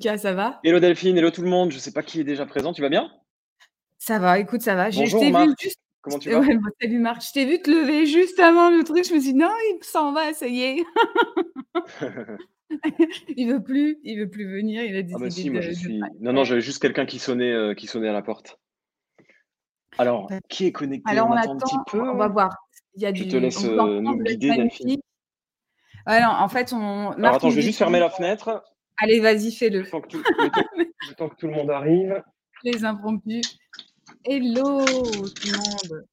[0.00, 0.60] Lucas, ça va?
[0.64, 1.72] Hello Delphine, hello tout le monde.
[1.72, 3.10] Je sais pas qui est déjà présent, tu vas bien?
[3.98, 4.88] Ça va, écoute, ça va.
[4.88, 6.40] J'ai je Bonjour vu Marc, juste comment tu vas?
[6.40, 9.20] ouais, bah, salut Marc, je t'ai vu te lever juste avant le truc, je me
[9.20, 10.84] suis dit: «Non, il s'en va, ça y est».
[13.36, 15.70] Il veut plus, il veut plus venir, il a Ah bah décidé si, moi je
[15.70, 18.12] de de pas suis non, non, j'avais juste quelqu'un qui sonnait, heu, qui sonnait à
[18.12, 18.58] la porte.
[19.98, 21.10] Alors, qui est connecté?
[21.10, 22.32] Alors On on attend un petit attend, on va peu.
[22.32, 22.50] voir.
[22.94, 25.00] Il y a Je te du laisse, entend, nous guider Delphine.
[26.06, 28.62] non, en fait, on Alors attends, je vais juste fermer la fenêtre,
[29.00, 29.80] allez, vas-y, fais-le.
[29.80, 32.22] le temps que tout le que tout monde arrive.
[32.64, 33.58] Les impromptus.
[34.24, 36.06] Hello tout le monde.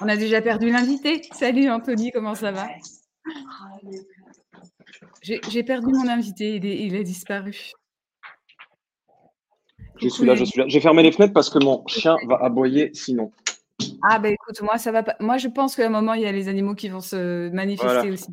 [0.00, 1.22] On a déjà perdu l'invité.
[1.32, 2.68] Salut Anthony, comment ça va?
[5.22, 7.72] J'ai perdu mon invité, il est il a disparu.
[9.98, 10.66] Je suis là, je suis là.
[10.68, 13.32] J'ai fermé les fenêtres parce que mon chien va aboyer sinon.
[14.02, 16.26] Ah bah écoute, moi ça va pas moi je pense qu'à un moment, il y
[16.26, 18.28] a les animaux qui vont se manifester Voilà, aussi.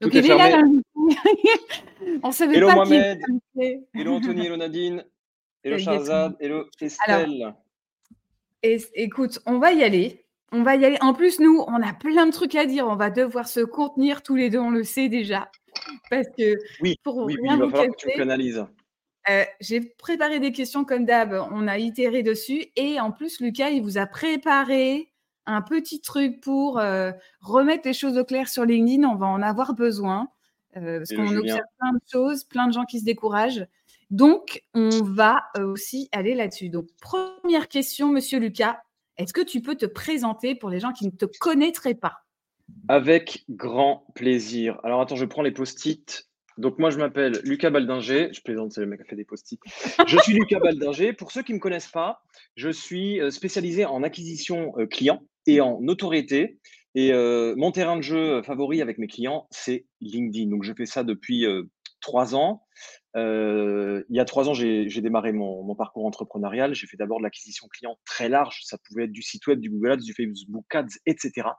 [0.00, 0.62] Donc il est là fermé.
[0.62, 0.84] l'invité.
[2.22, 3.20] On savait Hello pas qui était Mohamed,
[3.56, 3.86] l'invité.
[3.94, 5.04] hello Anthony, hello Nadine,
[5.64, 5.78] hello.
[5.78, 6.64] Shahrazad, hello
[7.06, 7.54] Alors Estelle.
[8.62, 10.98] es écoute, on va y aller, on va y aller.
[11.00, 14.22] En plus, nous, on a plein de trucs à dire, on va devoir se contenir
[14.22, 15.50] tous les 2, on le sait déjà.
[16.10, 18.66] Parce que Oui, pour oui, oui, rien il va vous falloir que tu canalises.
[19.28, 23.70] heu, j'ai préparé des questions comme d'hab, on a itéré dessus et en plus Lucas,
[23.70, 25.12] il vous a préparé
[25.46, 29.42] un petit truc pour, heu, remettre les choses au clair sur LinkedIn, on va en
[29.42, 30.28] avoir besoin,
[30.74, 33.66] parce Hello qu'on observe plein de choses, plein de gens qui se découragent.
[34.10, 36.68] Donc on va, heu, aussi aller là-dessus.
[36.68, 38.80] Donc 1re question, monsieur Lucas,
[39.16, 42.24] est-ce que tu peux te présenter pour les gens qui ne te connaîtraient pas?
[42.88, 44.78] Avec grand plaisir.
[44.82, 46.28] Alors attends, je prends les post-it.
[46.58, 48.30] Donc moi, je m'appelle Lucas Baldinger.
[48.32, 49.60] Je plaisante, c'est le mec qui a fait des post-it.
[50.06, 51.12] Je suis Lucas Baldinger.
[51.12, 52.22] Pour ceux qui me connaissent pas,
[52.56, 56.58] je suis, heu, spécialisé en acquisition, client et en notoriété
[56.94, 57.12] et
[57.56, 60.50] mon terrain de jeu favori avec mes clients, c'est LinkedIn.
[60.50, 61.46] Donc je fais ça depuis,
[62.00, 62.64] 3 ans.
[63.14, 66.74] Il y a 3 ans, j'ai démarré mon parcours entrepreneurial.
[66.74, 68.60] J'ai fait d'abord de l'acquisition client très large.
[68.64, 71.56] Ça pouvait être du site web, du Google Ads, du Facebook Ads et cetera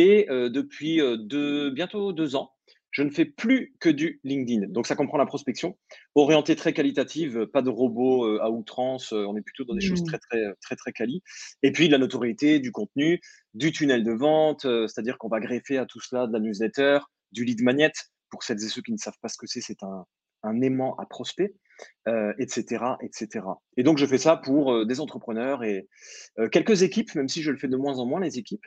[0.00, 2.52] et depuis, heu, 2 bientôt 2 ans,
[2.98, 4.66] je ne fais plus que du LinkedIn.
[4.68, 5.78] Donc ça comprend la prospection,
[6.14, 9.80] orientée très qualitative, pas de robots, heu, à outrance, heu, on est plutôt dans des
[9.80, 10.04] choses Mmh.
[10.04, 11.22] très, très, très, très quali
[11.62, 13.20] et puis de la notoriété, du contenu,
[13.54, 16.98] du tunnel de vente, c'est-à-dire qu'on va greffer à tout cela de la newsletter,
[17.32, 17.92] du lead magnet.
[18.30, 20.04] Pour celles et ceux qui ne savent pas ce que c'est, c'est un
[20.44, 21.52] un aimant à prospects,
[22.08, 22.98] heu et cetera
[23.76, 25.88] et donc je fais ça pour, heu, des entrepreneurs et
[26.40, 28.64] heu, quelques équipes, même si je le fais de moins en moins les équipes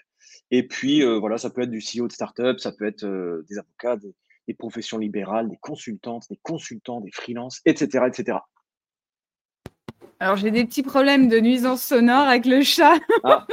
[0.52, 3.06] et puis, voilà, ça peut être du CEO de start-up, ça peut être,
[3.50, 4.16] des avocats, des
[4.48, 8.48] des professions libérales, des consultantes, des consultants, des freelances et cetera et cetera.
[10.22, 12.94] Alors j'ai des petits problèmes de nuisance sonore avec le chat.
[13.24, 13.48] Ah!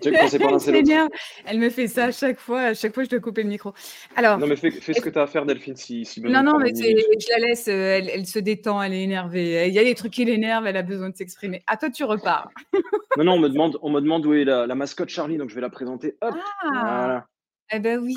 [0.00, 1.08] Que quand c'est pas l'un,
[1.44, 3.74] Elle me fait ça à chaque fois, à chaque fois je dois couper le micro.
[4.16, 6.42] Alors, Non mais fais fais ce que tu as à faire Delphine, si si non,
[6.42, 7.20] non, mais 1 c'est minute.
[7.20, 9.68] je la laisse, heu, elle elle se détend, elle est énervée.
[9.68, 11.62] Il y a des trucs qui l'énervent, elle a besoin de s'exprimer.
[11.66, 12.48] À toi, tu repars.
[13.18, 15.50] Non, non, on me demande on me demande où est la la mascotte Charlie, donc
[15.50, 16.16] je vais la présenter.
[16.22, 16.34] Hop!
[16.62, 16.70] Ah!
[16.72, 17.26] Voilà.
[17.70, 18.16] Eh bah oui.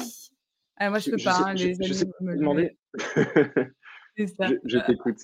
[0.78, 2.78] Ah moi je peux je pas, sais hein, je les je sais me demander.
[4.16, 4.48] c'est Je ça.
[4.64, 5.18] je t'écoute.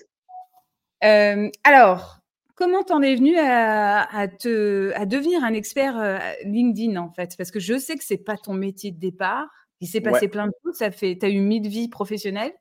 [1.00, 2.21] Hem, alors,
[2.62, 7.12] comment tu en es venu à à te à devenir un expert, heu, LinkedIn, en
[7.12, 7.36] fait?
[7.38, 9.48] Parce que je sais que c'est pas ton métier de départ.
[9.80, 10.12] Il s'est Ouais.
[10.12, 12.54] passé plein de choses, ça fait tu as eu 1000 vies professionnelles.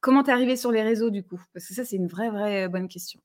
[0.00, 1.40] Comment tu es arrivé sur les réseaux, du coup?
[1.54, 3.20] Parce que ça, c'est une vraie, vraie bonne question.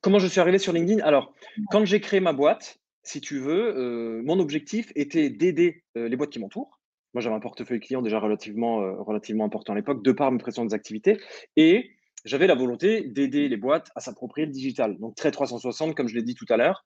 [0.00, 1.02] Comment je suis arrivé sur LinkedIn?
[1.04, 1.64] Alors, Ouais.
[1.70, 6.30] quand j'ai créé ma boîte, si tu veux, heu, mon objectif était d'aider, les boîtes
[6.30, 6.80] qui m'entourent.
[7.12, 10.72] Moi, j'avais un portefeuille client déjà relativement, relativement important à l'époque, de par mes précédentes
[10.72, 11.18] activités
[11.56, 11.90] et
[12.24, 14.98] j'avais la volonté d'aider les boîtes à s'approprier le digital.
[14.98, 16.84] Donc très 360 comme je l'ai dit tout à l'heure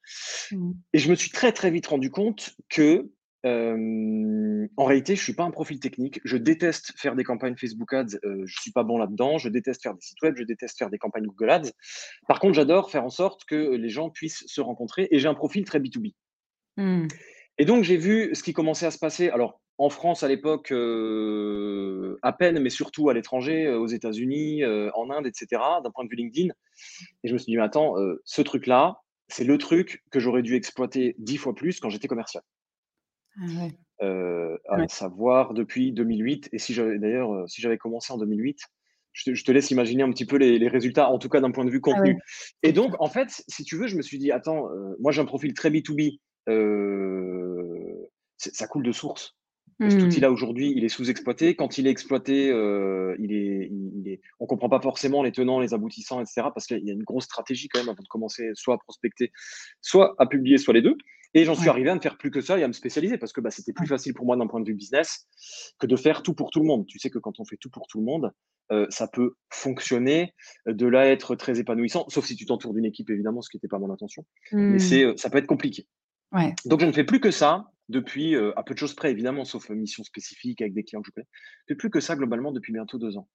[0.53, 0.73] Mmh.
[0.93, 3.11] et je me suis très, très vite rendu compte que,
[3.45, 6.21] hem, en réalité, je suis pas un profil technique.
[6.25, 9.39] Je déteste faire des campagnes Facebook Ads, heu, je suis pas bon là-dedans.
[9.39, 11.71] Je déteste faire des sites web, je déteste faire des campagnes Google Ads.
[12.27, 15.35] Par contre, j'adore faire en sorte que les gens puissent se rencontrer et j'ai un
[15.35, 16.15] profil très B2B.
[16.77, 17.09] Mmh.
[17.59, 20.73] Et donc j'ai vu ce qui commençait à se passer, alors en France à l'époque,
[20.73, 25.81] heu, à peine, mais surtout à l'étranger, heu, aux États-Unis, heu, en Inde et cetera,
[25.83, 26.53] d'un point de vue LinkedIn
[27.25, 27.95] et je me suis dit: «Mais attends,
[28.25, 28.99] ce truc-là,
[29.29, 32.43] c'est le truc que j'aurais dû exploiter 10 fois plus quand j'étais commercial».
[33.37, 33.79] Ah ouais.
[34.01, 34.87] Heu, Ouais.
[34.87, 38.61] à savoir depuis 2008 et si j'avais d'ailleurs, si j'avais commencé en 2008,
[39.13, 41.41] je te je te laisse imaginer un petit peu les les résultats, en tout cas
[41.41, 42.21] d'un point de vue Ah ouais, contenu
[42.63, 44.69] et donc en fait, si tu veux, je me suis dit: «Attends,
[45.01, 49.38] moi j'ai un profil très B2B, heu, c'est ça coule de source».
[49.81, 50.07] Cet mmh.
[50.07, 51.55] outil-là, aujourd'hui, il est sous-exploité.
[51.55, 55.31] Quand il est exploité, euh, il est, il est, on ne comprend pas forcément les
[55.31, 56.49] tenants, les aboutissants, etc.
[56.53, 59.31] Parce qu'il y a une grosse stratégie quand même avant de commencer soit à prospecter,
[59.81, 60.97] soit à publier, soit les deux.
[61.35, 63.33] Et j'en suis arrivé à ne faire plus que ça et à me spécialiser parce
[63.33, 65.29] que bah, c'était plus facile pour moi d'un point de vue business
[65.79, 66.87] que de faire tout pour tout le monde.
[66.87, 68.33] Tu sais que quand on fait tout pour tout le monde,
[68.73, 70.35] euh, ça peut fonctionner,
[70.67, 73.69] de là être très épanouissant, sauf si tu t'entoures d'une équipe, évidemment, ce qui n'était
[73.69, 74.25] pas mon intention.
[74.53, 74.79] Mais mmh.
[74.79, 75.87] c'est, ça peut être compliqué.
[76.67, 79.45] Donc, je ne fais plus que ça depuis, euh, à peu de choses près, évidemment,
[79.45, 81.77] sauf mission spécifique avec des clients que je connais.
[81.77, 83.29] Plus que ça globalement depuis bientôt deux ans.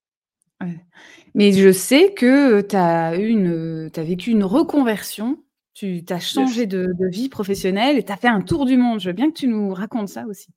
[1.35, 6.93] Mais je sais que tu as, une, as vécu une reconversion, tu as changé de,
[7.09, 8.99] vie professionnelle et tu as fait un tour du monde.
[8.99, 10.49] Je veux bien que tu nous racontes ça aussi.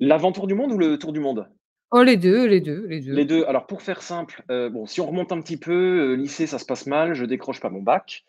[0.00, 1.48] L'aventure du monde ou le tour du monde?
[1.92, 3.12] Oh, les deux, les deux, les deux.
[3.12, 3.44] Les deux.
[3.44, 6.58] Alors, pour faire simple, euh, bon, si on remonte un petit peu, euh, lycée, ça
[6.58, 8.24] se passe mal, je décroche pas mon bac.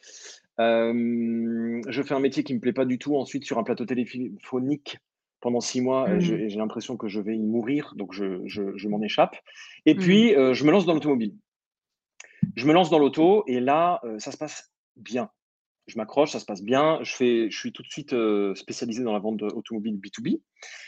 [0.59, 3.85] Euh, je fais un métier qui me plaît pas du tout ensuite sur un plateau
[3.85, 4.97] téléphonique
[5.39, 6.19] pendant six mois mmh.
[6.19, 9.35] j'ai l'impression que je vais y mourir, donc je, m'en échappe.
[9.85, 9.99] Et mmh.
[9.99, 11.35] puis, euh, je me lance dans l'automobile.
[12.55, 15.29] Je me lance dans l'auto et là, euh, ça se passe bien.
[15.85, 16.99] Je m'accroche, ça se passe bien.
[17.03, 18.13] Je, fais, je suis tout de suite
[18.55, 20.41] spécialisé dans la vente automobile B2B.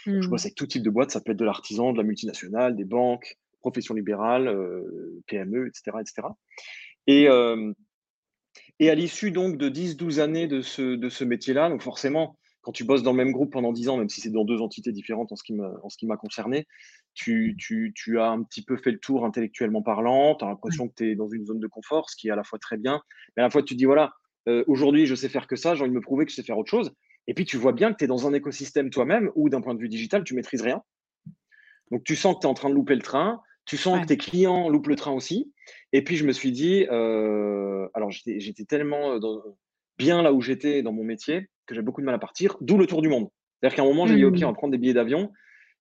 [0.06, 0.30] Je mmh.
[0.30, 2.86] bosse avec tout type de boîtes, ça peut être de l'artisan, de la multinationale, des
[2.86, 4.54] banques, profession libérale,
[5.28, 5.98] PME, etc.
[6.02, 6.28] etc.
[7.08, 7.30] Et,
[8.80, 12.72] et à l'issue donc de 10-12 années de ce, de ce métier-là, donc forcément, quand
[12.72, 14.92] tu bosses dans le même groupe pendant 10 ans, même si c'est dans deux entités
[14.92, 16.68] différentes en ce qui m'a concerné,
[17.14, 20.88] tu, tu, tu, as un petit peu fait le tour intellectuellement parlant, tu as l'impression
[20.88, 22.78] que tu es dans une zone de confort, ce qui est à la fois très
[22.78, 23.02] bien,
[23.36, 24.14] mais à la fois tu te dis, voilà,
[24.48, 26.44] euh, aujourd'hui je sais faire que ça, j'ai envie de me prouver que je sais
[26.44, 26.92] faire autre chose.
[27.28, 29.76] Et puis tu vois bien que tu es dans un écosystème toi-même où d'un point
[29.76, 30.82] de vue digital, tu maîtrises rien.
[31.92, 34.08] Donc tu sens que tu es en train de louper le train, tu sens que
[34.08, 35.54] tes clients loupent le train aussi.
[35.92, 39.40] Et puis, je me suis dit, euh, alors j'étais tellement euh,
[39.98, 42.78] bien là où j'étais dans mon métier que j'ai beaucoup de mal à partir, d'où
[42.78, 43.30] le tour du monde.
[43.60, 44.56] C'est-à-dire qu'à un moment, j'ai dit, OK, on va mmh.
[44.56, 45.32] prendre des billets d'avion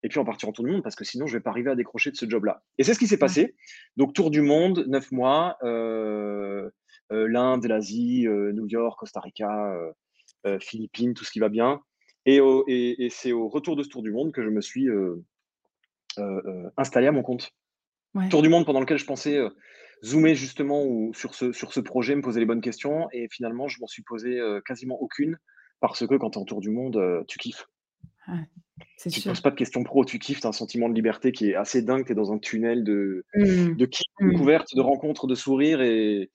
[0.03, 1.51] et puis on partir en tour du monde parce que sinon, je ne vais pas
[1.51, 2.63] arriver à décrocher de ce job-là.
[2.79, 3.55] Et c'est ce qui s'est passé.
[3.97, 6.71] Donc, tour du monde, neuf mois, euh,
[7.11, 9.75] l'Inde, l'Asie, New York, Costa Rica,
[10.61, 11.81] Philippines, tout ce qui va bien.
[12.27, 12.39] Et,
[12.69, 14.89] et c'est au retour de ce tour du monde que je me suis
[16.77, 17.51] installé à mon compte.
[18.31, 19.39] Tour du monde pendant lequel je pensais
[20.05, 23.09] zoomer justement ou, sur, ce, sur ce projet, me poser les bonnes questions.
[23.13, 25.39] Et finalement, je m'en suis posé euh, quasiment aucune
[25.81, 27.69] parce que quand tu es en tour du monde, euh, tu kiffes.
[28.27, 31.33] tu ne poses pas de questions pro, tu kiffes, tu as un sentiment de liberté
[31.33, 33.77] qui est assez dingue, tu es dans un tunnel de, mmh.
[33.77, 34.77] de kiff, de mmh.
[34.77, 36.31] de rencontres, de sourires, et,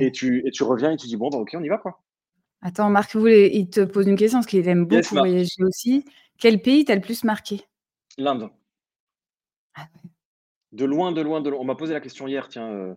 [0.00, 2.02] et, tu, et tu reviens et tu dis, bon, bah, ok, on y va, quoi.
[2.60, 6.04] Attends, Marc, il te pose une question, parce qu'il aime beaucoup voyager aussi.
[6.38, 7.62] Quel pays t'a le plus marqué?
[8.18, 8.50] L'Inde.
[9.74, 9.88] Ah
[10.72, 11.60] de loin, de loin, de loin.
[11.60, 12.70] On m'a posé la question hier, tiens.
[12.70, 12.94] Euh,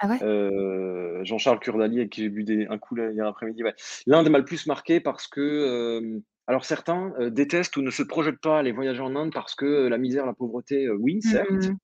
[0.00, 3.62] ah euh, Jean-Charles Curdali, avec qui j'ai bu des, un coup hier après-midi.
[4.06, 8.40] L'Inde m'a le plus marqué parce que, euh, alors certains détestent ou ne se projettent
[8.40, 11.50] pas à aller voyager en Inde parce que la misère, la pauvreté, oui, certes.
[11.50, 11.76] Mmh.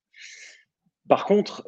[1.09, 1.64] Par contre,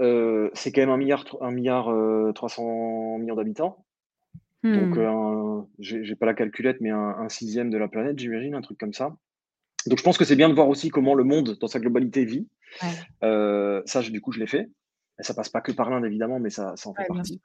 [0.54, 1.92] c'est quand même un milliard, un milliard
[2.34, 3.84] 300 millions d'habitants.
[4.62, 5.66] Donc, mmh.
[5.80, 9.16] j'ai pas la calculette, mais un, sixième de la planète, j'imagine, un truc comme ça.
[9.86, 12.24] Donc, je pense que c'est bien de voir aussi comment le monde, dans sa globalité,
[12.24, 12.48] vit.
[13.22, 14.68] Euh, ça, du coup, je l'ai fait.
[15.20, 17.40] Ça passe pas que par l'Inde, évidemment, mais ça, ça en fait partie.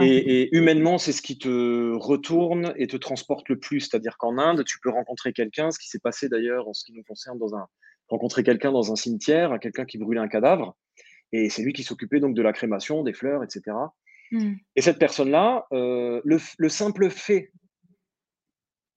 [0.00, 3.80] Et, humainement, c'est ce qui te retourne et te transporte le plus.
[3.80, 6.92] C'est-à-dire qu'en Inde, tu peux rencontrer quelqu'un, ce qui s'est passé d'ailleurs en ce qui
[6.94, 7.66] nous concerne, dans un,
[8.08, 10.76] rencontrer quelqu'un dans un cimetière, quelqu'un qui brûlait un cadavre,
[11.32, 13.76] et c'est lui qui s'occupait donc de la crémation, des fleurs, etc.
[14.32, 14.54] Mmh.
[14.76, 17.52] Et cette personne-là, euh, le, simple fait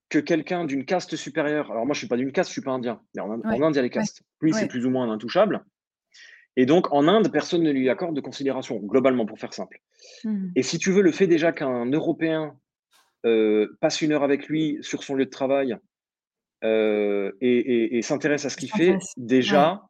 [0.08, 2.72] que quelqu'un d'une caste supérieure, alors moi je suis pas d'une caste, je suis pas
[2.72, 4.22] indien, mais en, Inde il y a les castes.
[4.40, 5.64] Lui c'est plus ou moins un intouchable.
[6.56, 9.80] Et donc en Inde, personne ne lui accorde de considération, globalement pour faire simple.
[10.24, 10.48] Mmh.
[10.54, 12.56] Et si tu veux, le fait déjà qu'un Européen
[13.26, 15.78] euh, passe une heure avec lui sur son lieu de travail
[16.62, 19.82] euh, et, s'intéresse à ce qu'il fait, déjà,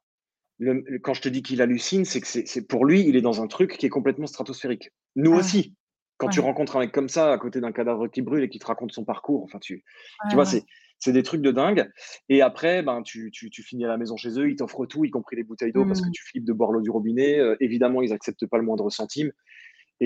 [1.02, 3.49] quand je te dis qu'il hallucine, c'est que c'est pour lui, il est dans un
[3.49, 4.90] truc qui est complètement stratosphérique.
[5.16, 5.75] Nous ah aussi,
[6.16, 8.59] quand tu rencontres un mec comme ça à côté d'un cadavre qui brûle et qui
[8.59, 9.85] te raconte son parcours, enfin, tu,
[10.28, 11.90] tu vois, c'est des trucs de dingue.
[12.28, 15.04] Et après, ben, tu, tu, tu, finis à la maison chez eux, ils t'offrent tout,
[15.04, 16.12] y compris les bouteilles d'eau, parce que mmh.
[16.12, 17.38] tu flippes de boire l'eau du robinet.
[17.38, 19.33] Euh, évidemment, ils acceptent pas le moindre centime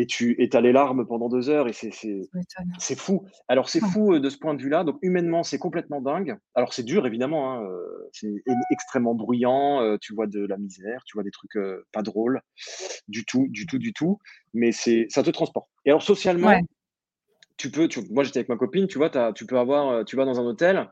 [0.00, 3.24] et tu as les larmes pendant deux heures et c'est fou.
[3.48, 4.84] Alors c'est fou euh, de ce point de vue-là.
[4.84, 6.36] Donc humainement, c'est complètement dingue.
[6.54, 8.32] Alors c'est dur évidemment, hein, euh, c'est
[8.70, 9.82] extrêmement bruyant.
[9.82, 11.58] Euh, tu vois de la misère, tu vois des trucs
[11.92, 12.40] pas drôles
[13.08, 14.18] du tout, du tout, du tout.
[14.54, 15.68] Mais c'est ça te transporte.
[15.84, 16.60] Et alors socialement,
[17.56, 17.88] tu peux.
[18.10, 18.86] moi j'étais avec ma copine.
[18.86, 20.04] Tu vois, tu peux avoir.
[20.04, 20.90] Tu vas dans un hôtel.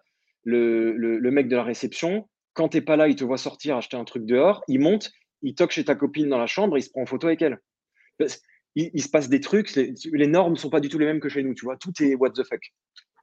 [0.48, 3.96] Le, le, mec de la réception, quand t'es pas là, il te voit sortir acheter
[3.96, 4.62] un truc dehors.
[4.68, 5.10] Il monte,
[5.42, 7.58] il toque chez ta copine dans la chambre, il se prend en photo avec elle
[8.76, 11.28] il, se passe des trucs, les, normes ne sont pas du tout les mêmes que
[11.28, 12.60] chez nous, tu vois, tout est what the fuck.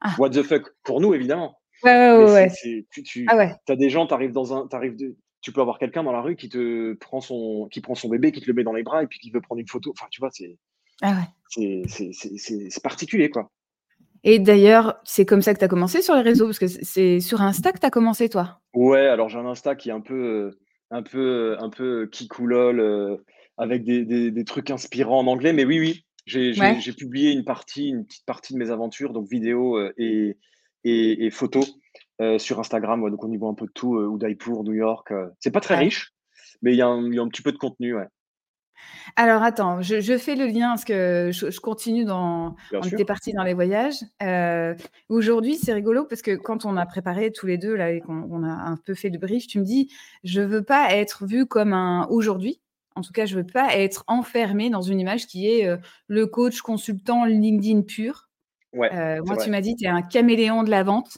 [0.02, 0.16] Ah.
[0.18, 1.60] What the fuck pour nous, évidemment.
[1.84, 2.86] Ouais, ouais, ouais.
[3.04, 4.98] tu, ah as des gens, tu arrives dans un, arrives
[5.42, 8.32] tu peux avoir quelqu'un dans la rue qui te prend son, qui prend son bébé,
[8.32, 9.92] qui te le met dans les bras et puis qui veut prendre une photo.
[9.92, 10.58] Enfin, tu vois, c'est
[11.02, 11.16] ah
[11.58, 11.84] ouais.
[11.88, 13.52] c'est particulier, quoi.
[14.24, 17.20] Et d'ailleurs, c'est comme ça que tu as commencé sur les réseaux, parce que c'est
[17.20, 18.62] sur Insta que tu as commencé, toi?
[18.74, 20.52] Ouais, alors j'ai un Insta qui est un peu,
[20.92, 23.18] un peu, un peu kikoulol, euh,
[23.58, 28.06] avec des, des, trucs inspirants en anglais, mais oui, oui, j'ai publié une partie, une
[28.06, 30.38] petite partie de mes aventures, donc vidéo euh, et,
[30.84, 31.76] et, photos
[32.22, 35.14] euh, sur Instagram, donc on y voit un peu de tout, Udaipur, New York.
[35.40, 36.14] c'est pas très riche,
[36.62, 38.08] mais il y, y, a un petit peu de contenu, ouais.
[39.16, 42.56] Alors attends, je, fais le lien parce que je, continue dans.
[42.74, 44.00] on était parti dans les voyages.
[44.22, 44.74] Euh,
[45.10, 48.44] aujourd'hui, c'est rigolo parce que quand on a préparé tous les deux là et qu'on
[48.44, 49.92] a un peu fait le brief, tu me dis,
[50.24, 52.60] je veux pas être vu comme un aujourd'hui.
[52.96, 56.28] En tout cas, je veux pas être enfermé dans une image qui est euh, le
[56.28, 58.30] coach consultant LinkedIn pur.
[58.74, 61.18] Ouais, euh, moi, tu m'as dit, tu es un caméléon de la vente.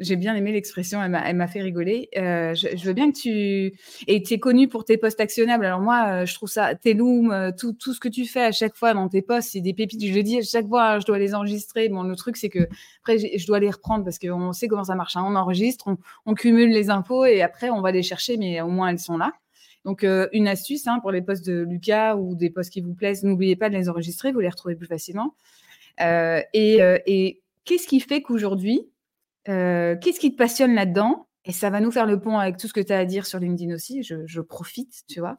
[0.00, 2.08] J'ai bien aimé l'expression, elle m'a fait rigoler.
[2.16, 3.76] Euh, je, veux bien que tu.
[4.06, 5.64] Et tu es connu pour tes posts actionnables.
[5.64, 8.76] Alors, moi, je trouve ça, tes looms, tout, tout, ce que tu fais à chaque
[8.76, 10.00] fois dans tes posts, c'est des pépites.
[10.00, 11.88] Je dis à chaque fois, je dois les enregistrer.
[11.88, 12.68] Bon, le truc, c'est que
[13.00, 15.16] après, je dois les reprendre parce qu'on sait comment ça marche.
[15.16, 15.24] Hein.
[15.26, 15.88] On enregistre,
[16.26, 19.16] on, cumule les infos et après, on va les chercher, mais au moins, elles sont
[19.16, 19.32] là.
[19.88, 23.24] Donc, une astuce hein, pour les posts de Lucas ou des posts qui vous plaisent,
[23.24, 25.34] n'oubliez pas de les enregistrer, vous les retrouvez plus facilement.
[25.98, 28.86] et, et qu'est-ce qui fait qu'aujourd'hui,
[29.48, 31.26] euh, qu'est-ce qui te passionne là-dedans?
[31.44, 33.26] Et ça va nous faire le pont avec tout ce que tu as à dire
[33.26, 34.02] sur LinkedIn aussi.
[34.02, 35.38] Je, profite, tu vois.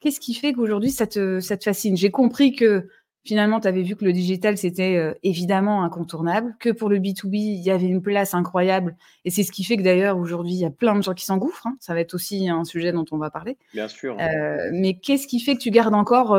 [0.00, 1.96] Qu'est-ce qui fait qu'aujourd'hui, ça te fascine?
[1.96, 2.88] J'ai compris que
[3.24, 7.34] finalement, tu avais vu que le digital, c'était euh, évidemment incontournable, que pour le B2B,
[7.34, 8.96] il y avait une place incroyable.
[9.24, 11.24] Et c'est ce qui fait que d'ailleurs, aujourd'hui, il y a plein de gens qui
[11.24, 11.66] s'engouffrent.
[11.66, 11.76] Hein.
[11.80, 13.56] Ça va être aussi un sujet dont on va parler.
[13.72, 14.16] Bien sûr.
[14.18, 16.36] Euh, mais qu'est-ce qui fait que tu gardes encore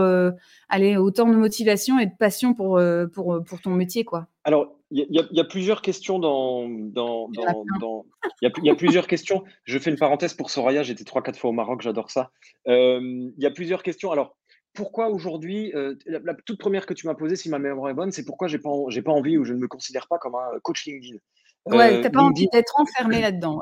[0.70, 2.82] allez, autant de motivation et de passion pour,
[3.14, 4.28] pour, pour ton métier quoi?
[4.44, 6.68] Alors, il y, a plusieurs questions dans.
[6.68, 8.06] dans, dans,
[8.42, 9.44] il, y a, plusieurs questions.
[9.64, 10.82] Je fais une parenthèse pour Soraya.
[10.82, 11.82] J'étais trois, quatre fois au Maroc.
[11.82, 12.32] J'adore ça.
[12.68, 14.12] Euh, il y a plusieurs questions.
[14.12, 14.36] Alors,
[14.80, 18.14] pourquoi aujourd'hui euh, la, toute première que tu m'as posée, si ma mémoire est bonne,
[18.14, 20.58] c'est pourquoi j'ai pas, j'ai pas envie ou je ne me considère pas comme un
[20.64, 21.18] coach LinkedIn.
[21.66, 23.60] Ouais, euh, t'as pas envie d'être enfermé là-dedans.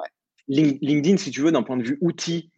[0.48, 2.52] LinkedIn, si tu veux, d'un point de vue outil,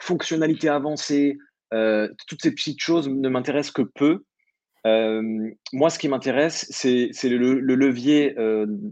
[0.00, 1.38] fonctionnalité avancée,
[1.70, 4.22] toutes ces petites choses ne m'intéressent que peu
[4.84, 8.36] moi, ce qui m'intéresse, c'est le, levier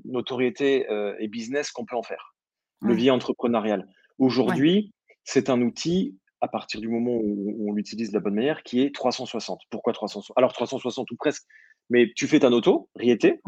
[0.07, 0.87] notoriété
[1.19, 2.35] et business qu'on peut en faire,
[2.81, 3.87] le levier entrepreneurial.
[4.17, 8.63] Aujourd'hui, c'est un outil, à partir du moment où, on l'utilise de la bonne manière,
[8.63, 9.63] qui est 360.
[9.71, 11.45] Pourquoi 360 Alors 360 ou presque,
[11.91, 13.41] mais tu fais ta auto, Riété,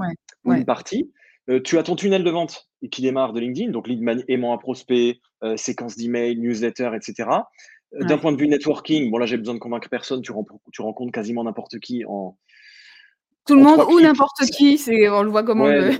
[0.44, 1.12] ou une partie,
[1.64, 5.20] tu as ton tunnel de vente qui démarre de LinkedIn, donc lead aimant à prospect,
[5.56, 7.28] séquence d'email, newsletter, etc.
[7.92, 10.32] D'un point de vue networking, bon là j'ai besoin de convaincre personne, tu,
[10.72, 12.36] tu rencontres quasiment n'importe qui en.
[13.46, 15.98] Tout le monde ou n'importe qui, c'est, on le voit comme on veut.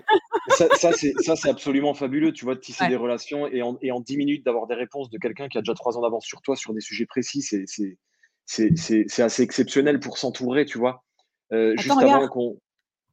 [0.48, 4.00] ça, ça c'est absolument fabuleux, tu vois, de tisser des relations et en, et en
[4.00, 6.54] 10 minutes d'avoir des réponses de quelqu'un qui a déjà 3 ans d'avance sur toi
[6.56, 11.04] sur des sujets précis, c'est assez exceptionnel pour s'entourer, tu vois.
[11.52, 12.58] Euh, juste avant qu'on.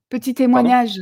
[0.10, 1.00] Petit témoignage.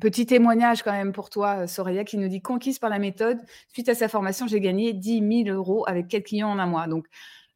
[0.00, 3.38] Petit témoignage quand même pour toi, euh, Soraya, qui nous dit conquise par la méthode.
[3.72, 6.88] Suite à sa formation, j'ai gagné 10 000 euros avec quatre clients en un mois.
[6.88, 7.06] Donc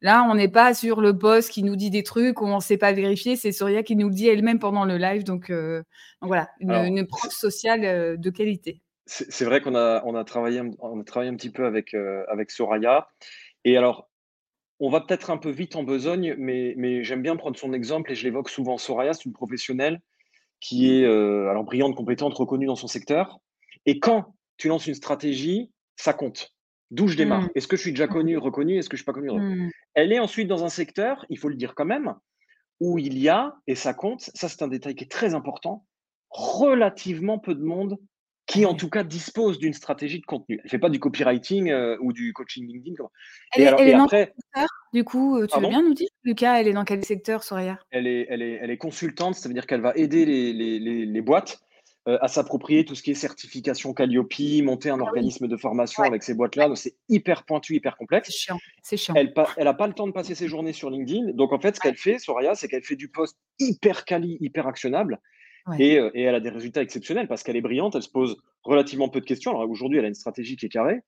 [0.01, 2.61] là, on n'est pas sur le boss qui nous dit des trucs où on ne
[2.61, 3.35] sait pas vérifier.
[3.35, 5.23] C'est Soraya qui nous le dit elle-même pendant le live.
[5.23, 5.83] Donc, euh,
[6.21, 8.81] voilà, une, preuve sociale euh, de qualité.
[9.05, 12.51] C'est vrai qu'on a, on a, travaillé, on a travaillé un petit peu avec, avec
[12.51, 13.07] Soraya.
[13.65, 14.07] Et alors,
[14.79, 18.11] on va peut-être un peu vite en besogne, mais, mais j'aime bien prendre son exemple
[18.11, 18.77] et je l'évoque souvent.
[18.77, 19.99] Soraya, c'est une professionnelle
[20.59, 23.39] qui est euh, alors brillante, compétente, reconnue dans son secteur.
[23.85, 26.53] Et quand tu lances une stratégie, ça compte.
[26.91, 27.51] D'où je démarre mmh.
[27.55, 28.77] Est-ce que je suis déjà connu, reconnu?
[28.77, 29.69] Est-ce que je suis pas connu mmh.
[29.93, 32.15] Elle est ensuite dans un secteur, il faut le dire quand même,
[32.79, 35.85] où il y a, et ça compte, ça c'est un détail qui est très important,
[36.29, 37.97] relativement peu de monde
[38.49, 40.55] qui en tout cas dispose d'une stratégie de contenu.
[40.57, 42.95] Elle ne fait pas du copywriting euh, ou du coaching LinkedIn.
[43.53, 46.67] Elle, est, dans quel secteur, du coup, euh, tu veux bien nous dire, Lucas, elle
[46.67, 47.77] est dans quel secteur, Soraya?
[47.91, 51.05] Elle est, elle, est, elle est consultante, ça veut dire qu'elle va aider les, les,
[51.05, 51.61] les, boîtes
[52.09, 56.03] euh, à s'approprier tout ce qui est certification Calliope, monter un ah organisme de formation
[56.03, 56.67] avec ces boîtes-là.
[56.67, 58.29] Donc c'est hyper pointu, hyper complexe.
[58.29, 58.59] C'est chiant.
[58.83, 59.13] C'est chiant.
[59.15, 61.33] Elle n'a pas le temps de passer ses journées sur LinkedIn.
[61.33, 64.67] Donc en fait, ce qu'elle fait, Soraya, c'est qu'elle fait du post hyper quali, hyper
[64.67, 65.19] actionnable
[65.79, 69.09] euh, et, elle a des résultats exceptionnels parce qu'elle est brillante, elle se pose relativement
[69.09, 69.51] peu de questions.
[69.51, 71.01] Alors aujourd'hui, elle a une stratégie qui est carrée.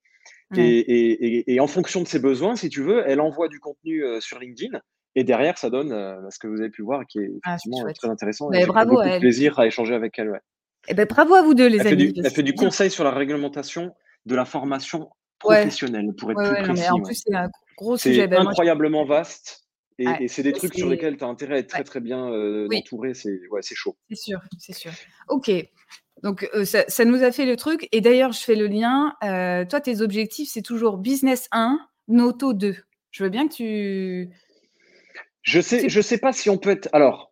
[0.55, 4.39] Et, en fonction de ses besoins, si tu veux, elle envoie du contenu euh, sur
[4.39, 4.79] LinkedIn.
[5.15, 7.91] Et derrière, ça donne euh, ce que vous avez pu voir, qui est ah, effectivement
[7.93, 8.49] très intéressant.
[8.49, 10.29] Bah, bravo beaucoup de plaisir à échanger avec elle.
[10.29, 10.39] Ouais.
[10.87, 12.07] Eh ben, bravo à vous deux, les elle amis.
[12.07, 13.93] Fait du, elle fait du conseil sur la réglementation
[14.25, 15.09] de la formation
[15.39, 16.89] professionnelle, pour être plus précis.
[16.89, 18.27] en plus, c'est un gros sujet.
[18.29, 19.61] C'est incroyablement vaste.
[19.97, 22.67] Et, c'est des trucs sur lesquels tu as intérêt à être très très bien euh,
[22.73, 23.95] entouré, c'est ouais, chaud.
[24.09, 24.91] C'est sûr, c'est sûr.
[25.29, 25.51] Ok,
[26.23, 27.87] donc euh, ça, nous a fait le truc.
[27.91, 29.13] Et d'ailleurs, je fais le lien.
[29.23, 32.75] Euh, toi, tes objectifs, c'est toujours business 1, Noto 2.
[33.11, 34.29] Je veux bien que tu.
[35.43, 36.89] Je sais, je sais pas si on peut être.
[36.93, 37.30] Alors,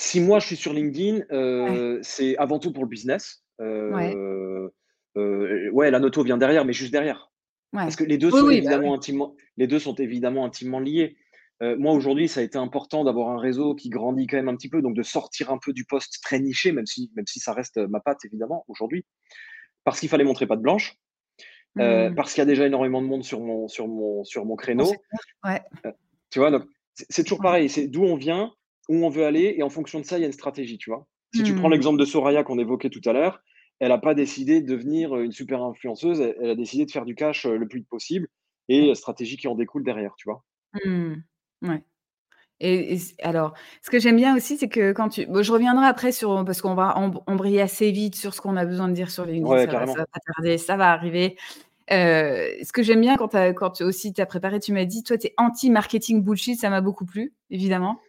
[0.00, 3.44] si moi je suis sur LinkedIn, euh, c'est avant tout pour le business.
[3.60, 4.70] Euh,
[5.16, 5.90] euh, ouais.
[5.90, 7.30] la noto vient derrière, mais juste derrière.
[7.72, 11.16] Parce que les deux, sont bah évidemment intimement, les deux sont évidemment intimement liés.
[11.60, 14.70] moi, aujourd'hui, ça a été important d'avoir un réseau qui grandit quand même un petit
[14.70, 17.52] peu, donc de sortir un peu du poste très niché, même si, même si ça
[17.52, 19.04] reste ma patte, évidemment, aujourd'hui.
[19.84, 20.96] Parce qu'il fallait montrer pas de blanche.
[21.76, 22.14] Mmh.
[22.16, 24.92] Parce qu'il y a déjà énormément de monde sur mon, sur mon, sur mon créneau.
[25.44, 25.60] Ouais.
[26.30, 26.64] tu vois, donc
[26.94, 27.68] c'est toujours pareil.
[27.68, 28.52] C'est d'où on vient,
[28.90, 30.90] où on veut aller, et en fonction de ça, il y a une stratégie, tu
[30.90, 31.06] vois.
[31.32, 31.72] Si tu prends mmh.
[31.72, 33.40] l'exemple de Soraya qu'on évoquait tout à l'heure,
[33.78, 37.14] elle n'a pas décidé de devenir une super influenceuse, elle, a décidé de faire du
[37.14, 38.26] cash le plus vite possible
[38.68, 40.44] et stratégie qui en découle derrière, tu vois.
[40.84, 41.14] Mmh.
[41.62, 41.84] Ouais.
[42.58, 45.22] Et, alors, ce que j'aime bien aussi, c'est que quand tu.
[45.22, 46.44] je reviendrai après sur.
[46.44, 46.94] Parce qu'on va
[47.26, 49.86] embrayer assez vite sur ce qu'on a besoin de dire sur les ouais, ça, va,
[49.86, 51.36] va pas tarder, ça va arriver.
[51.88, 55.16] ce que j'aime bien quand, as, quand aussi tu as préparé, tu m'as dit, toi,
[55.16, 58.00] tu es anti-marketing bullshit, ça m'a beaucoup plu, évidemment.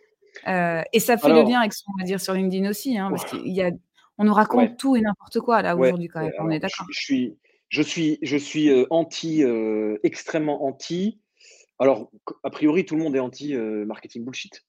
[0.46, 3.26] Et ça fait le lien avec ce qu'on va dire sur LinkedIn aussi, hein, parce
[3.26, 3.72] qu'il y a
[4.22, 6.32] on nous raconte tout et n'importe quoi là aujourd'hui quand même.
[6.40, 6.86] on est d'accord.
[6.92, 7.38] Je, suis,
[7.70, 11.20] je suis, je suis euh, anti, euh, extrêmement anti.
[11.80, 12.12] Alors,
[12.44, 14.64] a priori, tout le monde est anti euh, marketing bullshit.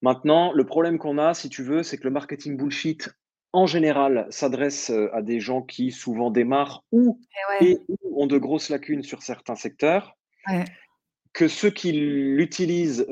[0.00, 3.08] Maintenant, le problème qu'on a, si tu veux, c'est que le marketing bullshit,
[3.52, 7.20] en général, s'adresse à des gens qui souvent démarrent ou,
[7.60, 7.78] eh
[8.16, 10.16] ont de grosses lacunes sur certains secteurs.
[11.32, 13.06] Que ceux qui l'utilisent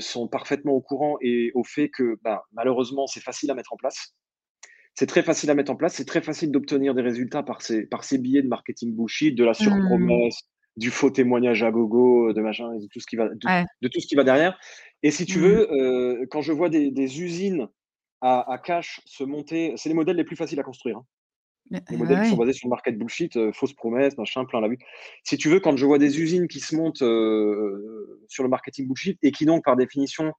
[0.00, 3.76] sont parfaitement au courant et au fait que bah, malheureusement, c'est facile à mettre en
[3.76, 4.14] place.
[4.94, 7.86] C'est très facile à mettre en place, c'est très facile d'obtenir des résultats par ces,
[7.86, 10.80] par ces billets de marketing bullshit, de la surpromesse, mmh.
[10.80, 14.06] du faux témoignage à gogo, de machin, de tout ce qui va, de, tout ce
[14.06, 14.58] qui va derrière.
[15.02, 15.42] Et si tu mmh.
[15.42, 17.68] veux, euh, quand je vois des, usines
[18.20, 20.98] à, cash se monter, c'est les modèles les plus faciles à construire.
[20.98, 21.06] Hein.
[21.70, 24.68] Les modèles qui sont basés sur le market bullshit, euh, fausses promesses, machin, plein la
[24.68, 24.78] vue.
[25.24, 28.86] Si tu veux, quand je vois des usines qui se montent euh, sur le marketing
[28.86, 30.32] bullshit et qui donc, par définition,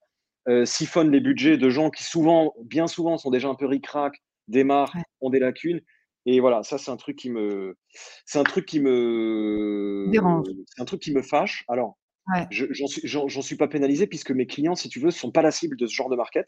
[0.66, 4.14] siphonnent les budgets de gens qui souvent, bien souvent, sont déjà un peu ric-rac,
[4.50, 5.82] démarrent, ont des lacunes.
[6.26, 7.78] Et voilà, ça c'est un truc qui me,
[8.26, 10.10] c'est un truc qui me,
[10.68, 11.66] c'est un truc qui me fâche.
[11.68, 11.98] Alors,
[12.50, 15.52] j'en suis, j'en suis pas pénalisé puisque mes clients, si tu veux, sont pas la
[15.52, 16.48] cible de ce genre de market.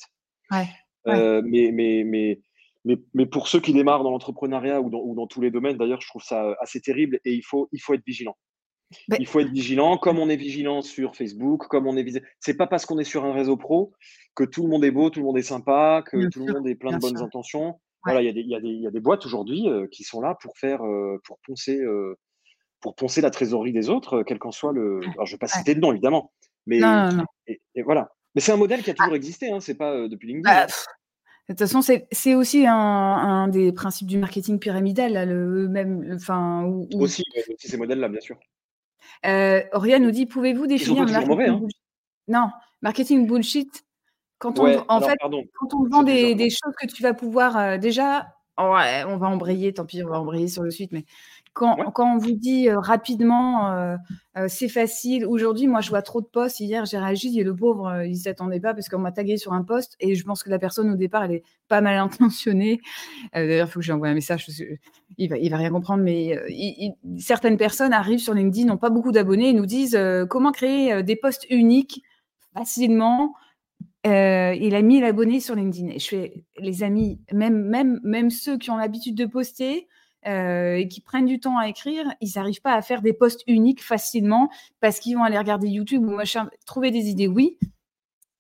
[1.08, 2.42] Euh, mais, mais, mais,
[2.86, 5.78] mais, mais, pour ceux qui démarrent dans l'entrepreneuriat ou dans, ou dans tous les domaines,
[5.78, 8.38] d'ailleurs, je trouve ça assez terrible et il faut, il faut être vigilant.
[9.08, 12.26] Bah il faut être vigilant, comme on est vigilant sur Facebook, comme on est vigilant.
[12.40, 13.94] C'est pas parce qu'on est sur un réseau pro
[14.36, 16.68] que tout le monde est beau, tout le monde est sympa, que tout le monde
[16.68, 17.80] est plein de bonnes intentions.
[18.04, 20.86] Voilà, il y, y, y, a des boîtes aujourd'hui euh, qui sont là pour faire,
[20.86, 22.16] euh, pour poncer, euh,
[22.80, 25.00] pour poncer la trésorerie des autres, quel qu'en soit le.
[25.16, 26.32] Alors, je vais pas citer de nom évidemment,
[26.68, 26.82] mais
[27.48, 28.12] Et, voilà.
[28.36, 29.18] Mais c'est un modèle qui a toujours ah.
[29.18, 30.54] existé, hein, c'est pas depuis LinkedIn.
[30.54, 30.92] Bah, hein.
[31.48, 36.18] De toute façon, c'est aussi un, un, des principes du marketing pyramidal, le même.
[36.96, 38.38] Aussi, aussi ces modèles-là, bien sûr.
[39.26, 41.68] Euh, Oriane nous dit pouvez-vous définir le marketing hein.
[42.28, 42.50] Non,
[42.82, 43.86] marketing bullshit.
[44.40, 47.78] Quand on, en fait, quand on vend des, des, choses que tu vas pouvoir euh,
[47.78, 51.06] déjà, ouais, on va embrayer, tant pis, on va embrayer sur le suite, mais
[51.56, 53.96] quand, quand on vous dit euh, rapidement, euh,
[54.38, 55.26] euh, c'est facile.
[55.26, 56.60] Aujourd'hui, moi, je vois trop de posts.
[56.60, 59.64] Hier, j'ai réagi et le pauvre, il s'attendait pas parce qu'on m'a tagué sur un
[59.64, 62.82] post et je pense que la personne au départ, elle est pas mal intentionnée.
[63.34, 64.48] D'ailleurs, il faut que j'envoie un message.
[65.18, 66.38] il va, il va rien comprendre, mais
[67.18, 69.98] certaines personnes arrivent sur LinkedIn, n'ont pas beaucoup d'abonnés et nous disent
[70.30, 72.04] comment créer des posts uniques
[72.54, 73.34] facilement.
[74.04, 75.88] il a mis l'abonné sur LinkedIn.
[75.88, 79.88] Et je fais, les amis, même, même, même ceux qui ont l'habitude de poster,
[80.28, 83.44] euh, et qui prennent du temps à écrire, ils n'arrivent pas à faire des posts
[83.48, 87.58] uniques facilement parce qu'ils vont aller regarder YouTube ou machin, trouver des idées, oui.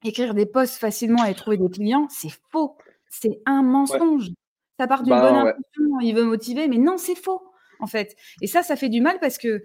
[0.04, 2.78] Écrire des posts facilement et trouver des clients, c'est faux.
[3.10, 4.30] C'est un mensonge.
[4.80, 7.42] Ça part d'une bah bonne intention, il veut motiver, mais non, c'est faux
[7.80, 8.16] en fait.
[8.42, 9.64] Et ça, ça fait du mal parce que,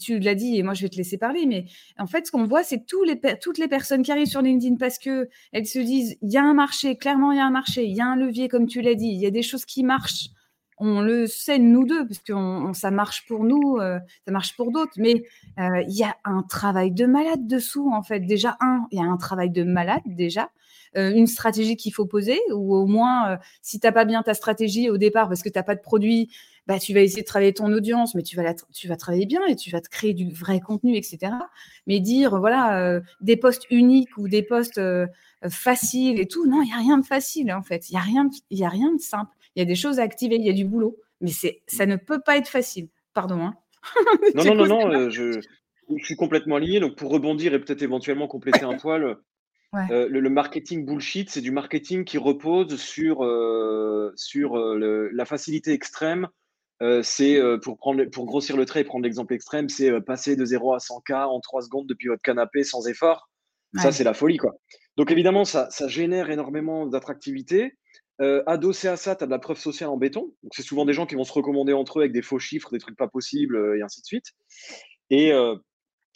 [0.00, 1.66] tu l'as dit, et moi je vais te laisser parler, mais
[1.98, 4.76] en fait, ce qu'on voit, c'est tous les, toutes les personnes qui arrivent sur LinkedIn
[4.76, 7.84] parce qu'elles se disent, il y a un marché, clairement, il y a un marché,
[7.84, 9.84] il y a un levier, comme tu l'as dit, il y a des choses qui
[9.84, 10.28] marchent
[10.78, 14.70] on le sait nous deux, parce que ça marche pour nous, euh, ça marche pour
[14.72, 15.24] d'autres, mais
[15.58, 18.20] euh, il y a un travail de malade dessous, en fait.
[18.20, 20.50] Déjà, un, il y a un travail de malade, déjà.
[20.96, 24.34] Euh, une stratégie qu'il faut poser, ou au moins, si tu n'as pas bien ta
[24.34, 26.30] stratégie au départ, parce que tu n'as pas de produit,
[26.66, 29.44] bah, tu vas essayer de travailler ton audience, mais tu vas, tu vas travailler bien
[29.46, 31.32] et tu vas te créer du vrai contenu, etc.
[31.86, 34.80] Mais dire, voilà, des postes uniques ou des postes
[35.48, 37.88] faciles et tout, non, il n'y a rien de facile, en fait.
[37.90, 40.50] Il n'y a rien de simple il y a des choses à activer, il y
[40.50, 42.88] a du boulot, mais c'est, ça ne peut pas être facile.
[43.14, 43.40] Pardon.
[43.40, 43.56] Hein.
[44.34, 45.40] non, non, non, non, euh, je,
[46.02, 46.78] suis complètement aligné.
[46.78, 49.16] Donc, pour rebondir et peut-être éventuellement compléter un poil,
[49.90, 56.28] euh, le, marketing bullshit, c'est du marketing qui repose sur, euh, sur la facilité extrême
[57.02, 60.74] c'est pour, prendre, pour grossir le trait et prendre l'exemple extrême, c'est passer de 0
[60.74, 63.30] à 100K en 3 secondes depuis votre canapé sans effort.
[63.76, 64.54] Ça, c'est la folie, quoi.
[64.98, 67.76] Donc, évidemment, ça, ça génère énormément d'attractivité.
[68.46, 70.32] Adossé à ça, tu as de la preuve sociale en béton.
[70.42, 72.70] Donc, c'est souvent des gens qui vont se recommander entre eux avec des faux chiffres,
[72.70, 74.26] des trucs pas possibles, et ainsi de suite.
[75.10, 75.32] Et,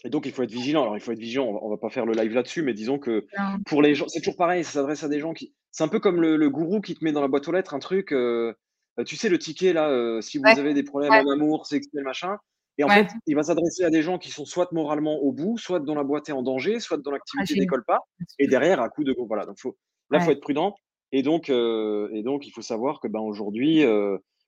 [0.07, 0.83] donc, il faut être vigilant.
[0.83, 1.47] Alors, il faut être vigilant.
[1.47, 3.27] On va, va pas faire le live là-dessus, mais disons que
[3.67, 4.65] pour les gens, c'est toujours pareil.
[4.65, 5.55] Ça s'adresse à des gens qui.
[5.71, 7.81] C'est un peu comme le, gourou qui te met dans la boîte aux lettres un
[7.81, 8.15] truc.
[9.07, 12.37] tu sais, le ticket, là, si vous avez des problèmes en amour, c'est le machin.
[12.81, 15.59] Et en fait, il va s'adresser à des gens qui sont soit moralement au bout,
[15.59, 17.99] soit dont la boîte est en danger, soit dont l'activité ah, décolle pas.
[18.39, 19.15] Et derrière, à coup de.
[19.29, 19.45] Voilà.
[19.45, 19.77] Donc, faut,
[20.11, 20.75] là, il faut être prudent.
[21.13, 23.85] Et donc, et donc, il faut savoir que ben, aujourd'hui,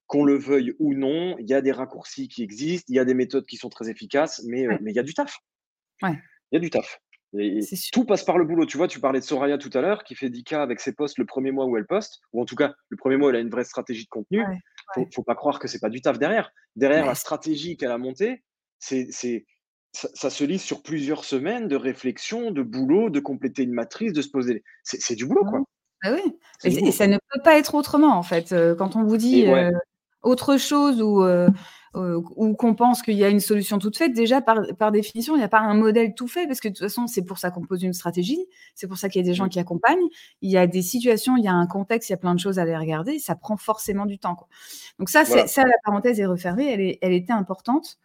[0.06, 3.04] qu'on le veuille ou non, il y a des raccourcis qui existent, il y a
[3.04, 5.38] des méthodes qui sont très efficaces, mais, mais il y a du taf.
[6.02, 6.18] Il
[6.52, 7.00] y a du taf.
[7.38, 7.60] Et
[7.92, 8.66] tout passe par le boulot.
[8.66, 11.18] Tu vois, tu parlais de Soraya tout à l'heure, qui fait 10K avec ses posts
[11.18, 13.40] le premier mois où elle poste, ou en tout cas, le premier mois, elle a
[13.40, 14.44] une vraie stratégie de contenu.
[14.96, 16.52] Il ne faut, pas croire que c'est pas du taf derrière.
[16.76, 18.42] Derrière la stratégie qu'elle a montée,
[18.78, 19.08] c'est,
[19.92, 24.20] ça, se lit sur plusieurs semaines de réflexion, de boulot, de compléter une matrice, de
[24.20, 24.62] se poser.
[24.82, 25.62] C'est, du boulot, quoi.
[26.02, 28.54] Ah oui, et, ça ne peut pas être autrement, en fait.
[28.76, 29.70] Quand on vous dit euh,
[30.22, 31.22] autre chose ou.
[31.94, 35.34] Euh, ou qu'on pense qu'il y a une solution toute faite, déjà par, par définition,
[35.34, 37.36] il n'y a pas un modèle tout fait, parce que de toute façon, c'est pour
[37.36, 40.08] ça qu'on pose une stratégie, c'est pour ça qu'il y a des gens qui accompagnent,
[40.40, 42.40] il y a des situations, il y a un contexte, il y a plein de
[42.40, 44.34] choses à aller regarder, ça prend forcément du temps.
[44.34, 44.48] Quoi.
[44.98, 47.98] Donc ça, ça, la parenthèse est refermée, elle, est, elle était importante.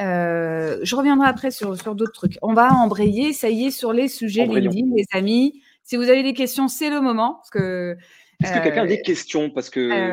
[0.00, 2.38] Euh, je reviendrai après sur, sur d'autres trucs.
[2.42, 5.62] On va embrayer, ça y est, sur les sujets LinkedIn, les amis.
[5.90, 7.34] Si vous avez des questions, c'est le moment.
[7.34, 7.96] Parce que,
[8.40, 10.12] Est-ce que quelqu'un a des questions Parce que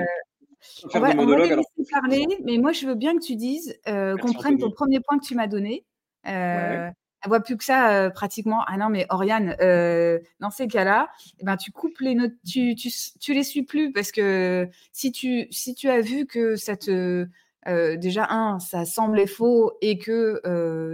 [0.92, 4.58] on va, laisser parler, mais moi, je veux bien que tu dises, euh, qu'on prenne
[4.58, 5.86] ton premier point que tu m'as donné.
[6.26, 6.90] Euh,
[7.24, 8.64] Elle voit plus que ça euh, pratiquement.
[8.66, 12.74] Ah non, mais Oriane, euh, dans ces cas-là, eh ben, tu coupes les notes, tu,
[12.74, 16.76] tu, tu, les suis plus parce que si tu, si tu as vu que ça
[16.76, 17.28] te.
[17.68, 20.42] déjà, un, ça semblait faux et que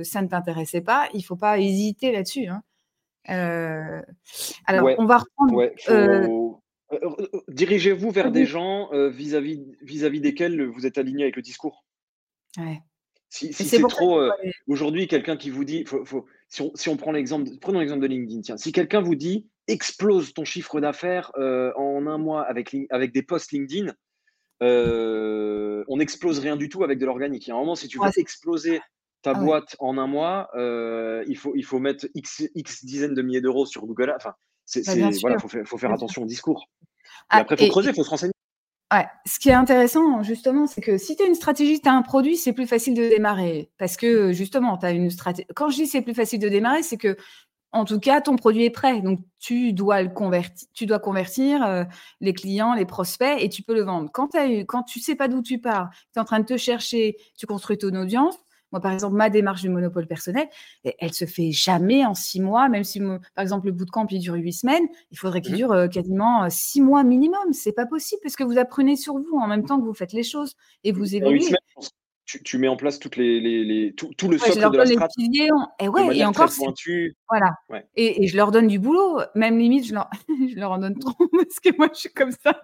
[0.03, 2.47] ça ne t'intéressait pas, il faut pas hésiter là-dessus.
[2.47, 2.63] Hein.
[3.25, 5.71] Alors, on va reprendre.
[5.89, 6.49] Euh,
[6.91, 11.85] euh, euh, dirigez-vous vers des gens vis-à-vis desquels vous êtes aligné avec le discours.
[13.29, 14.21] Si, c'est trop.
[14.67, 15.85] Aujourd'hui, quelqu'un qui vous dit.
[16.47, 17.49] si, on, prend l'exemple.
[17.61, 18.41] Prenons l'exemple de LinkedIn.
[18.41, 23.23] Tiens, si quelqu'un vous dit explose ton chiffre d'affaires en un mois avec, avec des
[23.23, 23.93] posts LinkedIn,
[24.61, 27.47] on n'explose rien du tout avec de l'organique.
[27.47, 28.81] Il y a un moment, si tu veux exploser
[29.23, 33.21] ta ah boîte en un mois, il, faut, il faut mettre X, X dizaines de
[33.23, 34.13] milliers d'euros sur Google.
[34.15, 36.69] Enfin, c'est, bah, voilà, faut, faut faire attention au discours.
[37.29, 38.33] Ah, après, il faut creuser, il faut se renseigner.
[38.93, 39.07] Ouais.
[39.25, 42.03] Ce qui est intéressant, justement, c'est que si tu as une stratégie, tu as un
[42.03, 43.71] produit, c'est plus facile de démarrer.
[43.77, 45.47] Parce que, justement, tu as une stratégie.
[45.55, 47.17] Quand je dis c'est plus facile de démarrer, c'est que,
[47.71, 49.01] en tout cas, ton produit est prêt.
[49.01, 51.85] Donc, tu dois le convertir, tu dois convertir euh,
[52.21, 54.11] les clients, les prospects et tu peux le vendre.
[54.13, 56.45] Quand, as eu, quand tu sais pas d'où tu pars, tu es en train de
[56.45, 58.37] te chercher, tu construis ton audience,
[58.73, 60.49] moi, par exemple, ma démarche du monopole personnel,
[60.83, 64.33] elle se fait jamais en six mois, même si, par exemple, le bootcamp, il dure
[64.33, 67.53] huit semaines, il faudrait qu'il mmh dure euh, quasiment euh, six mois minimum.
[67.53, 70.11] C'est pas possible parce que vous apprenez sur vous en même temps que vous faites
[70.11, 71.53] les choses et vous évoluez.
[72.25, 75.49] Tu, mets en place toutes les, tout, le socle de la stratégie.
[75.79, 76.49] Et, ouais, et encore,
[77.29, 77.51] voilà.
[77.95, 79.19] Et, je leur donne du boulot.
[79.35, 80.09] Même limite, je leur,
[80.49, 82.59] je leur en donne trop parce que moi, je suis comme ça.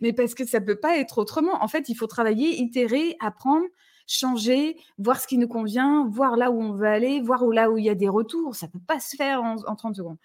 [0.00, 1.62] Mais parce que ça peut pas être autrement.
[1.62, 3.66] En fait, il faut travailler, itérer, apprendre
[4.06, 7.70] changer, voir ce qui nous convient, voir là où on veut aller, voir où, là
[7.70, 8.54] où il y a des retours.
[8.54, 10.18] Ça ne peut pas se faire en, 30 secondes.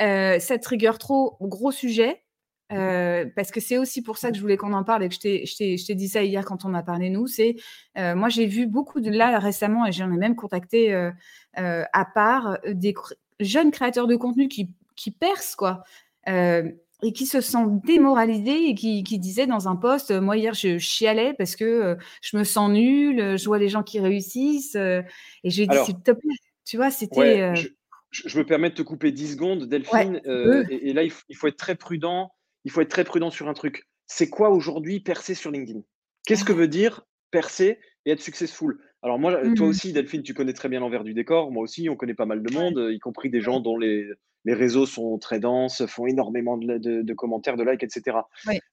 [0.00, 2.22] Euh, cette rigueur trop, gros sujet.
[2.72, 5.14] Euh, parce que c'est aussi pour ça que je voulais qu'on en parle et que
[5.16, 7.26] je t'ai dit ça hier quand on a parlé nous.
[7.26, 7.56] C'est
[7.98, 10.94] euh, moi j'ai vu beaucoup de là récemment et j'en ai même contacté
[11.54, 12.94] à part des
[13.40, 15.82] jeunes créateurs de contenu qui, qui percent quoi
[17.02, 20.78] et qui se sent démoralisé et qui, qui disait dans un poste, moi hier je
[20.78, 25.02] chialais parce que euh, je me sens nulle, je vois les gens qui réussissent euh,
[25.44, 26.34] et j'ai dit s'il te plaît,
[26.64, 27.42] tu vois, c'était.
[27.42, 27.54] Euh
[28.10, 31.76] je, me permets de te couper 10 secondes, Delphine, et, là il faut, être très
[31.76, 32.32] prudent.
[32.64, 33.86] Il faut être très prudent sur un truc.
[34.06, 35.80] C'est quoi aujourd'hui percer sur LinkedIn?
[36.26, 38.80] Qu'est-ce que veut dire percer et être successful?
[39.02, 39.70] Alors moi, toi mmh.
[39.70, 41.50] aussi, Delphine, tu connais très bien l'envers du décor.
[41.50, 44.06] Moi aussi, on connaît pas mal de monde, y compris des gens dont les
[44.44, 48.18] les réseaux sont très denses, font énormément de, commentaires, de likes, etc.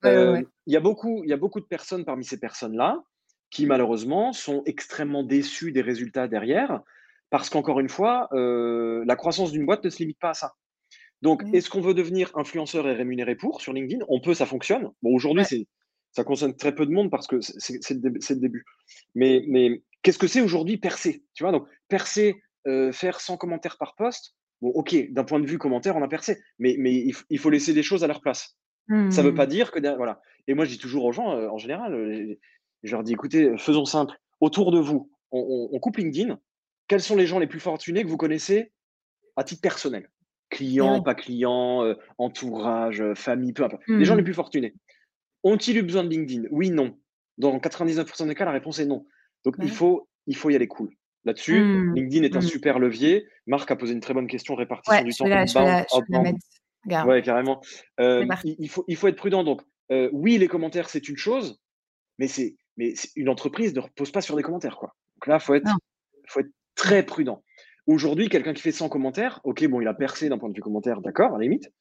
[0.06, 3.04] Euh, il y, a beaucoup, il y a beaucoup de personnes parmi ces personnes-là
[3.50, 6.82] qui, malheureusement, sont extrêmement déçues des résultats derrière,
[7.30, 10.54] parce qu'encore une fois, euh, la croissance d'une boîte ne se limite pas à ça.
[11.22, 14.06] Donc, est-ce qu'on veut devenir influenceur et rémunéré pour sur LinkedIn?
[14.08, 14.92] On peut, ça fonctionne.
[15.02, 15.68] Bon, aujourd'hui,
[16.12, 18.66] ça concerne très peu de monde parce que c'est le, début.
[19.16, 23.78] Mais, mais qu'est-ce que c'est aujourd'hui percer Tu vois, donc percer, euh, faire 100 commentaires
[23.78, 27.40] par poste, Bon, ok, d'un point de vue commentaire, on a percé, mais, mais il,
[27.40, 28.58] faut laisser des choses à leur place.
[28.90, 29.50] Ça ne veut pas mmh.
[29.50, 29.96] dire que.
[29.98, 30.22] Voilà.
[30.48, 32.40] Et moi, je dis toujours aux gens, euh, en général, euh,
[32.84, 34.16] Je leur dis, écoutez, faisons simple.
[34.40, 36.40] Autour de vous, on, coupe LinkedIn.
[36.88, 38.72] Quels sont les gens les plus fortunés que vous connaissez
[39.36, 40.10] à titre personnel?
[40.50, 43.84] Clients, pas clients, euh, entourage, famille, peu importe.
[43.88, 44.26] Les gens les mmh.
[44.26, 44.74] plus fortunés.
[45.44, 46.48] Ont-ils eu besoin de LinkedIn?
[46.50, 46.98] Oui, non.
[47.38, 49.06] Dans 99% des cas, la réponse est non.
[49.46, 50.90] Donc, il, faut, il faut y aller cool.
[51.26, 51.96] Là-dessus, mmh.
[51.96, 52.44] LinkedIn est un mmh.
[52.44, 53.28] super levier.
[53.48, 55.26] Marc a posé une très bonne question, répartition du temps.
[57.06, 57.62] Ouais, carrément.
[58.00, 59.44] Euh, il, faut, il faut être prudent.
[59.44, 59.62] Donc,
[60.12, 61.60] oui, les commentaires, c'est une chose,
[62.20, 64.78] mais c'est mais une entreprise ne repose pas sur des commentaires.
[64.78, 64.96] Quoi.
[65.16, 65.70] Donc là, il faut être,
[66.28, 67.44] faut être très prudent.
[67.88, 70.62] Aujourd'hui, quelqu'un qui fait 100 commentaires, ok, bon, il a percé d'un point de vue
[70.62, 71.72] commentaire, d'accord, à la limite,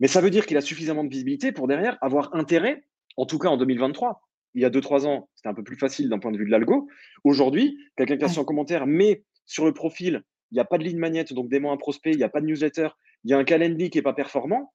[0.00, 2.84] mais ça veut dire qu'il a suffisamment de visibilité pour derrière avoir intérêt,
[3.16, 4.22] en tout cas en 2023.
[4.54, 6.50] Il y a 2-3 ans, c'était un peu plus facile d'un point de vue de
[6.50, 6.88] l'algo.
[7.24, 10.84] Aujourd'hui, quelqu'un qui a 100 commentaires, mais sur le profil, il n'y a pas de
[10.84, 12.88] ligne magnète, donc mots un prospect, il n'y a pas de newsletter,
[13.24, 14.72] il y a un calendrier qui n'est pas performant,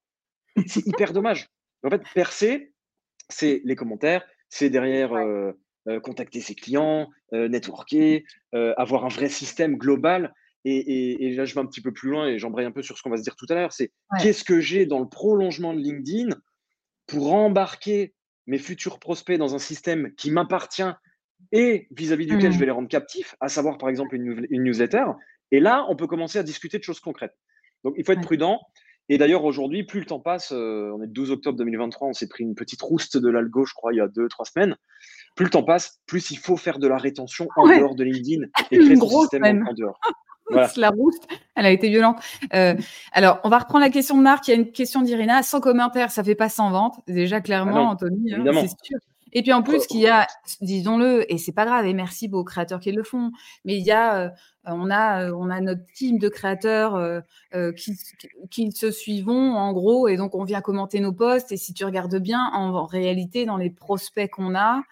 [0.66, 1.48] c'est hyper dommage.
[1.82, 2.72] En fait, percer,
[3.28, 5.52] c'est les commentaires, c'est derrière euh,
[5.88, 10.34] euh, contacter ses clients, euh, networker, avoir un vrai système global.
[10.66, 13.02] Et, là, je vais un petit peu plus loin et j'embraye un peu sur ce
[13.02, 13.72] qu'on va se dire tout à l'heure.
[13.72, 16.36] C'est qu'est-ce que j'ai dans le prolongement de LinkedIn
[17.06, 18.12] pour embarquer
[18.46, 20.90] mes futurs prospects dans un système qui m'appartient
[21.52, 22.60] et vis-à-vis duquel je mmh.
[22.60, 25.04] vais les rendre captifs, à savoir par exemple une, newsletter.
[25.50, 27.36] Et là, on peut commencer à discuter de choses concrètes.
[27.84, 28.60] Donc, il faut être prudent.
[29.08, 32.28] Et d'ailleurs, aujourd'hui, plus le temps passe, on est le 12 octobre 2023, on s'est
[32.28, 34.76] pris une petite rouste de l'algo, je crois, il y a deux, trois semaines
[35.34, 38.46] plus le temps passe, plus il faut faire de la rétention en dehors de LinkedIn
[38.70, 39.98] et créer son système en dehors.
[40.76, 41.18] La rousse,
[41.54, 42.18] elle a été violente.
[42.54, 42.74] Euh,
[43.12, 44.48] alors, on va reprendre la question de Marc.
[44.48, 45.42] Il y a une question d'Irina.
[45.42, 47.00] Sans commentaire, ça fait pas sans vente.
[47.06, 48.98] Déjà, clairement, ah Anthony, hein, c'est sûr.
[49.32, 50.26] Et puis en plus, qu'il y a,
[50.60, 53.30] disons-le, et c'est pas grave, et merci aux créateurs qui le font,
[53.64, 54.28] mais il y a, euh,
[54.64, 57.22] on a, euh, on a notre team de créateurs
[57.76, 57.96] qui,
[58.50, 61.52] qui, se suivons en gros, et donc on vient commenter nos posts.
[61.52, 64.82] Et si tu regardes bien, en réalité, dans les prospects qu'on a,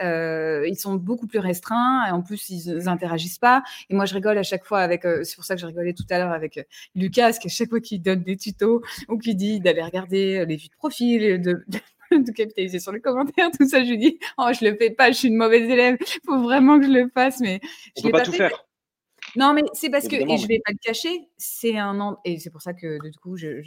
[0.00, 3.62] euh, ils sont beaucoup plus restreints et en plus ils n'interagissent pas.
[3.90, 5.94] Et moi je rigole à chaque fois avec, euh, c'est pour ça que j'ai rigolé
[5.94, 6.62] tout à l'heure avec euh,
[6.94, 10.56] Lucas, qui à chaque fois qu'il donne des tutos ou qu'il dit d'aller regarder les
[10.56, 11.64] vues de profil, de,
[12.12, 15.10] de, capitaliser sur les commentaires, tout ça, je lui dis oh je le fais pas,
[15.10, 17.60] je suis une mauvaise élève, faut vraiment que je le fasse, mais
[17.96, 18.67] je pas tout faire.
[19.38, 22.40] Non, mais c'est parce que, et je vais pas le cacher, c'est un an, et
[22.40, 23.62] c'est pour ça que du coup, je,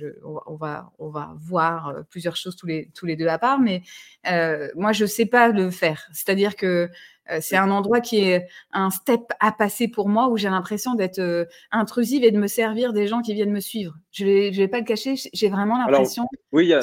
[0.46, 3.58] on, va, on va voir euh, plusieurs choses tous les, tous les deux à part,
[3.58, 3.82] mais
[4.28, 6.10] euh, moi, je sais pas le faire.
[6.12, 6.90] C'est-à-dire que
[7.30, 10.94] euh, c'est un endroit qui est un step à passer pour moi où j'ai l'impression
[10.94, 13.96] d'être intrusive et de me servir des gens qui viennent me suivre.
[14.12, 16.28] Je vais, je vais pas le cacher, j'ai vraiment l'impression.
[16.52, 16.74] Oui, il y,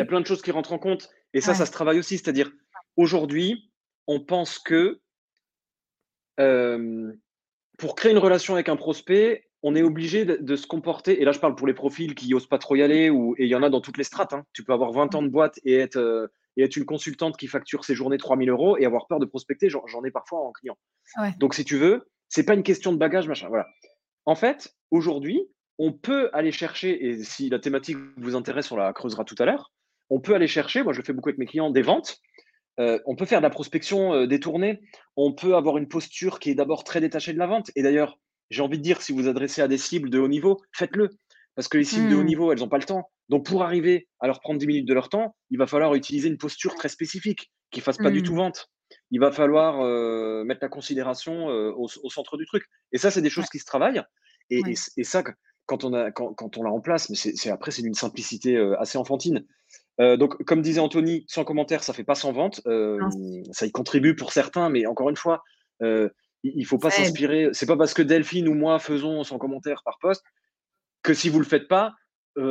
[0.00, 2.16] a, plein de choses qui rentrent en compte, et ça, ça se travaille aussi.
[2.16, 2.50] C'est-à-dire,
[2.96, 3.70] aujourd'hui,
[4.06, 5.02] on pense que
[7.76, 11.32] pour créer une relation avec un prospect, on est obligé de, se comporter, et là
[11.32, 13.54] je parle pour les profils qui n'osent pas trop y aller, ou, et il y
[13.54, 14.32] en a dans toutes les strates.
[14.32, 14.44] Hein.
[14.52, 17.48] Tu peux avoir 20 ans de boîte et être, euh, et être une consultante qui
[17.48, 19.68] facture ses journées 3000 euros et avoir peur de prospecter.
[19.68, 20.76] J'en ai parfois en client.
[21.38, 23.48] Donc si tu veux, c'est pas une question de bagage, machin.
[23.48, 23.66] Voilà.
[24.24, 25.42] En fait, aujourd'hui,
[25.78, 29.44] on peut aller chercher, et si la thématique vous intéresse, on la creusera tout à
[29.44, 29.72] l'heure,
[30.10, 32.18] on peut aller chercher, moi je le fais beaucoup avec mes clients, des ventes
[32.78, 34.80] euh, on peut faire de la prospection euh, détournée.
[35.16, 37.70] On peut avoir une posture qui est d'abord très détachée de la vente.
[37.74, 38.18] Et d'ailleurs,
[38.50, 41.10] j'ai envie de dire, si vous adressez à des cibles de haut niveau, faites-le.
[41.54, 42.26] Parce que les cibles de haut mmh.
[42.26, 43.10] niveau, elles n'ont pas le temps.
[43.30, 46.28] Donc, pour arriver à leur prendre 10 minutes de leur temps, il va falloir utiliser
[46.28, 48.36] une posture très spécifique qui ne fasse pas du tout mmh.
[48.36, 48.70] vente.
[49.10, 52.64] Il va falloir euh, mettre la considération au, centre du truc.
[52.92, 54.02] Et ça, c'est des choses qui se travaillent.
[54.50, 54.62] Et,
[55.02, 55.24] ça,
[55.64, 58.98] quand on, a, quand, on l'a en place, mais c'est, après, c'est d'une simplicité assez
[58.98, 59.44] enfantine.
[60.00, 62.60] Euh, donc, comme disait Anthony, sans commentaire, ça fait pas sans vente.
[62.66, 63.00] Euh,
[63.52, 65.42] ça y contribue pour certains, mais encore une fois,
[65.82, 66.08] euh,
[66.42, 67.48] il ne faut pas s'inspirer.
[67.52, 70.22] C'est pas parce que Delphine ou moi faisons sans commentaire par poste
[71.02, 71.94] que si vous le faites pas,
[72.36, 72.42] vous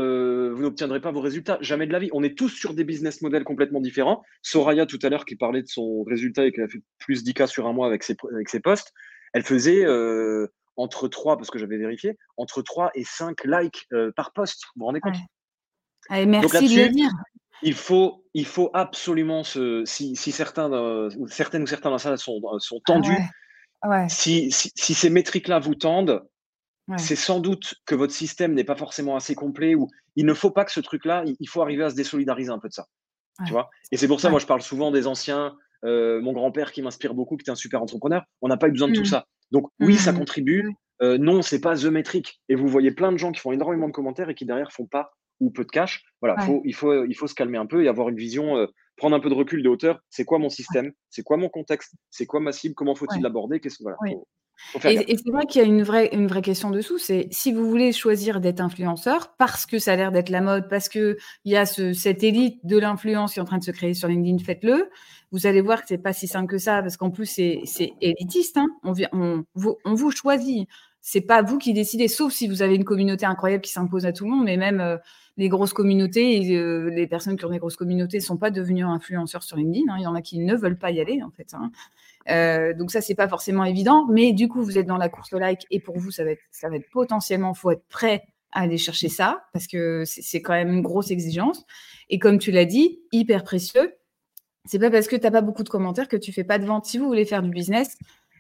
[0.62, 1.60] n'obtiendrez pas vos résultats.
[1.62, 2.10] Jamais de la vie.
[2.12, 4.24] On est tous sur des business models complètement différents.
[4.42, 7.34] Soraya, tout à l'heure, qui parlait de son résultat et qui a fait plus 10
[7.36, 8.92] cas sur un mois avec ses, avec ses posts,
[9.34, 9.86] elle faisait
[10.78, 14.64] entre 3, parce que j'avais vérifié, entre 3 et 5 likes par post.
[14.76, 15.16] Vous vous rendez compte?
[16.10, 17.12] Merci de le dire.
[17.62, 20.70] Il faut, il faut absolument se, si, si certains,
[21.18, 25.60] ou certaines ou certains dans la salle sont, sont ah tendus, Si, si, ces métriques-là
[25.60, 26.28] vous tendent,
[26.98, 30.52] c'est sans doute que votre système n'est pas forcément assez complet ou il ne faut
[30.52, 32.86] pas que ce truc-là, il, faut arriver à se désolidariser un peu de ça.
[33.46, 33.70] Tu vois?
[33.92, 37.14] Et c'est pour ça, moi, je parle souvent des anciens, euh, mon grand-père qui m'inspire
[37.14, 38.24] beaucoup, qui était un super entrepreneur.
[38.42, 39.06] On n'a pas eu besoin de tout mmh.
[39.06, 39.26] ça.
[39.52, 40.18] Donc, oui, ça mmh.
[40.18, 40.74] contribue.
[41.02, 42.42] Euh, non, c'est pas the métrique.
[42.48, 44.86] Et vous voyez plein de gens qui font énormément de commentaires et qui derrière font
[44.86, 46.04] pas ou peu de cash.
[46.22, 48.68] Voilà, faut, il, faut, il faut se calmer un peu et avoir une vision, euh,
[48.98, 50.00] prendre un peu de recul de hauteur.
[50.10, 50.92] C'est quoi mon système?
[51.10, 51.94] C'est quoi mon contexte?
[52.10, 52.76] C'est quoi ma cible?
[52.76, 53.60] Comment faut-il l'aborder?
[53.60, 53.98] Qu'est-ce voilà,
[54.86, 57.70] Et, c'est vrai qu'il y a une vraie, une vraie question dessous, c'est si vous
[57.70, 61.56] voulez choisir d'être influenceur parce que ça a l'air d'être la mode, parce qu'il y
[61.56, 64.40] a ce, cette élite de l'influence qui est en train de se créer sur LinkedIn,
[64.40, 64.90] faites-le.
[65.32, 67.62] Vous allez voir que c'est pas si simple que ça, parce qu'en plus c'est
[68.02, 68.58] élitiste.
[68.58, 68.68] Hein.
[68.84, 69.44] On, on,
[69.84, 70.68] on, vous choisit.
[71.02, 74.14] C'est pas vous qui décidez, sauf si vous avez une communauté incroyable qui s'impose à
[74.14, 74.98] tout le monde, mais même euh,
[75.38, 79.44] les grosses communautés, euh, les personnes qui ont des grosses communautés sont pas devenues influenceurs
[79.44, 79.92] sur LinkedIn.
[79.92, 79.96] Hein.
[80.00, 81.54] Il y en a qui ne veulent pas y aller, en fait.
[81.54, 81.72] Hein.
[82.30, 85.34] Euh, donc ça, c'est pas forcément évident, mais du coup, vous êtes dans la course
[85.34, 88.24] au like et pour vous, ça va être, ça va être potentiellement, faut être prêt
[88.52, 91.66] à aller chercher ça parce que c'est quand même une grosse exigence.
[92.10, 93.94] Et comme tu l'as dit, hyper précieux.
[94.68, 96.66] C'est pas parce que tu n'as pas beaucoup de commentaires que tu fais pas de
[96.66, 96.86] vente.
[96.86, 97.98] Si vous voulez faire du business,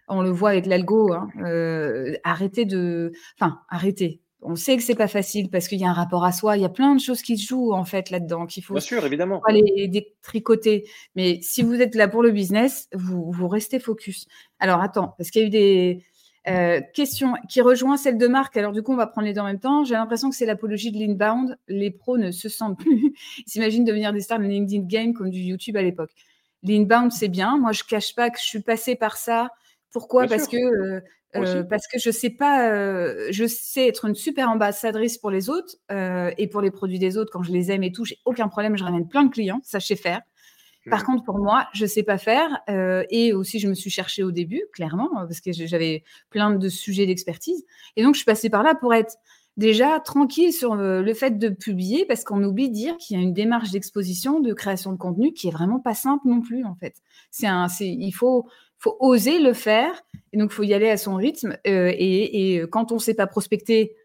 [0.07, 4.95] on le voit avec l'algo, hein, euh, arrêtez de, enfin, arrêtez on sait que c'est
[4.95, 7.01] pas facile parce qu'il y a un rapport à soi, il y a plein de
[7.01, 9.41] choses qui se jouent en fait là-dedans qu'il faut Bien sûr, évidemment.
[9.47, 10.87] aller détricoter.
[11.15, 14.27] Mais si vous êtes là pour le business, vous, vous restez focus.
[14.59, 16.03] Alors attends, parce qu'il y a eu des
[16.47, 18.55] euh, questions qui rejoignent celle de Marc.
[18.55, 19.83] Alors du coup, on va prendre les deux en même temps.
[19.83, 21.57] J'ai l'impression que c'est l'apologie de l'inbound.
[21.67, 23.13] Les pros ne se sentent plus.
[23.39, 26.11] Ils s'imaginent devenir des stars de LinkedIn Game comme du YouTube à l'époque.
[26.61, 27.57] L'inbound, c'est bien.
[27.57, 29.49] Moi, je cache pas que je suis passée par ça.
[29.95, 30.27] Pourquoi?
[30.27, 35.17] Parce que euh, parce que je sais pas, euh, je sais être une super ambassadrice
[35.17, 37.93] pour les autres euh, et pour les produits des autres quand je les aime et
[37.93, 40.19] tout, j'ai aucun problème, je ramène plein de clients, ça je sais faire.
[40.89, 41.05] Par mmh.
[41.05, 42.49] contre, pour moi, je sais pas faire
[43.09, 47.05] et aussi je me suis cherchée au début, clairement, parce que j'avais plein de sujets
[47.05, 47.63] d'expertise
[47.95, 49.15] et donc je suis passée par là pour être
[49.55, 53.23] déjà tranquille sur le fait de publier parce qu'on oublie de dire qu'il y a
[53.23, 56.75] une démarche d'exposition, de création de contenu qui est vraiment pas simple non plus en
[56.75, 56.95] fait.
[57.31, 60.03] C'est un, c'est, il faut faut oser le faire.
[60.33, 61.57] Et donc, il faut y aller à son rythme.
[61.67, 63.95] Euh, et, euh, quand on ne sait pas prospecter,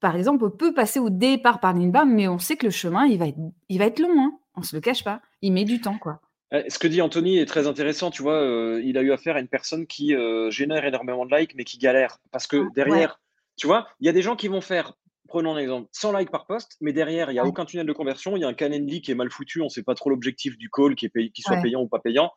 [0.00, 3.06] par exemple, on peut passer au départ par l'inbound, mais on sait que le chemin,
[3.06, 4.14] il va être, il va être long.
[4.18, 4.32] Hein.
[4.56, 5.20] On ne se le cache pas.
[5.42, 6.20] Il met du temps, quoi.
[6.52, 8.10] Eh, ce que dit Anthony est très intéressant.
[8.10, 10.14] Tu vois, euh, il a eu affaire à une personne qui
[10.50, 12.18] génère énormément de likes, mais qui galère.
[12.30, 13.20] Parce que ah, derrière,
[13.56, 14.94] tu vois, il y a des gens qui vont faire
[15.26, 17.92] Prenons un exemple, 100 likes par poste, mais derrière, il n'y a aucun tunnel de
[17.92, 20.10] conversion, il y a un Calendly qui est mal foutu, on ne sait pas trop
[20.10, 22.30] l'objectif du call, qui, est soit payant ou pas payant.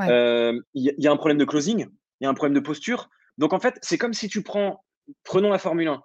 [0.00, 1.86] Euh, il y, a un problème de closing,
[2.20, 3.08] il y a un problème de posture.
[3.38, 4.84] Donc en fait, c'est comme si tu prends,
[5.24, 6.02] prenons la Formule 1.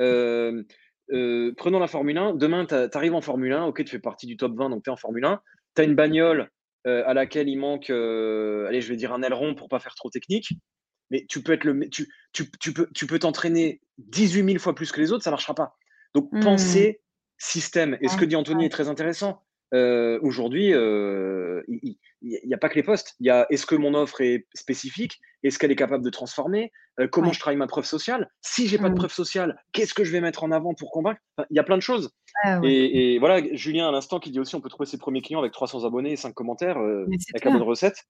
[0.00, 0.62] Euh,
[1.10, 4.26] euh, prenons la Formule 1, demain, tu arrives en Formule 1, ok, tu fais partie
[4.26, 5.40] du top 20, donc tu es en Formule 1,
[5.74, 6.48] tu as une bagnole
[6.84, 10.52] à laquelle il manque, allez, je vais dire un aileron pour pas faire trop technique,
[11.12, 14.74] mais tu peux être le, tu, tu, tu peux, tu peux t'entraîner 18 000 fois
[14.74, 15.76] plus que les autres, ça marchera pas.
[16.14, 16.40] Donc, mmh.
[16.40, 17.00] penser
[17.38, 17.98] système.
[18.00, 19.42] Et ce que dit Anthony est très intéressant.
[19.74, 23.14] Euh, aujourd'hui, euh, il n'y a pas que les postes.
[23.20, 25.18] Il y a est-ce que mon offre est spécifique?
[25.42, 26.70] Est-ce qu'elle est capable de transformer?
[27.00, 28.30] Euh, Comment je travaille ma preuve sociale?
[28.42, 28.98] Si j'ai pas de mmh.
[28.98, 31.20] preuve sociale, qu'est-ce que je vais mettre en avant pour convaincre?
[31.50, 32.10] Il y a plein de choses.
[32.44, 35.40] Ah et, voilà, Julien à l'instant qui dit aussi on peut trouver ses premiers clients
[35.40, 38.04] avec 300 abonnés et 5 commentaires avec la bonne recette.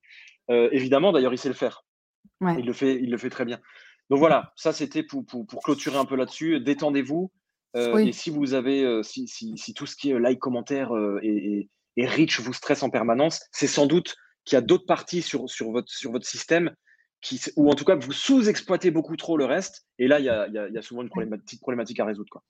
[0.49, 1.85] évidemment, d'ailleurs, il sait le faire.
[2.59, 3.61] Il, le fait, il le fait très bien.
[4.11, 6.61] Donc voilà, ça c'était pour, pour, clôturer un peu là-dessus.
[6.61, 7.31] Détendez-vous.
[7.77, 10.95] Euh, et si vous avez, euh, si, si, si, tout ce qui est like, commentaire
[10.95, 14.85] euh, et, et, rich vous stresse en permanence, c'est sans doute qu'il y a d'autres
[14.85, 16.75] parties sur, sur, votre, sur votre système
[17.23, 19.87] qui, ou en tout cas vous sous-exploitez beaucoup trop le reste.
[19.99, 22.29] Et là, il y a, y a, souvent une problématique, problématique à résoudre.
[22.31, 22.43] Quoi.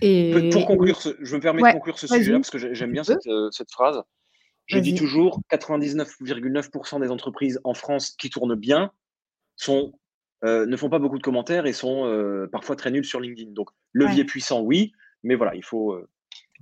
[0.00, 0.48] Et...
[0.50, 3.70] Pour conclure, je me permets de conclure ce sujet-là parce que j'aime bien cette, cette,
[3.70, 4.02] phrase.
[4.72, 8.90] Je dis toujours 99,9% des entreprises en France qui tournent bien
[9.56, 9.92] sont
[10.44, 13.52] euh, ne font pas beaucoup de commentaires et sont euh, parfois très nuls sur LinkedIn.
[13.52, 16.08] Donc, levier puissant, oui, mais voilà, il faut, euh,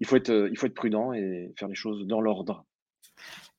[0.00, 2.66] il, faut être, il faut être prudent et faire les choses dans l'ordre.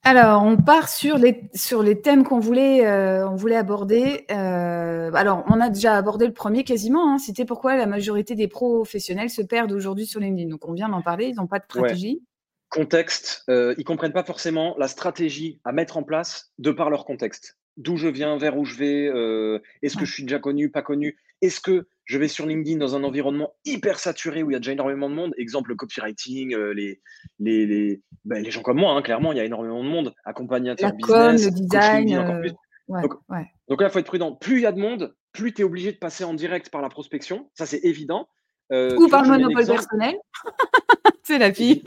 [0.03, 2.87] Alors, on part sur les, sur les thèmes qu'on voulait,
[3.23, 4.25] on voulait aborder.
[4.29, 7.13] alors, on a déjà abordé le premier quasiment.
[7.13, 10.49] Hein, C'était pourquoi la majorité des professionnels se perdent aujourd'hui sur LinkedIn.
[10.49, 12.21] Donc, on vient d'en parler, ils n'ont pas de stratégie.
[12.71, 17.05] Contexte, ils ne comprennent pas forcément la stratégie à mettre en place de par leur
[17.05, 20.69] contexte d'où je viens, vers où je vais, euh, est-ce que je suis déjà connu,
[20.69, 24.53] pas connu, est-ce que je vais sur LinkedIn dans un environnement hyper saturé où il
[24.53, 27.01] y a déjà énormément de monde, exemple le copywriting, euh, les,
[27.39, 30.13] les, les, ben, les, gens comme moi, hein, clairement, il y a énormément de monde,
[30.25, 32.13] accompagnateur business, le design.
[32.13, 32.49] Euh,
[33.69, 34.33] donc, là, il faut être prudent.
[34.33, 36.81] Plus il y a de monde, plus tu es obligé de passer en direct par
[36.81, 38.27] la prospection, ça c'est évident.
[38.71, 40.15] Ou par le monopole personnel.
[41.23, 41.83] c'est la fille.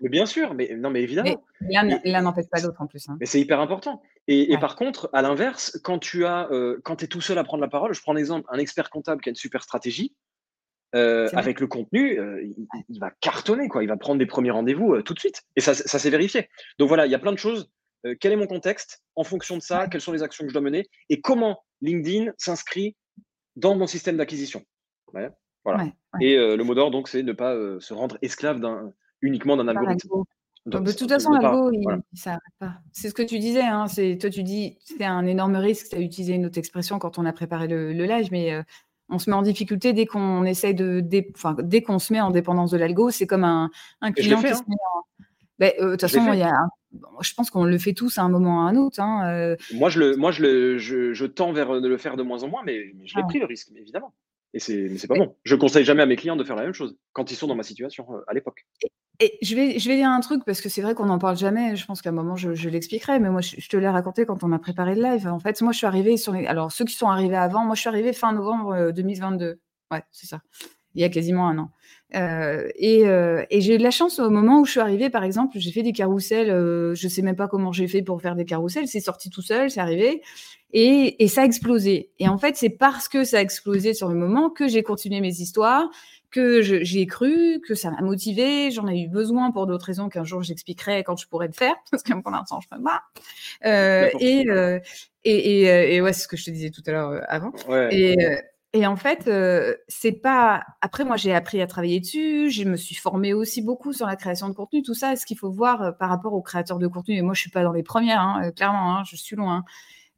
[0.00, 1.42] mais, bien sûr, mais non, mais évidemment.
[1.60, 3.08] L'un n'empêche pas l'autre en plus.
[3.08, 3.16] Hein.
[3.20, 4.02] Mais c'est hyper important.
[4.26, 7.62] Et, par contre, à l'inverse, quand tu as, euh, quand es tout seul à prendre
[7.62, 10.14] la parole, je prends l'exemple, un expert comptable qui a une super stratégie,
[10.94, 12.42] euh, avec le contenu, euh,
[12.88, 13.82] il, va cartonner, quoi.
[13.82, 15.42] Il va prendre des premiers rendez-vous tout de suite.
[15.56, 16.48] Et ça, ça s'est vérifié.
[16.78, 17.70] Donc voilà, il y a plein de choses.
[18.20, 20.62] quel est mon contexte En fonction de ça, quelles sont les actions que je dois
[20.62, 20.88] mener?
[21.08, 22.96] Et comment LinkedIn s'inscrit
[23.56, 24.62] dans mon système d'acquisition?
[25.64, 25.86] Voilà.
[26.20, 30.08] Et le mot d'ordre, donc, c'est ne pas se rendre esclave d'un uniquement d'un algorithme.
[30.66, 31.70] de toute façon, l'algo,
[32.14, 32.74] ça n'arrête pas.
[32.92, 33.62] C'est ce que tu disais.
[33.62, 33.86] Hein,
[34.20, 35.88] toi, tu dis c'est un énorme risque.
[35.90, 38.62] Tu as utilisé une autre expression quand on a préparé le, live, mais euh,
[39.08, 41.04] on se met en difficulté dès qu'on essaye de.
[41.34, 43.70] Enfin, dès qu'on se met en dépendance de l'algo, c'est comme un,
[44.14, 44.64] client qui se hein.
[44.68, 45.24] met en.
[45.58, 46.54] Ben, euh, de toute façon, il y a
[47.20, 49.00] je pense qu'on le fait tous à un moment ou à un autre.
[49.00, 49.56] Hein, euh.
[49.74, 52.48] Moi, je, le, moi je, le, je, tends vers de le faire de moins en
[52.48, 53.28] moins, mais, je l'ai ah.
[53.28, 54.14] pris le risque, évidemment.
[54.54, 55.36] Et c'est, c'est pas bon.
[55.44, 57.54] Je conseille jamais à mes clients de faire la même chose quand ils sont dans
[57.54, 58.66] ma situation à l'époque.
[59.20, 61.36] Et je vais, je vais dire un truc parce que c'est vrai qu'on n'en parle
[61.36, 61.74] jamais.
[61.74, 63.18] Je pense qu'à un moment, je, l'expliquerai.
[63.18, 65.26] Mais moi, je, te l'ai raconté quand on a préparé le live.
[65.26, 66.46] En fait, moi, je suis arrivée sur les.
[66.46, 69.44] Alors, ceux qui sont arrivés avant, moi, je suis arrivée fin novembre 2022.
[69.44, 69.56] Euh,
[69.90, 70.40] ouais, c'est ça.
[70.94, 71.70] Il y a quasiment un an.
[72.14, 75.10] Euh, et, euh, et j'ai eu de la chance au moment où je suis arrivée,
[75.10, 76.50] par exemple, j'ai fait des carousels.
[76.50, 78.88] Euh, je sais même pas comment j'ai fait pour faire des carousels.
[78.88, 80.22] C'est sorti tout seul, c'est arrivé.
[80.72, 82.10] Et, et, ça a explosé.
[82.18, 85.20] Et en fait, c'est parce que ça a explosé sur le moment que j'ai continué
[85.20, 85.88] mes histoires
[86.30, 90.24] que j'ai cru, que ça m'a motivé, j'en ai eu besoin pour d'autres raisons qu'un
[90.24, 93.02] jour j'expliquerai quand je pourrais le faire, parce que pour l'instant je peux pas.
[93.64, 94.78] Euh, et, euh,
[95.24, 97.20] et, et, euh, et, ouais, c'est ce que je te disais tout à l'heure euh,
[97.28, 97.52] avant.
[97.68, 97.88] Ouais.
[97.92, 98.16] Et,
[98.74, 100.64] et en fait, euh, c'est pas.
[100.80, 102.50] Après, moi, j'ai appris à travailler dessus.
[102.50, 105.16] Je me suis formée aussi beaucoup sur la création de contenu, tout ça.
[105.16, 107.16] Ce qu'il faut voir par rapport aux créateurs de contenu.
[107.16, 108.96] Et moi, je suis pas dans les premières, hein, clairement.
[108.98, 109.64] Hein, je suis loin.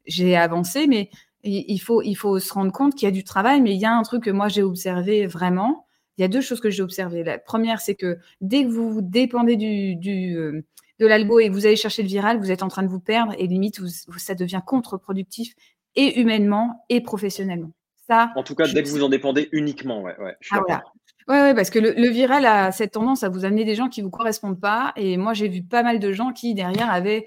[0.05, 1.09] J'ai avancé, mais
[1.43, 3.61] il faut, il faut se rendre compte qu'il y a du travail.
[3.61, 5.85] Mais il y a un truc que moi j'ai observé vraiment
[6.17, 7.23] il y a deux choses que j'ai observées.
[7.23, 10.63] La première, c'est que dès que vous dépendez du, euh,
[10.99, 12.99] de l'algo et que vous allez chercher le viral, vous êtes en train de vous
[12.99, 13.81] perdre et limite,
[14.17, 15.55] ça devient contre-productif
[15.95, 17.71] et humainement et professionnellement.
[18.11, 20.83] Ça, en tout cas, dès que vous en dépendez uniquement, ouais, ouais, ah, voilà.
[21.27, 24.05] Ouais, parce que le, viral a cette tendance à vous amener des gens qui ne
[24.05, 24.91] vous correspondent pas.
[24.97, 27.25] Et moi, j'ai vu pas mal de gens qui, derrière, avaient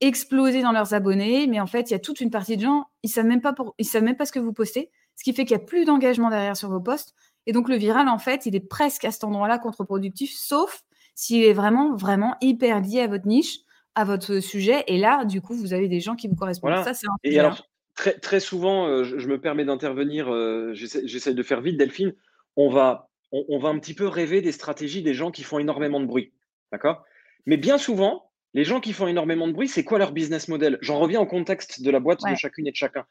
[0.00, 1.48] explosé dans leurs abonnés.
[1.48, 3.40] Mais en fait, il y a toute une partie de gens, ils ne savent, même
[3.40, 4.90] pas savent même pas ce que vous postez.
[5.16, 7.14] Ce qui fait qu'il n'y a plus d'engagement derrière sur vos posts.
[7.46, 10.82] Et donc, le viral, en fait, il est presque à cet endroit-là contre-productif, sauf
[11.16, 13.58] s'il est vraiment, vraiment hyper lié à votre niche,
[13.96, 14.84] à votre sujet.
[14.86, 16.84] Et là, du coup, vous avez des gens qui vous correspondent.
[16.84, 21.42] Ça, c'est Et alors, très, très souvent, euh, je, me permets d'intervenir, euh, j'essaie de
[21.42, 22.14] faire vite, Delphine.
[22.56, 26.00] On va, on, va un petit peu rêver des stratégies des gens qui font énormément
[26.00, 26.32] de bruit.
[26.70, 27.04] D'accord?
[27.46, 30.78] Mais bien souvent, les gens qui font énormément de bruit, c'est quoi leur business model?
[30.82, 33.04] J'en reviens au contexte de la boîte de chacune et de chacun.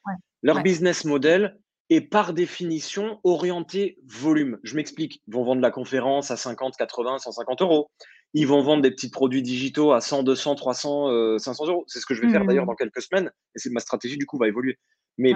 [0.43, 1.57] Leur business model,
[1.91, 4.59] et par définition orienté volume.
[4.63, 5.21] Je m'explique.
[5.27, 7.91] Ils vont vendre la conférence à 50, 80, 150 euros.
[8.33, 11.83] Ils vont vendre des petits produits digitaux à 100, 200, 300, 500 euros.
[11.87, 12.67] C'est ce que je vais faire d'ailleurs mmh.
[12.67, 13.29] dans quelques semaines.
[13.55, 14.77] Et c'est ma stratégie, du coup, va évoluer.
[15.17, 15.33] Mais,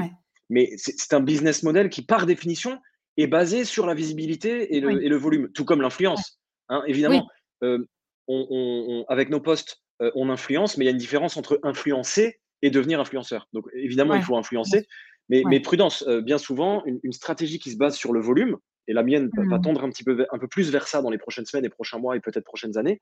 [0.49, 2.79] mais c'est un business model qui, par définition,
[3.17, 6.39] est basé sur la visibilité et le, volume, tout comme l'influence.
[6.69, 7.27] Hein, évidemment,
[7.63, 7.85] euh,
[8.27, 12.39] on, avec nos postes, euh, on influence, mais il y a une différence entre influencer
[12.61, 13.47] et devenir influenceur.
[13.53, 14.87] Donc, évidemment, il faut influencer.
[15.29, 18.57] Mais, prudence, euh, bien souvent, une, stratégie qui se base sur le volume,
[18.87, 19.61] et la mienne va mmh.
[19.61, 21.97] tendre un petit peu un peu plus vers ça dans les prochaines semaines, les prochains
[21.97, 23.01] mois et peut-être prochaines années,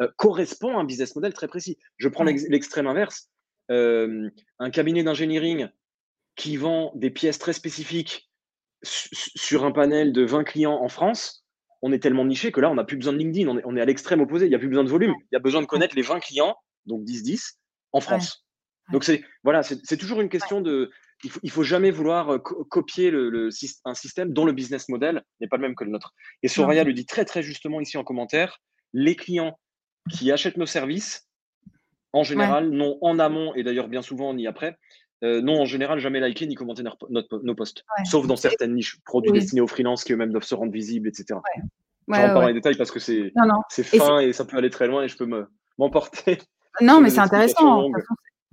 [0.00, 1.78] euh, correspond à un business model très précis.
[1.96, 3.30] Je prends l'extrême inverse.
[3.70, 4.28] Euh,
[4.58, 5.68] un cabinet d'engineering
[6.36, 8.30] qui vend des pièces très spécifiques
[8.82, 11.44] sur un panel de 20 clients en France,
[11.86, 13.46] on est tellement niché que là, on n'a plus besoin de LinkedIn.
[13.46, 14.46] On est, à l'extrême opposé.
[14.46, 15.14] Il n'y a plus besoin de volume.
[15.30, 16.56] Il y a besoin de connaître les 20 clients,
[16.86, 17.56] donc 10-10,
[17.92, 18.46] en France.
[18.90, 20.90] Donc, c'est voilà, c'est toujours une question de
[21.22, 23.48] il faut, faut jamais vouloir euh, copier le,
[23.84, 26.12] un système dont le business model n'est pas le même que le nôtre.
[26.42, 28.60] Et Soraya le dit très très justement ici en commentaire,
[28.92, 29.58] les clients
[30.10, 31.28] qui achètent nos services,
[32.12, 34.76] en général, n'ont en amont, et d'ailleurs bien souvent ni après,
[35.22, 39.32] euh, n'ont en général jamais liké ni commenté nos posts, sauf dans certaines niches, produits
[39.32, 41.34] destinés aux freelances qui eux-mêmes doivent se rendre visibles, etc.
[41.34, 41.62] Ouais.
[42.06, 43.32] Ouais, J'en parle en détail parce que c'est
[43.82, 45.46] fin et, ça peut aller très loin et je peux
[45.78, 46.38] m'emporter.
[46.80, 47.88] non, mais c'est intéressant.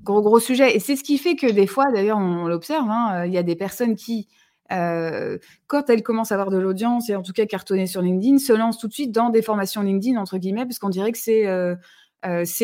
[0.03, 0.75] Gros, gros sujet.
[0.75, 3.37] Et c'est ce qui fait que des fois, d'ailleurs, on, l'observe, hein, euh, il y
[3.37, 4.27] a des personnes qui,
[4.71, 5.37] euh,
[5.67, 8.53] quand elles commencent à avoir de l'audience, et en tout cas cartonner sur LinkedIn, se
[8.53, 11.45] lancent tout de suite dans des formations LinkedIn, entre guillemets, parce qu'on dirait que c'est
[11.45, 11.75] euh,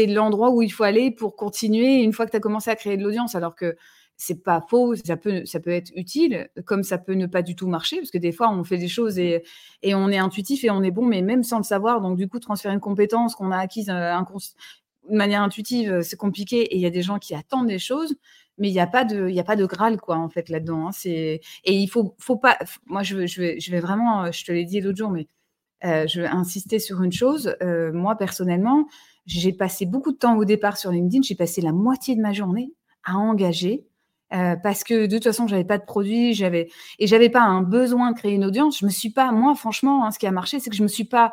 [0.07, 2.97] l'endroit où il faut aller pour continuer une fois que tu as commencé à créer
[2.97, 3.75] de l'audience, alors que
[4.19, 7.55] c'est pas faux, ça peut, ça peut être utile, comme ça peut ne pas du
[7.55, 9.43] tout marcher, parce que des fois, on fait des choses et,
[9.83, 12.27] et on est intuitif et on est bon, mais même sans le savoir, donc du
[12.27, 13.91] coup, transférer une compétence qu'on a acquise
[15.09, 17.79] de manière intuitive, euh, c'est compliqué et il y a des gens qui attendent des
[17.79, 18.15] choses,
[18.57, 20.49] mais il n'y a pas de, il y a pas de graal quoi en fait
[20.49, 20.87] là-dedans.
[20.87, 20.91] Hein.
[21.05, 22.57] Et il faut, faut pas.
[22.85, 25.27] Moi, je, je, vais, je vais vraiment, euh, je te l'ai dit l'autre jour, mais
[25.85, 27.55] euh, je vais insister sur une chose.
[27.93, 28.87] moi personnellement,
[29.25, 31.21] j'ai passé beaucoup de temps au départ sur LinkedIn.
[31.23, 33.85] J'ai passé la moitié de ma journée à engager.
[34.29, 38.11] parce que de toute façon, j'avais pas de produit, j'avais et j'avais pas un besoin
[38.11, 38.79] de créer une audience.
[38.79, 40.87] Je me suis pas, moi, franchement, hein, ce qui a marché, c'est que je me
[40.87, 41.31] suis pas,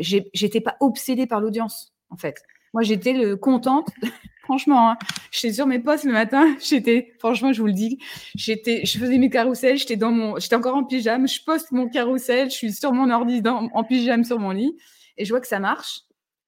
[0.00, 2.42] j'étais pas obsédée par l'audience, en fait.
[2.72, 3.88] Moi, j'étais contente.
[4.42, 4.98] franchement, hein,
[5.30, 6.56] j'étais sur mes postes le matin.
[6.60, 7.98] J'étais, franchement, je vous le dis,
[8.34, 9.78] j'étais, je faisais mes carousels.
[9.78, 11.26] J'étais dans mon, j'étais encore en pyjama.
[11.26, 12.50] Je poste mon carrousel.
[12.50, 14.76] Je suis sur mon ordi en pyjama sur mon lit
[15.16, 16.02] et je vois que ça marche.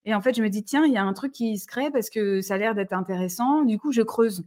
[0.05, 1.91] Et en fait, je me dis, tiens, il y a un truc qui se crée
[1.91, 3.63] parce que ça a l'air d'être intéressant.
[3.63, 4.45] Du coup, je creuse.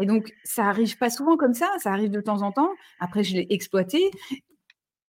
[0.00, 2.70] Et donc, ça arrive pas souvent comme ça, ça arrive de temps en temps.
[3.00, 4.10] Après, je l'ai exploité,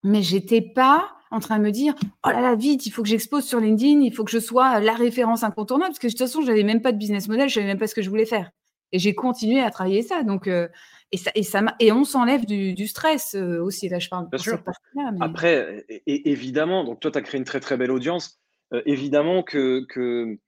[0.02, 3.08] mais j'étais pas en train de me dire oh là là vite il faut que
[3.08, 6.20] j'expose sur LinkedIn il faut que je sois la référence incontournable parce que de toute
[6.20, 8.26] façon j'avais même pas de business model je savais même pas ce que je voulais
[8.26, 8.50] faire
[8.92, 10.68] et j'ai continué à travailler ça donc euh,
[11.12, 14.38] et ça et ça et on s'enlève du, stress euh, aussi là je parle Bien
[14.38, 14.62] sûr.
[15.20, 18.40] après et, évidemment donc toi tu as créé une très très belle audience
[18.74, 20.38] euh, évidemment que, que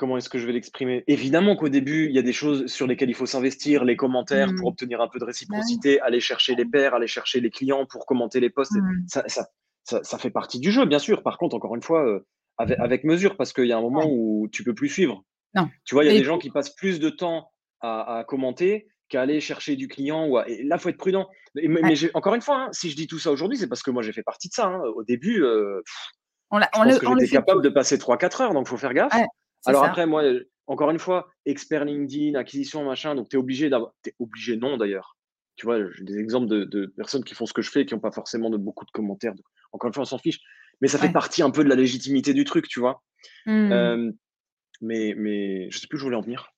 [0.00, 1.04] comment est-ce que je vais l'exprimer?
[1.08, 4.48] Évidemment qu'au début, il y a des choses sur lesquelles il faut s'investir, les commentaires
[4.56, 4.72] pour mmh.
[4.72, 8.40] obtenir un peu de réciprocité, aller chercher les pairs, aller chercher les clients pour commenter
[8.40, 8.76] les posts.
[8.76, 9.04] Mmh.
[9.08, 9.48] Ça, ça,
[9.84, 11.22] fait partie du jeu, bien sûr.
[11.22, 12.26] Par contre, encore une fois, euh,
[12.58, 15.24] avec, mesure, parce qu'il y a un moment où tu peux plus suivre.
[15.54, 15.68] Non.
[15.84, 17.50] Tu vois, il y a des gens qui passent plus de temps
[17.80, 20.28] à, commenter qu'à aller chercher du client.
[20.28, 21.28] Ou Et là, il faut être prudent.
[21.54, 24.02] Mais, encore une fois, hein, si je dis tout ça aujourd'hui, c'est parce que moi,
[24.02, 24.66] j'ai fait partie de ça.
[24.66, 24.80] Hein.
[24.94, 25.82] Au début, euh,
[26.50, 29.12] on, je pense que j'étais capable de passer 3-4 heures, donc il faut faire gaffe.
[29.66, 30.22] Alors après, moi,
[30.66, 33.92] encore une fois, expert LinkedIn, acquisition, machin, donc tu es obligé d'avoir.
[34.02, 35.16] Tu obligé, non d'ailleurs.
[35.60, 37.92] Tu vois, j'ai des exemples de, personnes qui font ce que je fais et qui
[37.92, 39.34] n'ont pas forcément de, beaucoup de commentaires.
[39.72, 40.40] encore une fois, on s'en fiche.
[40.80, 43.02] Mais ça fait partie un peu de la légitimité du truc, tu vois.
[43.44, 44.12] Mmh.
[44.80, 46.54] mais, mais je sais plus où je voulais en venir.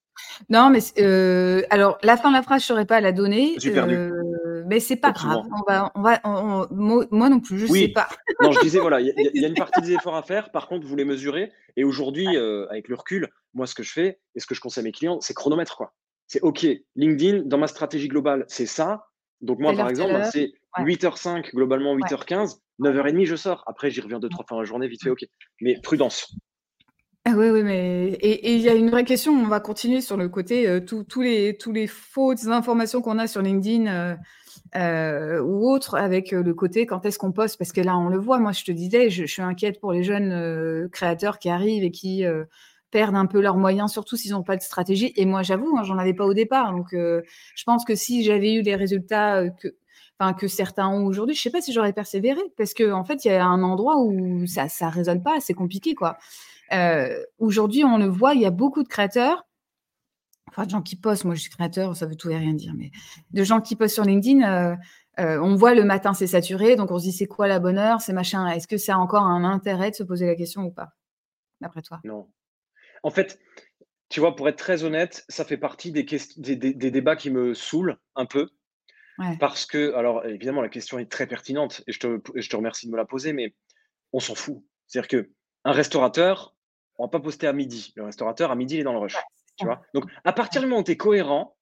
[0.49, 3.57] Non, mais euh, alors la fin de la phrase, je ne saurais pas la donner.
[3.59, 3.97] J'ai perdu.
[3.97, 5.43] Euh, mais c'est pas grave.
[5.51, 6.21] On va, on va,
[6.71, 8.09] moi non plus, je ne sais pas.
[8.41, 10.53] non, je disais voilà, il y, a une partie des efforts à faire.
[10.53, 11.51] Par contre, vous les mesurez.
[11.77, 14.61] Et aujourd'hui, euh, avec le recul, moi, ce que je fais et ce que je
[14.61, 15.93] conseille à mes clients, c'est chronomètre quoi.
[16.33, 16.67] C'est OK.
[16.97, 19.05] LinkedIn, dans ma stratégie globale, c'est ça.
[19.43, 23.63] Donc moi, par exemple, c'est 8h05, globalement 8h15, 9h30, je sors.
[23.67, 25.27] Après, j'y reviens deux, trois fois la journée, vite fait, OK.
[25.61, 26.35] Mais prudence.
[27.27, 30.17] Ah oui, oui, mais et il y a une vraie question, on va continuer sur
[30.17, 34.17] le côté, euh, tous les tous les fausses informations qu'on a sur LinkedIn, euh,
[34.75, 37.59] euh, ou autres avec, le côté quand est-ce qu'on poste?
[37.59, 40.03] Parce que là, on le voit, moi je te disais, je suis inquiète pour les
[40.03, 42.25] jeunes, créateurs qui arrivent et qui,
[42.93, 45.13] perdent un peu leurs moyens, surtout s'ils n'ont pas de stratégie.
[45.17, 46.73] Et moi j'avoue, hein, j'en avais pas au départ.
[46.73, 49.75] Donc je pense que si j'avais eu les résultats, que
[50.21, 52.41] enfin que certains ont aujourd'hui, je sais pas si j'aurais persévéré.
[52.57, 55.95] Parce qu'en fait, il y a un endroit où ça ça résonne pas, c'est compliqué,
[55.95, 56.19] quoi.
[56.73, 59.47] Euh, aujourd'hui, on le voit, il y a beaucoup de créateurs,
[60.49, 62.73] enfin de gens qui postent, moi je suis créateur, ça veut tout et rien dire,
[62.77, 62.91] mais
[63.31, 64.77] de gens qui postent sur LinkedIn, euh,
[65.21, 67.79] euh, on voit le matin c'est saturé, donc on se dit c'est quoi la bonne
[67.79, 70.63] heure, c'est machin, est-ce que ça a encore un intérêt de se poser la question
[70.63, 70.95] ou pas,
[71.61, 72.01] d'après toi?
[72.05, 72.29] Non.
[73.03, 73.41] En fait,
[74.09, 76.05] tu vois, pour être très honnête, ça fait partie des,
[76.37, 78.49] des, débats qui me saoulent un peu.
[79.39, 82.87] Parce que, alors évidemment, la question est très pertinente et je te, je te remercie
[82.87, 83.55] de me la poser, mais
[84.13, 84.65] on s'en fout.
[84.89, 85.31] C'est-à-dire que
[85.65, 86.57] un restaurateur,
[86.99, 87.93] on va pas poster à midi.
[87.95, 89.17] Le restaurateur, à midi, il est dans le rush.
[89.57, 91.57] tu vois Donc, à partir du moment où tu es cohérent,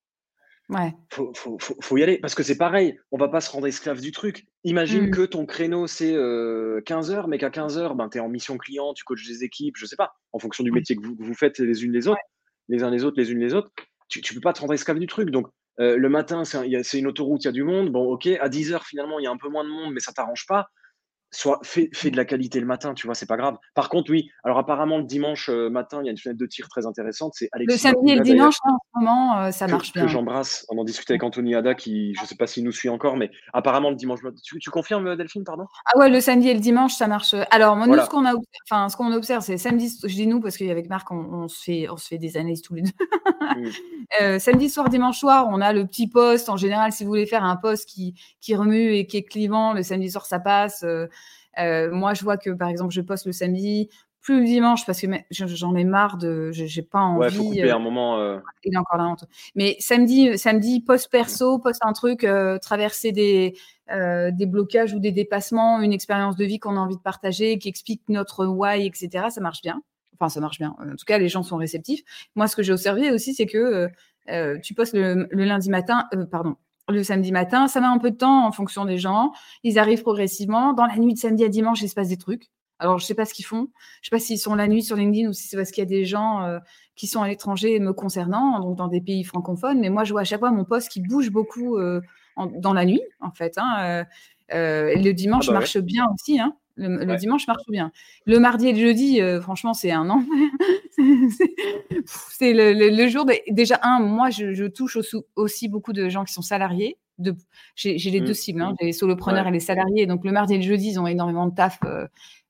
[0.71, 0.95] Ouais.
[1.11, 2.19] Faut, faut, y aller.
[2.19, 4.47] Parce que c'est pareil, on va pas se rendre esclave du truc.
[4.65, 5.11] Imagine mmh.
[5.11, 8.29] que ton créneau, c'est 15 euh, heures, mais qu'à 15 heures, ben, tu es en
[8.29, 11.35] mission client, tu coaches des équipes, je sais pas, en fonction du métier que vous,
[11.35, 12.21] faites les unes les autres,
[12.69, 13.71] les uns les autres, les unes les autres,
[14.09, 15.31] tu, tu peux pas te rendre esclave du truc.
[15.31, 15.47] Donc,
[15.79, 17.91] euh, le matin, c'est une autoroute, il y a du monde.
[17.91, 20.01] Bon, ok, à 10 heures, finalement, il y a un peu moins de monde, mais
[20.01, 20.69] ça t'arrange pas
[21.31, 23.57] soit fait, de la qualité le matin, tu vois, c'est pas grave.
[23.75, 26.47] Par contre, oui, alors apparemment le dimanche euh, matin, il y a une fenêtre de
[26.47, 29.93] tir très intéressante, c'est Le samedi et le dimanche, en ce moment, euh, ça marche
[29.93, 30.03] bien.
[30.03, 30.67] Que j'embrasse.
[30.71, 33.31] On en discutait avec Anthony Ada, qui, je sais pas s'il nous suit encore, mais
[33.53, 34.21] apparemment le dimanche.
[34.43, 35.67] Tu, tu confirmes, euh, Delphine, pardon?
[35.87, 37.35] Ah ouais, le samedi et le dimanche, ça marche.
[37.51, 38.25] Alors, moi, nous, ce qu'on
[38.67, 39.97] enfin, ce qu'on observe, c'est samedi.
[40.03, 42.75] Je dis nous parce qu'avec Marc, on, se fait, on se fait des analyses tous
[42.75, 42.91] les deux.
[43.57, 44.39] Mmh.
[44.39, 46.49] samedi soir, dimanche soir, on a le petit poste.
[46.49, 49.73] En général, si vous voulez faire un poste qui, qui remue et qui est clivant,
[49.73, 50.83] le samedi soir, ça passe.
[50.83, 51.07] Euh,
[51.57, 53.89] moi, je vois que, par exemple, je poste le samedi,
[54.21, 57.71] plus le dimanche parce que j'en ai marre de j'ai pas envie ouais, faut couper
[57.71, 58.39] un moment euh...
[58.65, 59.15] il est encore là
[59.55, 63.55] mais samedi samedi post perso poste un truc euh, traverser des
[63.91, 67.59] euh, des blocages ou des dépassements une expérience de vie qu'on a envie de partager
[67.59, 69.83] qui explique notre why etc ça marche bien.
[70.15, 70.77] Enfin ça marche bien.
[70.79, 72.03] En tout cas les gens sont réceptifs.
[72.35, 73.89] Moi ce que j'ai observé aussi c'est que
[74.63, 76.57] tu postes le, le lundi matin pardon
[76.91, 77.69] le samedi matin.
[77.69, 79.33] Ça met un peu de temps en fonction des gens.
[79.63, 80.73] Ils arrivent progressivement.
[80.73, 82.51] Dans la nuit de samedi à dimanche, il se passe des trucs.
[82.79, 83.69] Alors, je ne sais pas ce qu'ils font.
[84.01, 85.83] Je ne sais pas s'ils sont la nuit sur LinkedIn ou si c'est parce qu'il
[85.83, 86.59] y a des gens euh,
[86.97, 89.81] qui sont à l'étranger me concernant, donc dans des pays francophones.
[89.81, 92.01] Mais moi, je vois à chaque fois mon poste qui bouge beaucoup euh,
[92.37, 93.59] dans la nuit, en fait.
[93.59, 94.07] Hein,
[94.53, 96.41] euh, le dimanche ah bah marche bien aussi.
[96.41, 96.55] Hein.
[96.81, 97.93] Le, dimanche marche bien.
[98.27, 100.29] Le mardi et le jeudi, franchement, c'est un enfer.
[102.07, 104.01] c'est le, jour de, déjà un.
[104.01, 104.99] Moi, je, touche
[105.37, 106.97] aussi, beaucoup de gens qui sont salariés.
[107.19, 107.37] De,
[107.75, 108.35] j'ai, les deux mmh.
[108.35, 110.07] cibles, hein, j'ai les solopreneurs et les salariés.
[110.07, 111.79] Donc le mardi et le jeudi, ils ont énormément de taf.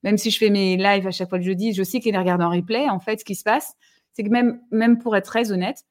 [0.03, 2.17] même si je fais mes lives à chaque fois le jeudi, je sais qu'ils les
[2.17, 2.89] regardent en replay.
[2.89, 3.75] En fait, ce qui se passe,
[4.13, 5.85] c'est que même, même pour être très honnête,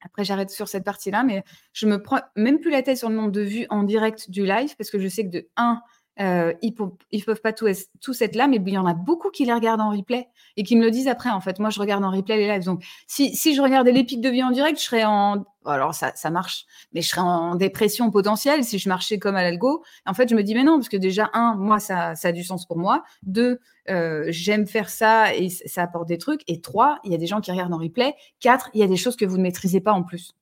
[0.00, 1.42] après, j'arrête sur cette partie-là, mais
[1.72, 4.44] je me prends même plus la tête sur le nombre de vues en direct du
[4.46, 5.82] live parce que je sais que de un,
[6.20, 9.44] euh, ils ne peuvent pas tous, être là, mais il y en a beaucoup qui
[9.44, 11.30] les regardent en replay et qui me le disent après.
[11.30, 12.64] En fait, moi, je regarde en replay les lives.
[12.64, 15.44] Donc, si, je regardais l'épique de vie en direct, je serais en.
[15.64, 19.42] Alors, ça, ça marche, mais je serais en dépression potentielle si je marchais comme à
[19.42, 19.84] l'algo.
[20.06, 22.32] En fait, je me dis, mais non, parce que déjà, un, moi, ça, ça a
[22.32, 23.04] du sens pour moi.
[23.22, 23.60] Deux,
[23.90, 26.42] euh, j'aime faire ça et ça apporte des trucs.
[26.48, 28.14] Et trois, il y a des gens qui regardent en replay.
[28.40, 30.34] Quatre, il y a des choses que vous ne maîtrisez pas en plus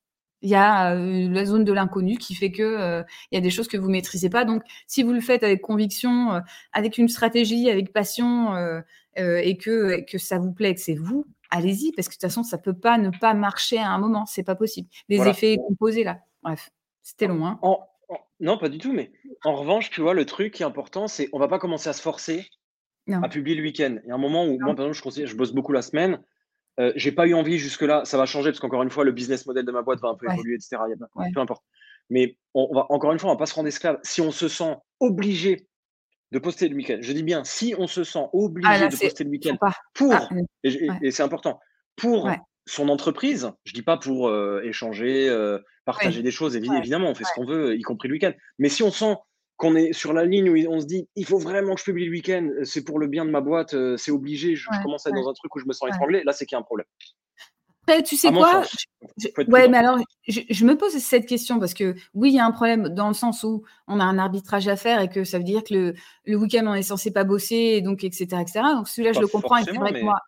[0.43, 3.41] il y a euh, la zone de l'inconnu qui fait que euh, il y a
[3.41, 4.45] des choses que vous maîtrisez pas.
[4.45, 6.41] Donc, si vous le faites avec conviction, euh,
[6.72, 8.55] avec une stratégie, avec passion,
[9.16, 12.43] et que que ça vous plaît, que c'est vous, allez-y, parce que de toute façon,
[12.43, 14.89] ça peut pas ne pas marcher à un moment, c'est pas possible.
[15.09, 16.20] Les effets composés là.
[16.43, 16.70] Bref,
[17.03, 17.47] c'était long.
[17.47, 17.59] Hein.
[18.39, 18.93] Non, pas du tout.
[18.93, 19.11] Mais
[19.45, 21.95] en revanche, tu vois, le truc qui est important, c'est on va pas commencer à
[21.95, 22.47] se forcer
[23.11, 23.97] à publier le week-end.
[24.05, 26.20] Il y a un moment où moi, par exemple, je, je bosse beaucoup la semaine.
[26.79, 29.47] Euh, j'ai pas eu envie jusque-là, ça va changer parce qu'encore une fois, le business
[29.47, 30.77] model de ma boîte va un peu évoluer, etc.
[31.35, 31.62] Peu importe.
[32.11, 33.99] Mais on, va, encore une fois, on va pas se rendre esclave.
[34.03, 35.66] Si on se sent obligé
[36.33, 39.24] de poster le week-end, je dis bien, si on se sent obligé ah, de poster
[39.24, 39.57] le week-end
[39.95, 40.29] pour, ah,
[40.64, 41.61] et, c'est important,
[41.97, 42.29] pour
[42.66, 47.24] son entreprise, je dis pas pour euh, échanger, euh, partager des choses, évidemment, on fait
[47.24, 48.33] ce qu'on veut, y compris le week-end.
[48.59, 49.14] Mais si on sent
[49.57, 52.05] qu'on est sur la ligne où on se dit il faut vraiment que je publie
[52.05, 55.07] le week-end, euh, c'est pour le bien de ma boîte, euh, c'est obligé, je, commence
[55.07, 56.61] à être dans un truc où je me sens étranglé, là c'est qu'il y a
[56.61, 56.87] un problème.
[57.89, 58.65] Après, tu sais quoi
[59.47, 62.51] Ouais, mais alors je, me pose cette question parce que oui, il y a un
[62.51, 65.45] problème dans le sens où on a un arbitrage à faire et que ça veut
[65.45, 65.95] dire que le,
[66.25, 68.61] le week-end on est censé pas bosser et donc etc etc.
[68.75, 70.19] Donc celui-là je le comprends et c'est vrai que moi.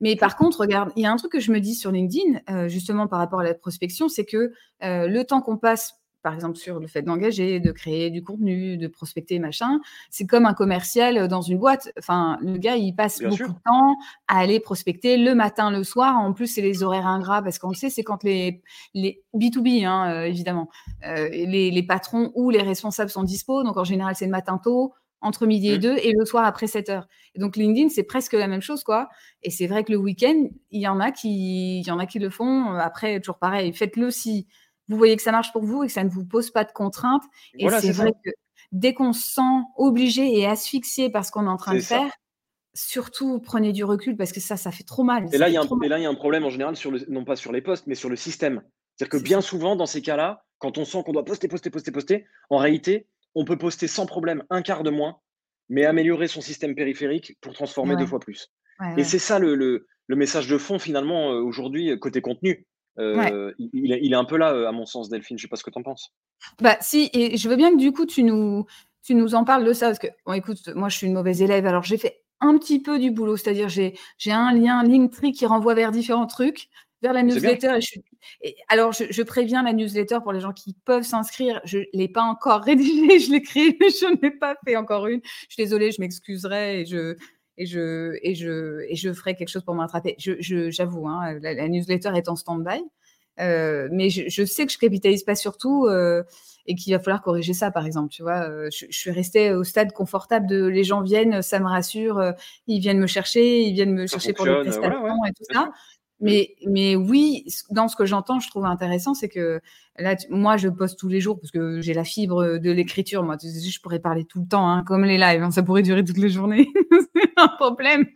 [0.00, 2.40] Mais par contre, regarde, il y a un truc que je me dis sur LinkedIn,
[2.50, 6.56] euh, justement par rapport à la prospection, c'est que le temps qu'on passe par exemple
[6.56, 11.28] sur le fait d'engager, de créer du contenu, de prospecter, machin, c'est comme un commercial
[11.28, 11.92] dans une boîte.
[11.98, 13.96] Enfin, le gars, il passe beaucoup de temps
[14.26, 16.16] à aller prospecter le matin, le soir.
[16.18, 18.62] En plus, c'est les horaires ingrats parce qu'on le sait, c'est quand les,
[18.94, 20.68] les B2B, hein, euh, évidemment,
[21.06, 23.62] euh, les, les, patrons ou les responsables sont dispo.
[23.62, 25.80] Donc, en général, c'est le matin tôt, entre midi et mmh.
[25.80, 27.08] deux, et le soir après 7 heures.
[27.34, 29.08] Et donc, LinkedIn, c'est presque la même chose, quoi.
[29.42, 32.06] Et c'est vrai que le week-end, il y en a qui, il y en a
[32.06, 32.72] qui le font.
[32.74, 34.46] Après, toujours pareil, faites-le si
[34.88, 36.72] vous voyez que ça marche pour vous et que ça ne vous pose pas de
[36.72, 37.24] contraintes.
[37.54, 38.30] Et c'est vrai que
[38.72, 42.10] dès qu'on se sent obligé et asphyxié par ce qu'on est en train de faire,
[42.74, 45.26] surtout prenez du recul parce que ça, ça fait trop mal.
[45.32, 47.60] Et là, il y, a un problème en général, sur le, non pas sur les
[47.60, 48.62] postes, mais sur le système.
[48.96, 51.92] C'est-à-dire que bien souvent, dans ces cas-là, quand on sent qu'on doit poster, poster, poster,
[51.92, 55.18] poster, en réalité, on peut poster sans problème un quart de moins,
[55.68, 58.52] mais améliorer son système périphérique pour transformer deux fois plus.
[58.96, 62.66] et c'est ça le, le, message de fond, finalement, euh, aujourd'hui, côté contenu.
[62.98, 65.38] Euh, il, est un peu là, euh, à mon sens, Delphine.
[65.38, 66.12] Je sais pas ce que tu en penses.
[66.60, 68.66] Bah, si, et je veux bien que du coup, tu nous,
[69.02, 69.86] tu nous en parles de ça.
[69.86, 71.66] Parce que, bon, écoute, moi, je suis une mauvaise élève.
[71.66, 73.36] Alors, j'ai fait un petit peu du boulot.
[73.36, 76.68] C'est-à-dire, j'ai, j'ai un lien Linktree qui renvoie vers différents trucs,
[77.02, 77.78] vers la newsletter.
[78.42, 81.60] Et alors, je, préviens la newsletter pour les gens qui peuvent s'inscrire.
[81.64, 83.20] Je ne l'ai pas encore rédigée.
[83.20, 85.20] Je l'ai créée, mais je n'ai pas fait encore une.
[85.22, 87.16] Je suis désolée, je m'excuserai et je
[87.58, 90.16] et je, et je, et je ferai quelque chose pour m'attraper.
[90.18, 92.80] J'avoue, hein, la, newsletter est en stand-by.
[93.40, 96.24] Euh, mais je, sais que je capitalise pas sur tout euh,
[96.66, 98.10] et qu'il va falloir corriger ça, par exemple.
[98.10, 101.66] Tu vois, euh, je, suis restée au stade confortable de les gens viennent, ça me
[101.66, 102.32] rassure,
[102.66, 105.70] ils viennent me chercher, ils viennent me chercher pour des prestations et tout ça.
[106.20, 109.60] Mais, mais oui, dans ce que j'entends, je trouve intéressant, c'est que
[109.98, 113.22] là, moi, je poste tous les jours parce que j'ai la fibre de l'écriture.
[113.22, 115.42] Moi, je pourrais parler tout le temps, hein, comme les lives.
[115.42, 116.68] Hein, ça pourrait durer toutes les journées.
[117.14, 118.06] c'est un problème.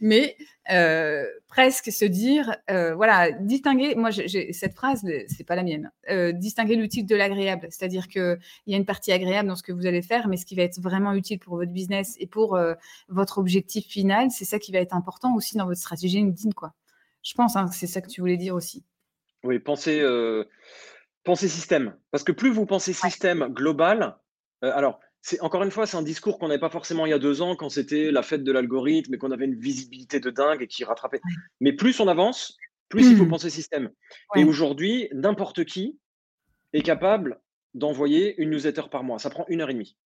[0.00, 0.36] mais
[0.70, 3.94] euh, presque se dire, euh, voilà, distinguer.
[3.94, 5.90] Moi, j'ai cette phrase, c'est pas la mienne.
[6.10, 7.68] Euh, distinguer l'utile de l'agréable.
[7.70, 10.44] C'est-à-dire qu'il y a une partie agréable dans ce que vous allez faire, mais ce
[10.44, 12.58] qui va être vraiment utile pour votre business et pour
[13.08, 16.74] votre objectif final, c'est ça qui va être important aussi dans votre stratégie LinkedIn, quoi.
[17.28, 18.86] Je pense hein, que c'est ça que tu voulais dire aussi.
[19.44, 20.44] Oui, pensez, euh,
[21.34, 21.94] système.
[22.10, 24.16] Parce que plus vous pensez système global,
[24.64, 27.12] euh, alors, c'est encore une fois, c'est un discours qu'on n'avait pas forcément il y
[27.12, 30.30] a deux ans quand c'était la fête de l'algorithme et qu'on avait une visibilité de
[30.30, 31.20] dingue et qui rattrapait.
[31.60, 32.56] Mais plus on avance,
[32.88, 33.30] plus il faut mmh.
[33.30, 33.90] penser système.
[34.34, 35.98] Et aujourd'hui, n'importe qui
[36.72, 37.42] est capable
[37.74, 39.18] d'envoyer une newsletter par mois.
[39.18, 39.98] Ça prend une heure et demie.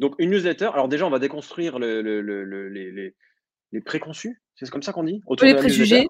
[0.00, 5.04] Donc une newsletter, alors déjà on va déconstruire les, les préconçus, c'est comme ça qu'on
[5.04, 6.08] dit Autour Les préjugés.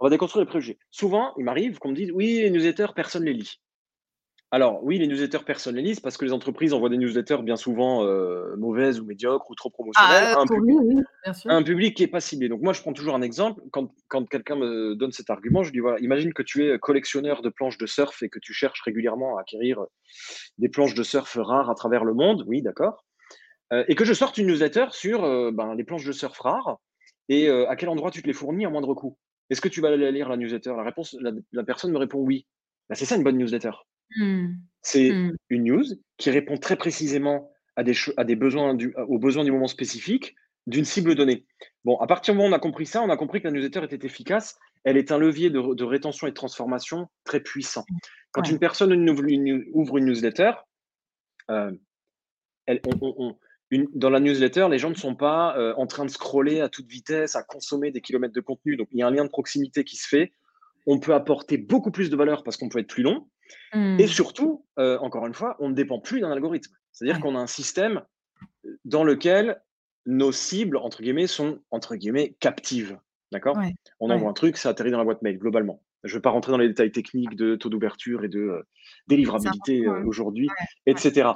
[0.00, 0.78] On va déconstruire les préjugés.
[0.90, 3.60] Souvent, il m'arrive qu'on me dise oui, les newsletters, personne ne les lit.
[4.52, 7.42] Alors, oui, les newsletters, personne ne les lit parce que les entreprises envoient des newsletters
[7.42, 12.20] bien souvent euh, mauvaises ou médiocres ou trop promotionnelles ah, un, public, qui n'est pas
[12.20, 12.48] ciblé.
[12.48, 13.62] Donc, moi, je prends toujours un exemple.
[13.70, 17.42] Quand, quand quelqu'un me donne cet argument, je dis voilà, imagine que tu es collectionneur
[17.42, 19.84] de planches de surf et que tu cherches régulièrement à acquérir
[20.58, 22.42] des planches de surf rares à travers le monde.
[22.48, 23.04] Oui, d'accord.
[23.72, 26.80] Euh, et que je sorte une newsletter sur euh, ben, les planches de surf rares
[27.30, 29.16] et euh, à quel endroit tu te les fournis à moindre coût?
[29.48, 30.74] Est-ce que tu vas aller lire la newsletter?
[30.76, 32.46] La réponse, la, personne me répond oui.
[32.88, 33.70] Ben, c'est ça une bonne newsletter.
[34.16, 34.48] Mmh.
[34.82, 35.36] C'est Mmh.
[35.48, 35.84] une news
[36.18, 40.34] qui répond très précisément à des, à des besoins du, aux besoins du moment spécifique
[40.66, 41.46] d'une cible donnée.
[41.84, 43.52] Bon, à partir du moment où on a compris ça, on a compris que la
[43.52, 44.58] newsletter était efficace.
[44.84, 47.84] Elle est un levier de, de rétention et de transformation très puissant.
[48.32, 48.50] Quand Ouais.
[48.52, 50.52] une personne ouvre une, ouvre une newsletter,
[51.50, 51.72] euh,
[52.66, 53.36] elle, on, on, on,
[53.70, 56.68] une, dans la newsletter, les gens ne sont pas euh, en train de scroller à
[56.68, 58.76] toute vitesse, à consommer des kilomètres de contenu.
[58.76, 60.32] Donc, il y a un lien de proximité qui se fait.
[60.86, 63.28] On peut apporter beaucoup plus de valeur parce qu'on peut être plus long.
[63.74, 64.00] Mmh.
[64.00, 66.72] Et surtout, euh, encore une fois, on ne dépend plus d'un algorithme.
[66.92, 67.22] C'est-à-dire Ouais.
[67.22, 68.02] qu'on a un système
[68.84, 69.62] dans lequel
[70.06, 72.98] nos cibles, entre guillemets, sont, entre guillemets, captives.
[73.32, 73.56] D'accord?
[73.56, 73.74] Ouais.
[74.00, 74.30] On envoie Ouais.
[74.30, 75.82] un truc, ça atterrit dans la boîte mail, globalement.
[76.02, 78.62] Je ne vais pas rentrer dans les détails techniques de taux d'ouverture et de euh,
[79.06, 80.48] délivrabilité euh, aujourd'hui,
[80.86, 81.28] etc.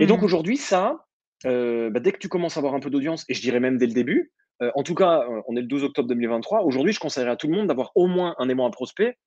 [0.00, 0.24] Et donc Mmh.
[0.24, 1.06] aujourd'hui, ça,
[1.46, 3.78] euh, bah, dès que tu commences à avoir un peu d'audience, et je dirais même
[3.78, 4.32] dès le début,
[4.62, 7.36] euh, en tout cas, euh, on est le 12 octobre 2023, aujourd'hui, je conseillerais à
[7.36, 9.18] tout le monde d'avoir au moins un aimant à prospect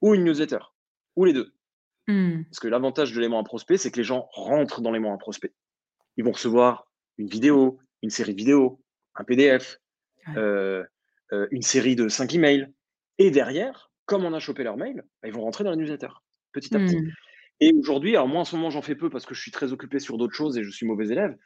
[0.00, 0.58] ou une newsletter,
[1.16, 1.52] ou les deux.
[2.06, 2.44] Mmh.
[2.44, 5.18] Parce que l'avantage de l'aimant à prospect, c'est que les gens rentrent dans l'aimant à
[5.18, 5.52] prospect.
[6.16, 6.86] Ils vont recevoir
[7.18, 8.80] une vidéo, une série de vidéos,
[9.16, 9.78] un PDF,
[10.28, 10.34] Ouais.
[10.38, 10.84] euh,
[11.50, 12.68] une série de 5 emails.
[13.18, 16.08] Et derrière, comme on a chopé leur mail, bah, ils vont rentrer dans la newsletter,
[16.52, 16.96] petit à petit.
[16.96, 17.12] Mmh.
[17.60, 19.72] Et aujourd'hui, alors moi en ce moment j'en fais peu parce que je suis très
[19.72, 21.36] occupé sur d'autres choses et je suis mauvais élève,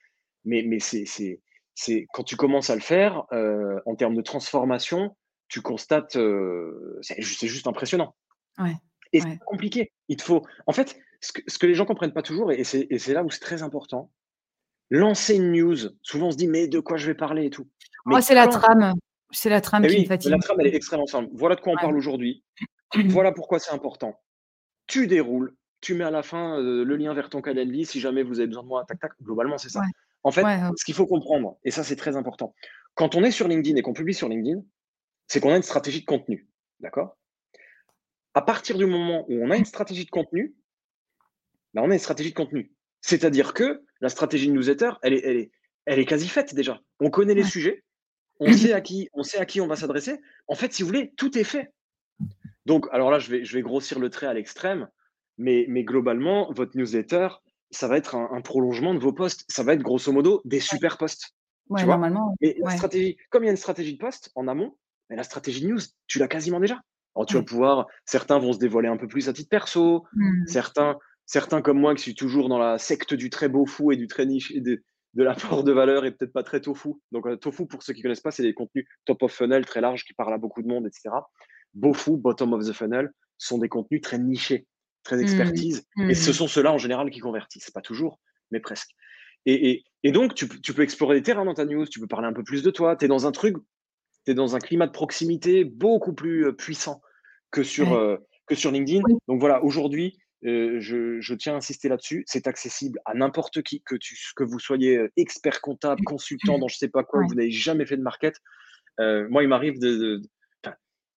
[0.44, 1.40] mais, mais c'est, c'est,
[1.74, 5.16] c'est quand tu commences à le faire, euh, en termes de transformation,
[5.48, 8.14] tu constates, euh, c'est, ju- c'est juste impressionnant.
[8.58, 8.74] Ouais.
[9.12, 9.30] Et Ouais.
[9.32, 9.92] c'est compliqué.
[10.08, 10.42] Il te faut.
[10.66, 13.12] En fait, ce que, ce que les gens comprennent pas toujours, et c'est, et c'est
[13.14, 14.10] là où c'est très important,
[14.90, 15.76] lancer une news.
[16.02, 17.66] Souvent on se dit, mais de quoi je vais parler et tout.
[18.06, 18.94] Mais Moi, c'est la trame.
[19.32, 20.30] C'est la trame Eh qui me fatigue.
[20.32, 21.28] la trame, elle est extrêmement simple.
[21.34, 21.82] Voilà de quoi on Ouais.
[21.82, 22.42] parle aujourd'hui.
[23.06, 24.20] Voilà pourquoi c'est important.
[24.88, 28.24] Tu déroules, tu mets à la fin euh, le lien vers ton Calendly si jamais
[28.24, 28.84] vous avez besoin de moi.
[28.88, 29.12] Tac, tac.
[29.22, 29.78] Globalement, c'est ça.
[29.80, 29.86] Ouais.
[30.22, 30.70] En fait, Ouais, ouais.
[30.76, 32.54] ce qu'il faut comprendre, et ça c'est très important,
[32.94, 34.62] quand on est sur LinkedIn et qu'on publie sur LinkedIn,
[35.28, 36.48] c'est qu'on a une stratégie de contenu.
[36.80, 37.16] D'accord?
[38.34, 40.54] À partir du moment où on a une stratégie de contenu,
[41.74, 42.72] ben, on a une stratégie de contenu.
[43.00, 45.50] C'est-à-dire que la stratégie de newsletter, elle est, elle est,
[45.86, 46.80] elle est quasi faite déjà.
[47.00, 47.48] On connaît les Ouais.
[47.48, 47.84] sujets,
[48.40, 50.20] on sait à qui, on sait à qui on va s'adresser.
[50.48, 51.72] En fait, si vous voulez, tout est fait.
[52.66, 54.88] Donc, alors là, je vais, je vais grossir le trait à l'extrême,
[55.38, 57.28] mais, mais globalement, votre newsletter,
[57.70, 59.44] ça va être un, un prolongement de vos posts.
[59.48, 61.30] Ça va être grosso modo des super posts.
[61.68, 61.94] Ouais, tu vois?
[61.94, 62.34] normalement.
[62.40, 64.76] Et la stratégie, comme il y a une stratégie de poste en amont,
[65.08, 66.80] mais la stratégie news, tu l'as quasiment déjà.
[67.14, 67.40] Alors, tu Ouais.
[67.42, 70.46] vas pouvoir, certains vont se dévoiler un peu plus à titre perso, Mmh.
[70.46, 73.96] certains, certains comme moi qui suis toujours dans la secte du très beau fou et
[73.96, 74.82] du très niche et de,
[75.14, 75.32] de l'apport
[75.64, 76.90] de valeur et peut-être pas très tofu.
[77.12, 79.80] Donc, euh, tofu, pour ceux qui connaissent pas, c'est des contenus top of funnel très
[79.80, 81.10] larges qui parlent à beaucoup de monde, etc.
[81.74, 84.66] Beau fou, bottom of the funnel, sont des contenus très nichés,
[85.02, 85.20] très Mmh.
[85.20, 85.86] expertise.
[86.08, 86.32] Et ce Mmh.
[86.34, 87.70] sont ceux-là en général qui convertissent.
[87.70, 88.18] Pas toujours,
[88.50, 88.90] mais presque.
[89.46, 92.00] Et, et, et donc, tu, peux- tu peux explorer des terrains dans ta news, tu
[92.00, 92.96] peux parler un peu plus de toi.
[92.96, 93.56] Tu es dans un truc,
[94.26, 97.00] tu es dans un climat de proximité beaucoup plus euh, puissant
[97.50, 97.98] que sur, Ouais.
[97.98, 99.02] euh, que sur LinkedIn.
[99.08, 99.14] Oui.
[99.28, 102.24] Donc voilà, aujourd'hui, euh, je, je tiens à insister là-dessus.
[102.26, 106.76] C'est accessible à n'importe qui, que, tu, que vous soyez expert comptable, consultant dans je
[106.76, 107.26] sais pas quoi, Ouais.
[107.28, 108.36] vous n'avez jamais fait de market.
[109.00, 110.20] Euh, moi, il m'arrive de.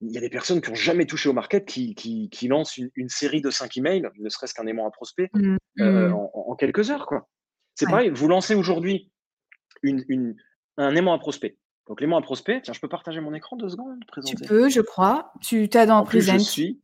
[0.06, 2.78] Il y a des personnes qui n'ont jamais touché au market qui, qui, qui lancent
[2.78, 5.58] une, une série de 5 emails, ne serait-ce qu'un aimant à prospect, Mmh.
[5.82, 6.14] euh, Mmh.
[6.14, 7.06] en, en quelques heures.
[7.06, 7.30] quoi.
[7.76, 7.92] C'est Ouais.
[7.92, 9.12] pareil, vous lancez aujourd'hui
[9.82, 10.36] une, une,
[10.78, 11.58] un aimant à prospect.
[11.88, 14.80] Donc l'aimant à prospect, tiens, je peux partager mon écran deux secondes, Tu peux, je
[14.82, 15.34] crois.
[15.42, 16.80] Tu t'as dans En plus, je suis,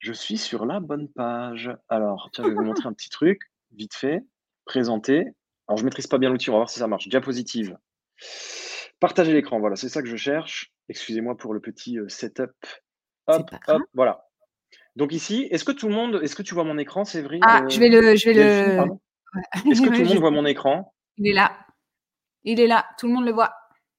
[0.00, 1.70] je suis sur la bonne page.
[1.88, 3.42] Alors, tiens, je vais vous montrer un petit truc,
[3.72, 4.22] vite fait.
[4.64, 5.24] Présenter.
[5.68, 7.06] Alors, je maîtrise pas bien l'outil, on va voir si ça marche.
[7.08, 7.76] Diapositive.
[8.98, 10.72] Partager l'écran, voilà, c'est ça que je cherche.
[10.90, 12.50] Excusez-moi pour le petit euh, setup.
[13.28, 13.48] Hop,
[13.94, 14.26] voilà.
[14.96, 17.62] Donc ici, est-ce que tout le monde, est-ce que tu vois mon écran, Séverine Ah,
[17.62, 18.16] euh, je vais le.
[18.16, 18.80] Je vais le...
[18.80, 19.70] Ouais.
[19.70, 20.92] Est-ce que tout le monde voit mon écran?
[21.16, 21.56] Il est là.
[22.42, 22.86] Il est là.
[22.98, 23.54] Tout le monde le voit.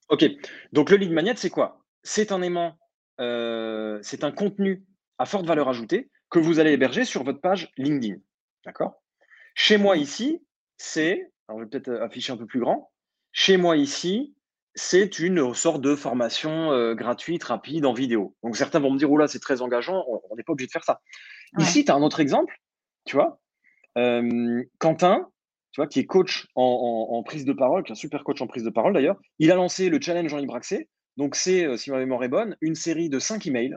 [0.10, 0.26] Ok.
[0.74, 1.82] Donc le lead magnet, c'est quoi?
[2.04, 2.78] C'est un aimant,
[3.22, 4.84] euh, c'est un contenu
[5.18, 8.18] à forte valeur ajoutée que vous allez héberger sur votre page LinkedIn.
[8.66, 9.02] D'accord?
[9.56, 10.44] Chez moi ici,
[10.76, 12.92] c'est, alors je vais peut-être euh, afficher un peu plus grand.
[13.32, 14.36] Chez moi ici,
[14.74, 18.36] c'est une sorte de formation euh, gratuite, rapide, en vidéo.
[18.43, 20.84] Donc certains vont me dire, oula, c'est très engageant, on n'est pas obligé de faire
[20.84, 21.01] ça.
[21.57, 21.63] Ouais.
[21.63, 22.55] Ici, tu as un autre exemple,
[23.05, 23.39] tu vois?
[23.97, 25.30] Euh, Quentin,
[25.72, 28.24] tu vois, qui est coach en, en- en prise de parole, qui est un super
[28.24, 30.89] coach en prise de parole d'ailleurs, il a lancé le challenge Jean-Yves Braxé.
[31.17, 33.76] Donc, c'est, si ma mémoire est bonne, une série de cinq emails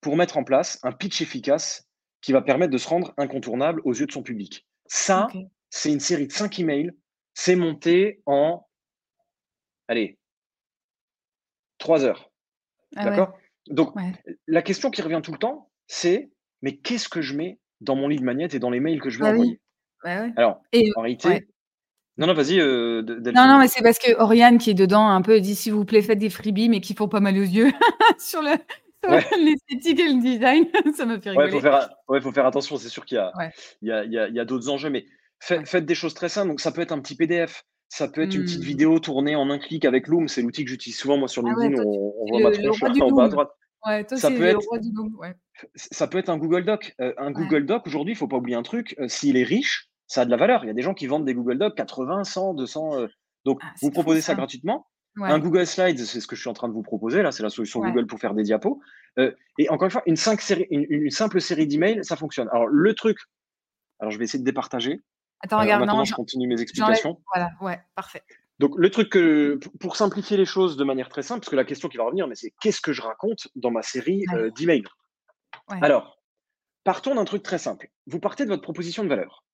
[0.00, 1.86] pour mettre en place un pitch efficace
[2.20, 4.66] qui va permettre de se rendre incontournable aux yeux de son public.
[4.86, 5.28] Ça,
[5.70, 6.90] c'est une série de cinq emails.
[7.34, 8.66] C'est monté en,
[9.88, 10.18] allez,
[11.78, 12.30] trois heures.
[12.96, 13.10] Ah ouais.
[13.10, 13.36] D'accord?
[13.68, 14.12] Donc, Ouais.
[14.46, 16.30] la question qui revient tout le temps, c'est
[16.62, 19.18] mais qu'est-ce que je mets dans mon lead magnet et dans les mails que je
[19.18, 19.34] vais Bah oui.
[19.34, 19.60] envoyer?
[20.04, 20.32] Ouais, ouais.
[20.36, 21.46] Alors, Et en réalité,
[22.16, 25.08] non, non, vas-y, euh, De- Non, non, mais c'est parce que Oriane qui est dedans
[25.08, 27.42] un peu dit s'il vous plaît faites des freebies mais qui font pas mal aux
[27.42, 27.70] yeux
[28.18, 28.56] sur le
[29.38, 30.66] L'esthétique et le design,
[30.96, 31.46] ça me fait rigoler.
[31.46, 32.76] Ouais, faut faire, ouais, faut faire attention.
[32.76, 33.32] C'est sûr qu'il y a,
[33.80, 35.06] il y a, il y a, il y a d'autres enjeux, mais
[35.40, 36.48] faites, des choses très simples.
[36.48, 37.64] Donc, ça peut être un petit PDF.
[37.88, 38.64] Ça peut être une petite mmh.
[38.64, 40.28] vidéo tournée en un clic avec Loom.
[40.28, 41.82] C'est l'outil que j'utilise souvent, moi, sur ah LinkedIn.
[41.82, 43.50] on, voit ma tronche en bas à droite.
[43.86, 44.60] Ouais, toi, ça, peut être,
[45.18, 45.34] ouais.
[45.74, 46.94] ça peut être un Google Doc.
[47.00, 48.94] Euh, un Google Doc, aujourd'hui, il ne faut pas oublier un truc.
[48.98, 50.64] Euh, s'il est riche, ça a de la valeur.
[50.64, 53.06] Il y a des gens qui vendent des Google Docs 80, 100, 200.
[53.44, 54.86] donc, ah, vous proposez ça, gratuitement.
[55.20, 57.22] Un Google Slides, c'est ce que je suis en train de vous proposer.
[57.22, 58.80] Là, c'est la solution Google pour faire des diapos.
[59.18, 60.16] Euh, et encore une fois, une,
[60.70, 62.48] une, simple série d'emails, ça fonctionne.
[62.52, 63.18] Alors, le truc,
[63.98, 65.02] alors je vais essayer de départager.
[65.40, 67.20] Attends, regarde, non, je continue mes explications.
[67.32, 68.22] Voilà, ouais, parfait.
[68.58, 71.64] Donc, le truc que, pour simplifier les choses de manière très simple, parce que la
[71.64, 74.84] question qui va revenir, mais c'est qu'est-ce que je raconte dans ma série euh, d'emails?
[75.68, 76.20] Alors,
[76.82, 77.88] partons d'un truc très simple.
[78.06, 79.44] Vous partez de votre proposition de valeur.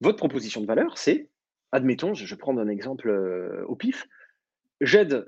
[0.00, 1.30] Votre proposition de valeur, c'est,
[1.72, 4.06] admettons, je vais prendre un exemple euh, au pif,
[4.80, 5.26] j'aide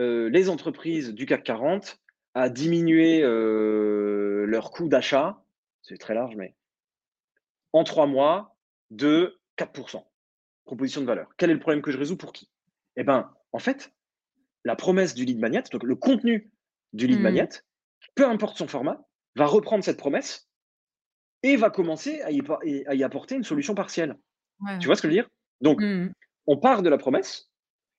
[0.00, 2.00] euh, les entreprises du CAC 40
[2.34, 5.42] à diminuer leur coût d'achat,
[5.82, 6.54] c'est très large, mais
[7.72, 8.56] en trois mois
[8.90, 10.02] de 4%
[10.70, 11.28] proposition de valeur.
[11.36, 12.48] Quel est le problème que je résous pour qui?
[12.96, 13.92] Eh bien, en fait,
[14.64, 16.52] la promesse du lead magnet, donc le contenu
[16.92, 17.22] du lead mmh.
[17.22, 17.48] magnet,
[18.14, 19.04] peu importe son format,
[19.34, 20.48] va reprendre cette promesse
[21.42, 24.16] et va commencer à y, apporter une solution partielle.
[24.78, 25.28] Tu vois ce que je veux dire?
[25.60, 26.12] Donc, mmh.
[26.46, 27.50] on part de la promesse,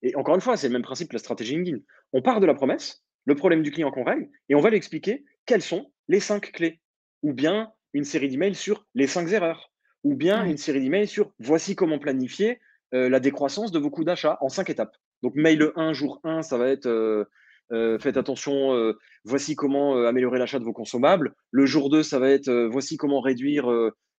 [0.01, 1.79] et encore une fois, c'est le même principe que la stratégie LinkedIn.
[2.13, 4.77] On part de la promesse, le problème du client qu'on règle, et on va lui
[4.77, 6.79] expliquer quelles sont les cinq clés,
[7.21, 9.71] ou bien une série d'emails sur les cinq erreurs,
[10.03, 12.59] ou bien une série d'emails sur voici comment planifier
[12.93, 14.95] euh, la décroissance de vos coûts d'achat en cinq étapes.
[15.23, 17.25] Donc, mail 1, jour 1, ça va être euh,
[17.71, 21.33] euh, faites attention, voici comment améliorer l'achat de vos consommables.
[21.51, 23.69] Le jour 2, ça va être voici comment réduire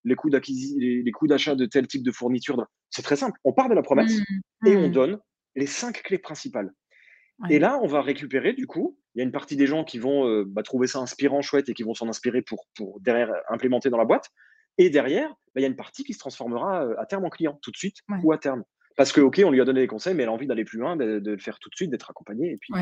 [0.03, 2.65] les coûts d'achat de tel type de fourniture.
[2.89, 3.37] C'est très simple.
[3.43, 4.91] On part de la promesse mmh, et on mmh.
[4.91, 5.19] donne
[5.55, 6.73] les cinq clés principales.
[7.49, 9.99] Et là, on va récupérer, du coup, il y a une partie des gens qui
[9.99, 13.89] vont bah, trouver ça inspirant, chouette, et qui vont s'en inspirer pour, pour derrière implémenter
[13.89, 14.29] dans la boîte.
[14.77, 17.59] Et derrière, bah, il y a une partie qui se transformera à terme en client,
[17.61, 18.63] tout de suite ou à terme.
[18.95, 20.77] Parce que, OK, on lui a donné des conseils, mais elle a envie d'aller plus
[20.77, 22.51] loin, de, le faire tout de suite, d'être accompagnée.
[22.51, 22.73] Et puis,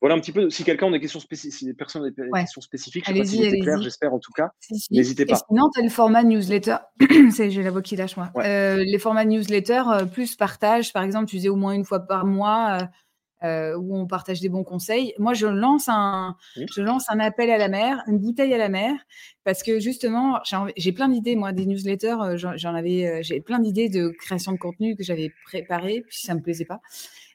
[0.00, 0.50] voilà un petit peu.
[0.50, 3.62] Si quelqu'un a des questions, spécifiques, si personne a des questions spécifiques, je sais pas
[3.62, 4.50] clair, j'espère en tout cas.
[4.90, 5.40] N'hésitez pas.
[5.48, 6.76] sinon, tu as le format newsletter.
[7.36, 8.30] J'ai la voix qui lâche, moi.
[8.36, 12.24] Euh, les formats newsletter, plus partage, par exemple, tu faisais au moins une fois par
[12.24, 12.88] mois.
[13.44, 15.14] Euh, euh, où on partage des bons conseils.
[15.18, 18.68] Moi, je lance un, je lance un appel à la mer, une bouteille à la
[18.68, 18.94] mer,
[19.44, 20.38] parce que justement,
[20.76, 24.52] j'ai plein d'idées, moi, des newsletters, euh, j'en avais, euh, j'ai plein d'idées de création
[24.52, 26.80] de contenu que j'avais préparé, puis ça me plaisait pas.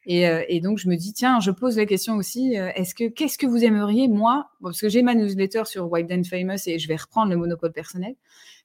[0.09, 3.45] Et, donc, je me dis, tiens, je pose la question aussi, est-ce que, qu'est-ce que
[3.45, 6.95] vous aimeriez, moi, parce que j'ai ma newsletter sur White and Famous et je vais
[6.95, 8.15] reprendre le monopole personnel.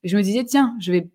[0.05, 1.09] Et je me disais, tiens, je vais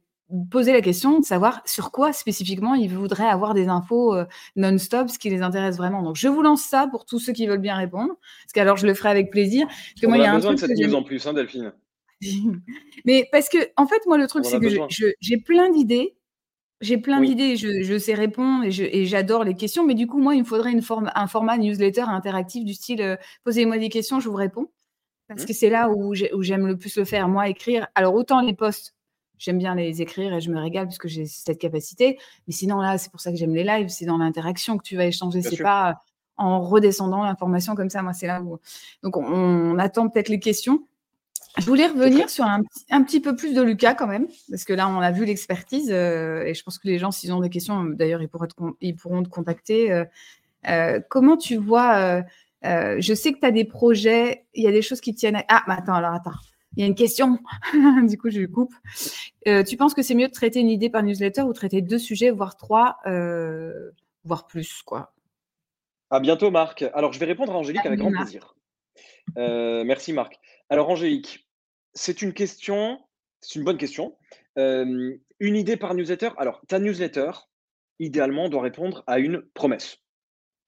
[0.50, 4.26] poser la question de savoir sur quoi spécifiquement ils voudraient avoir des infos euh,
[4.56, 6.02] non-stop, ce qui les intéresse vraiment.
[6.02, 8.14] Donc, je vous lance ça pour tous ceux qui veulent bien répondre,
[8.44, 9.68] parce qu'alors je le ferai avec plaisir.
[9.68, 11.74] Parce que moi, il y a, besoin de cette news en plus, hein, Delphine.
[13.06, 14.68] Mais parce que, en fait, moi, le truc, c'est que
[15.22, 16.16] j'ai plein d'idées.
[16.80, 20.42] J'ai plein d'idées, je, sais répondre et j'adore les questions, mais du coup, moi, il
[20.42, 24.30] me faudrait une forme, un format newsletter interactif du style euh, posez-moi des questions, je
[24.30, 24.70] vous réponds.
[25.28, 25.46] Parce mmh.
[25.48, 27.88] que c'est là où j'aime le plus le faire, moi, écrire.
[27.96, 28.96] Alors, autant les posts
[29.38, 32.18] J'aime bien les écrire et je me régale puisque j'ai cette capacité.
[32.48, 33.90] Mais sinon, là, c'est pour ça que j'aime les lives.
[33.90, 35.42] C'est dans l'interaction que tu vas échanger.
[35.42, 36.02] C'est pas
[36.38, 38.02] en redescendant l'information comme ça.
[38.02, 38.60] Moi, c'est là où.
[39.04, 40.86] Donc, on, attend peut-être les questions.
[41.58, 42.62] Je voulais revenir sur un,
[42.92, 45.90] un, petit peu plus de Lucas quand même, parce que là, on a vu l'expertise
[45.92, 48.30] euh, et je pense que les gens, s'ils ont des questions, d'ailleurs, ils,
[48.82, 49.92] ils, pourront te contacter.
[49.92, 50.06] Euh,
[50.68, 52.22] euh, comment tu vois
[52.64, 55.38] Je sais que tu as des projets, il y a des choses qui tiennent.
[55.38, 55.46] À...
[55.48, 56.32] Ah, mais attends, alors attends
[56.78, 57.40] il y a une question,
[58.08, 58.74] du coup je coupe.
[59.48, 61.98] Euh, tu penses que c'est mieux de traiter une idée par newsletter ou traiter deux
[61.98, 63.90] sujets, voire trois, euh,
[64.24, 65.16] voire plus quoi?
[66.12, 66.86] À bientôt Marc.
[66.94, 68.56] Alors je vais répondre à Angélique avec grand plaisir.
[69.40, 70.40] Euh, merci Marc.
[70.70, 71.50] Alors Angélique,
[71.96, 73.00] c'est une question,
[73.42, 74.16] c'est une bonne question.
[74.56, 76.30] une idée par newsletter.
[76.38, 77.32] Alors ta newsletter,
[77.98, 79.98] idéalement, doit répondre à une promesse.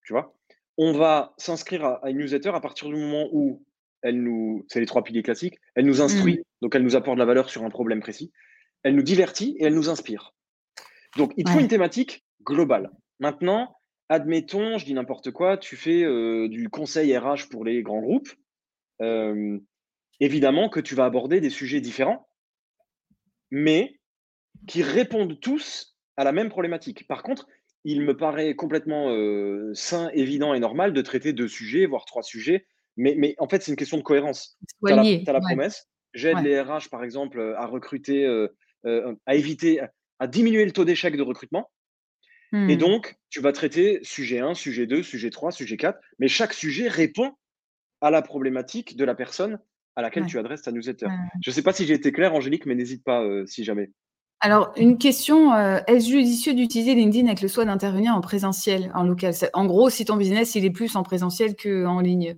[0.04, 0.36] Tu vois?
[0.80, 3.64] On va s'inscrire à une newsletter à partir du moment où
[4.02, 6.44] elle nous, c'est les trois piliers classiques, elle nous instruit, mmh.
[6.62, 8.32] donc elle nous apporte de la valeur sur un problème précis,
[8.84, 10.34] elle nous divertit et elle nous inspire.
[11.18, 12.92] Donc il faut une thématique globale.
[13.20, 13.76] Maintenant,
[14.10, 18.30] admettons, je dis n'importe quoi, tu fais euh, du conseil RH pour les grands groupes,
[19.02, 19.60] euh,
[20.20, 22.28] évidemment que tu vas aborder des sujets différents,
[23.52, 24.00] mais
[24.68, 27.08] qui répondent tous à la même problématique.
[27.08, 27.48] Par contre,
[27.86, 32.24] il me paraît complètement euh, sain, évident et normal de traiter deux sujets, voire trois
[32.24, 32.68] sujets,
[33.00, 34.58] mais, en fait, c'est une question de cohérence.
[34.86, 35.88] Tu as, la promesse.
[36.14, 38.48] J'aide les RH, par exemple, à recruter, euh,
[38.86, 39.82] euh, à éviter,
[40.20, 41.70] à diminuer le taux d'échec de recrutement.
[42.52, 42.78] Et mmh.
[42.78, 46.88] donc, tu vas traiter sujet 1, sujet 2, sujet 3, sujet 4, mais chaque sujet
[46.88, 47.34] répond
[48.02, 49.60] à la problématique de la personne
[49.96, 51.08] à laquelle tu adresses ta newsletter.
[51.44, 53.92] Je ne sais pas si j'ai été clair, Angélique, mais n'hésite pas euh, si jamais.
[54.40, 59.04] Alors, une question, euh, est-ce judicieux d'utiliser LinkedIn avec le souhait d'intervenir en présentiel, en
[59.04, 59.34] local?
[59.54, 62.38] En gros, si ton business, il est plus en présentiel qu'en ligne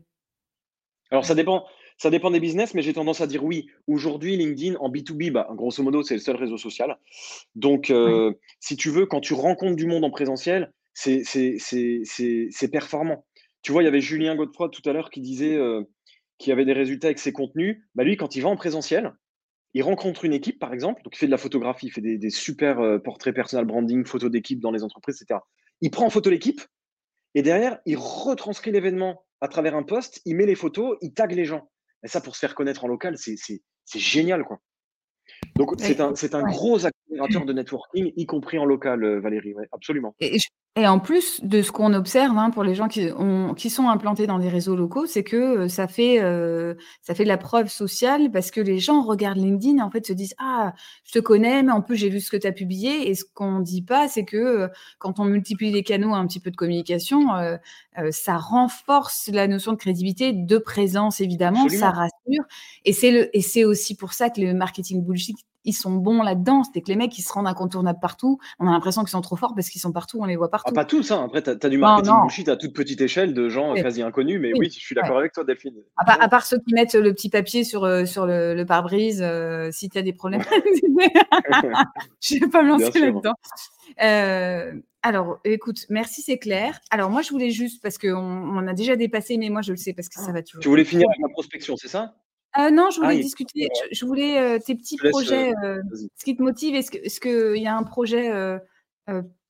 [1.11, 1.65] Alors, ça dépend,
[1.97, 3.67] ça dépend des business, mais j'ai tendance à dire oui.
[3.87, 6.97] Aujourd'hui, LinkedIn, en B2B, bah, grosso modo, c'est le seul réseau social.
[7.55, 13.25] Donc, euh, si tu veux, quand tu rencontres du monde en présentiel, c'est performant.
[13.61, 15.83] Tu vois, il y avait Julien Godefroy tout à l'heure qui disait euh,
[16.37, 17.83] qu'il avait des résultats avec ses contenus.
[17.93, 19.13] Bah, lui, quand il va en présentiel,
[19.73, 22.29] il rencontre une équipe, par exemple, donc il fait de la photographie, il fait des,
[22.29, 25.39] super euh, portraits personal branding, photos d'équipe dans les entreprises, etc.
[25.81, 26.61] Il prend en photo l'équipe
[27.35, 31.31] et derrière, il retranscrit l'événement à travers un post, il met les photos, il tag
[31.33, 31.69] les gens.
[32.03, 33.59] Et ça, pour se faire connaître en local, c'est
[33.93, 34.59] génial, quoi.
[35.55, 36.79] Donc, c'est un, un gros
[37.11, 40.15] de networking, y compris en local, euh, Valérie, absolument.
[40.77, 43.89] Et en plus de ce qu'on observe hein, pour les gens qui, ont, qui sont
[43.89, 47.37] implantés dans des réseaux locaux, c'est que euh, ça fait, euh, ça fait de la
[47.37, 51.11] preuve sociale parce que les gens regardent LinkedIn et en fait se disent Ah, je
[51.11, 53.09] te connais, mais en plus j'ai vu ce que tu as publié.
[53.09, 56.39] Et ce qu'on ne dit pas, c'est que quand on multiplie les canaux un petit
[56.39, 57.27] peu de communication,
[58.11, 62.45] ça renforce la notion de crédibilité, de présence évidemment, ça rassure.
[62.85, 65.35] Et c'est aussi pour ça que le marketing bullshit
[65.65, 66.63] ils sont bons là-dedans.
[66.63, 68.39] C'est que les mecs, ils se rendent incontournables partout.
[68.59, 70.51] On a l'impression qu'ils sont trop forts parce qu'ils sont partout, on les voit ah,
[70.51, 70.71] partout.
[70.71, 71.23] Ah, pas tous, hein.
[71.25, 74.39] Après, tu as, du marketing bullshit à toute petite échelle de gens quasi inconnus.
[74.41, 75.75] Mais oui, je suis d'accord avec toi, Delphine.
[75.97, 79.89] À part, ceux qui mettent le petit papier sur, euh, sur le, pare-brise, euh, si
[79.89, 80.41] tu as des problèmes.
[82.21, 83.33] je vais pas me lancer là-dedans.
[84.01, 86.79] Euh, alors, écoute, merci, c'est clair.
[86.91, 89.77] Alors, moi, je voulais juste, parce qu'on on a déjà dépassé, mais moi, je le
[89.77, 90.61] sais, parce que ça va toujours.
[90.61, 92.15] Tu voulais finir avec ma prospection, c'est ça?
[92.57, 95.81] Euh, non, je voulais ah, discuter, je, voulais euh, tes petits projets, euh,
[96.17, 96.75] ce qui te motive.
[96.75, 98.29] Est-ce qu'il y a un projet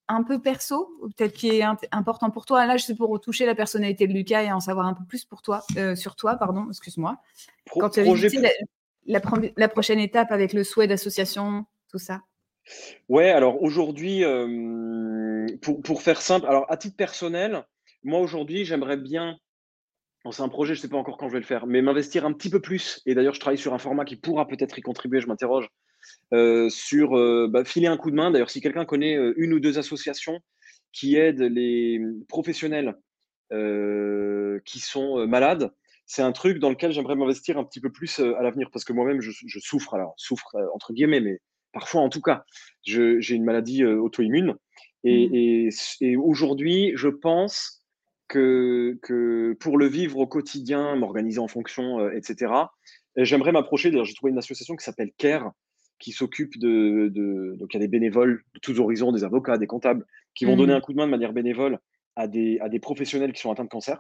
[0.08, 2.66] un peu perso, peut-être qui est important pour toi?
[2.66, 5.26] Là, je sais pour retoucher la personnalité de Lucas et en savoir un peu plus
[5.26, 5.64] pour toi,
[5.96, 7.18] sur toi, pardon, excuse-moi.
[7.72, 8.50] Quand tu as
[9.08, 9.20] la,
[9.56, 12.22] la, prochaine étape avec le souhait d'association, tout ça?
[13.10, 14.24] Ouais, alors aujourd'hui,
[15.62, 17.64] pour, pour, faire simple, alors à titre personnel,
[18.04, 19.40] moi aujourd'hui, j'aimerais bien
[20.30, 22.26] c'est un projet, je ne sais pas encore quand je vais le faire, mais m'investir
[22.26, 23.02] un petit peu plus.
[23.08, 25.68] Et d'ailleurs, je travaille sur un format qui pourra peut-être y contribuer, je m'interroge,
[26.34, 28.30] euh, sur euh, bah, filer un coup de main.
[28.30, 30.40] D'ailleurs, si quelqu'un connaît euh, une ou deux associations
[30.92, 32.96] qui aident les professionnels
[34.64, 35.72] qui sont malades,
[36.06, 38.94] c'est un truc dans lequel j'aimerais m'investir un petit peu plus à l'avenir parce que
[38.94, 41.42] moi-même, je, souffre, alors souffre entre guillemets, mais
[41.74, 42.46] parfois en tout cas,
[42.84, 44.56] j'ai une maladie auto-immune.
[45.04, 45.70] et
[46.02, 46.18] mmh.
[46.22, 47.81] aujourd'hui, je pense
[48.32, 52.54] que, pour le vivre au quotidien, m'organiser en fonction, euh, etc.
[53.18, 55.52] J'aimerais m'approcher, d'ailleurs j'ai trouvé une association qui s'appelle CARE,
[56.00, 57.12] qui s'occupe de,
[57.60, 60.56] Donc il y a des bénévoles de tous horizons, des avocats, des comptables, qui vont
[60.56, 60.78] donner mmh.
[60.78, 61.80] un coup de main de manière bénévole
[62.16, 64.00] à des, à des professionnels qui sont atteints de cancer.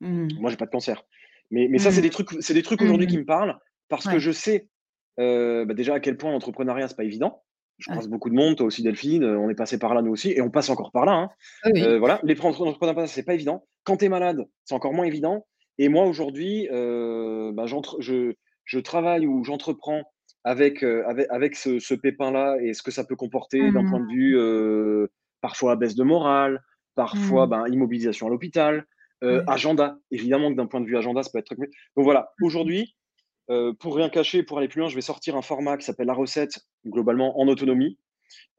[0.00, 0.28] Mmh.
[0.40, 1.04] Moi, j'ai pas de cancer.
[1.50, 2.02] Mais, mais ça, c'est mmh.
[2.02, 4.68] des trucs, c'est des trucs aujourd'hui qui me parlent parce que je sais
[5.20, 7.44] euh, bah, déjà à quel point l'entrepreneuriat, c'est pas évident
[7.78, 10.12] je pense beaucoup de monde, toi aussi Delphine, euh, on est passé par là nous
[10.12, 11.12] aussi, et on passe encore par là.
[11.12, 11.28] Hein.
[11.64, 13.66] Ah euh, voilà, les entrepreneurs, c'est pas évident.
[13.84, 15.46] Quand tu es malade, c'est encore moins évident.
[15.78, 18.32] Et moi aujourd'hui, euh, bah, je,
[18.64, 20.02] je, travaille ou j'entreprends
[20.44, 24.14] avec, avec, avec, ce, pépin-là et ce que ça peut comporter d'un point de mmh.
[24.14, 25.08] vue
[25.40, 26.62] parfois baisse de morale,
[26.94, 27.50] parfois mmh.
[27.50, 28.86] ben, immobilisation à l'hôpital,
[29.48, 29.98] agenda.
[30.12, 31.56] Évidemment que d'un point de vue agenda, ça peut être très.
[31.56, 32.44] Donc voilà, mmh.
[32.44, 32.94] aujourd'hui,
[33.50, 36.06] euh, pour rien cacher, pour aller plus loin, je vais sortir un format qui s'appelle
[36.06, 37.98] la recette, globalement en autonomie,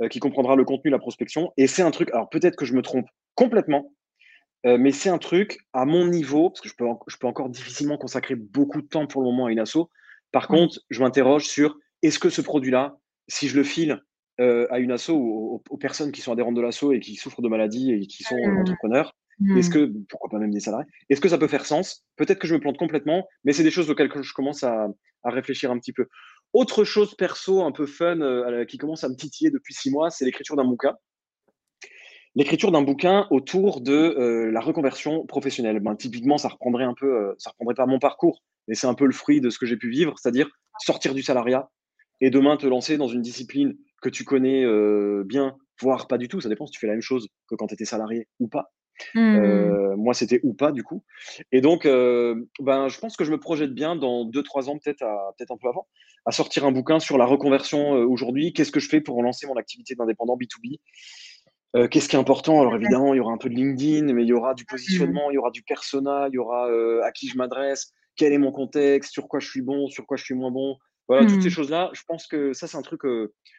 [0.01, 1.51] euh, qui comprendra le contenu, la prospection.
[1.57, 3.91] Et c'est un truc, alors peut-être que je me trompe complètement,
[4.65, 7.49] euh, mais c'est un truc à mon niveau, parce que je peux, je peux encore
[7.49, 9.89] difficilement consacrer beaucoup de temps pour le moment à une asso.
[10.31, 14.01] Par contre, je m'interroge sur est-ce que ce produit-là, si je le file
[14.37, 17.47] à une asso ou aux, personnes qui sont adhérentes de l'asso et qui souffrent de
[17.47, 18.35] maladies et qui sont
[19.39, 19.57] mmh.
[19.57, 19.73] est-ce mmh.
[19.73, 22.05] que, pourquoi pas même des salariés, est-ce que ça peut faire sens?
[22.15, 24.87] Peut-être que je me plante complètement, mais c'est des choses auxquelles je commence à,
[25.23, 26.07] réfléchir un petit peu.
[26.53, 30.09] Autre chose perso, un peu fun, euh, qui commence à me titiller depuis six mois,
[30.09, 30.95] c'est l'écriture d'un bouquin.
[32.35, 35.79] L'écriture d'un bouquin autour de euh, la reconversion professionnelle.
[35.79, 38.93] Ben, typiquement, ça reprendrait un peu, euh, ça reprendrait pas mon parcours, mais c'est un
[38.93, 41.69] peu le fruit de ce que j'ai pu vivre, c'est-à-dire sortir du salariat
[42.21, 44.65] et demain te lancer dans une discipline que tu connais
[45.23, 46.39] bien, voire pas du tout.
[46.39, 48.71] Ça dépend si tu fais la même chose que quand tu étais salarié ou pas.
[49.13, 49.19] Mmh.
[49.19, 51.03] Euh, moi, c'était ou pas, du coup.
[51.51, 54.99] Et donc, euh, ben, je pense que je me projette bien dans 2-3 ans, peut-être
[54.99, 55.87] peut un peu avant,
[56.25, 58.53] à sortir un bouquin sur la reconversion euh, aujourd'hui.
[58.53, 60.79] Qu'est-ce que je fais pour relancer mon activité d'indépendant B2B
[61.91, 62.61] Qu'est-ce qui est important?
[62.61, 64.67] Alors, évidemment, il y aura un peu de LinkedIn, mais il y aura du mmh.
[64.67, 66.69] positionnement, il y aura du persona, il y aura
[67.03, 70.15] à qui je m'adresse, quel est mon contexte, sur quoi je suis bon, sur quoi
[70.15, 70.77] je suis moins bon.
[71.09, 71.51] Voilà, toutes ces mmh.
[71.51, 73.01] choses-là, je pense que ça, c'est un truc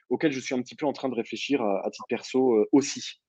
[0.09, 3.21] auquel je suis un petit peu en train de réfléchir à titre perso aussi.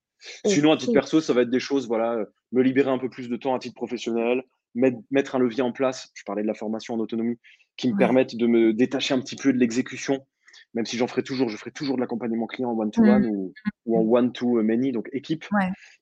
[0.45, 3.29] Sinon, à titre perso, ça va être des choses, voilà, me libérer un peu plus
[3.29, 4.43] de temps à titre professionnel,
[4.75, 7.37] mettre, un levier en place, je parlais de la formation en autonomie,
[7.77, 10.25] qui me permettent de me détacher un petit peu de l'exécution,
[10.73, 13.51] même si j'en ferai toujours, je ferai toujours de l'accompagnement client en one-to-one mmh.
[13.85, 15.45] ou, en one-to-many, donc équipe.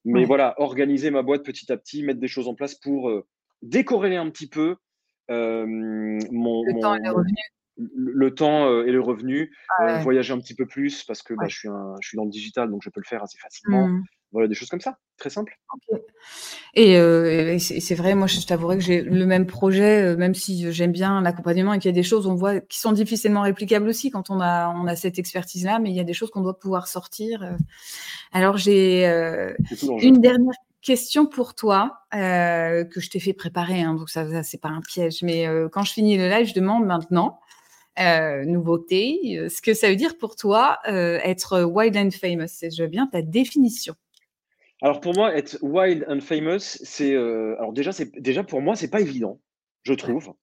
[0.03, 3.25] Mais voilà, organiser ma boîte petit à petit, mettre des choses en place pour euh,
[3.61, 4.75] décorréler un petit peu
[5.31, 7.33] euh, mon, le temps et le revenu.
[7.77, 9.51] Le, temps euh, et le revenu,
[10.01, 11.69] voyager un petit peu plus parce que bah, je, suis
[12.01, 13.87] je suis dans le digital, donc je peux le faire assez facilement.
[13.87, 14.03] Mmh.
[14.35, 15.57] Voilà, des choses comme ça, très simple.
[16.77, 20.71] Euh, et, c'est vrai, moi, je t'avouerai que j'ai le même projet, euh, même si
[20.73, 23.87] j'aime bien l'accompagnement et qu'il y a des choses, on voit, qui sont difficilement réplicables
[23.87, 26.41] aussi quand on a, on a cette expertise-là, mais il y a des choses qu'on
[26.41, 27.43] doit pouvoir sortir.
[27.43, 27.51] Euh.
[28.33, 29.05] Alors, j'ai
[30.01, 34.59] une dernière question pour toi que je t'ai fait préparer, hein, donc ça, ça c'est
[34.59, 37.39] pas un piège, mais quand je finis le live, je demande maintenant.
[37.97, 42.61] Nouveauté, ce que ça veut dire pour toi être wild and famous.
[42.61, 43.95] Je veux bien ta définition.
[44.81, 48.75] Alors pour moi, être wild and famous, c'est euh, alors déjà, c'est déjà pour moi,
[48.75, 49.41] c'est pas évident,
[49.83, 50.33] je trouve.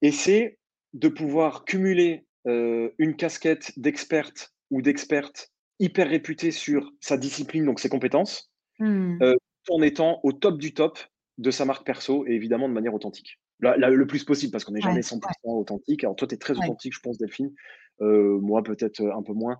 [0.00, 0.58] Et c'est
[0.94, 5.50] de pouvoir cumuler euh, une casquette d'experte ou d'experte
[5.80, 8.50] hyper réputée sur sa discipline, donc ses compétences,
[8.80, 9.34] euh,
[9.68, 10.98] en étant au top du top
[11.38, 13.38] de sa marque perso et évidemment de manière authentique.
[13.60, 16.04] Le plus possible, parce qu'on n'est jamais 100% authentique.
[16.04, 17.52] Alors toi, tu es très authentique, je pense, Delphine.
[18.00, 19.58] moi, peut-être un peu moins.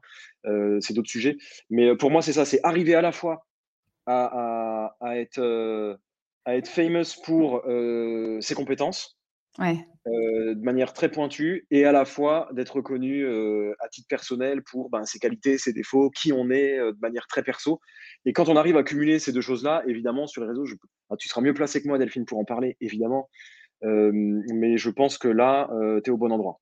[0.80, 1.36] c'est d'autres sujets.
[1.70, 3.46] Mais pour moi, c'est ça, c'est arriver à la fois
[4.08, 5.96] à, être, euh,
[6.44, 9.16] à être famous pour euh, ses compétences.
[10.06, 13.26] Euh, de manière très pointue et à la fois d'être reconnu
[13.80, 17.42] à titre personnel pour ben, ses qualités, ses défauts, qui on est de manière très
[17.42, 17.80] perso.
[18.24, 20.64] Et quand on arrive à cumuler ces deux choses-là, évidemment, sur les réseaux,
[21.10, 23.28] ah, tu seras mieux placé que moi, Delphine, pour en parler, évidemment.
[23.82, 25.68] Mais je pense que là,
[26.04, 26.60] tu es au bon endroit.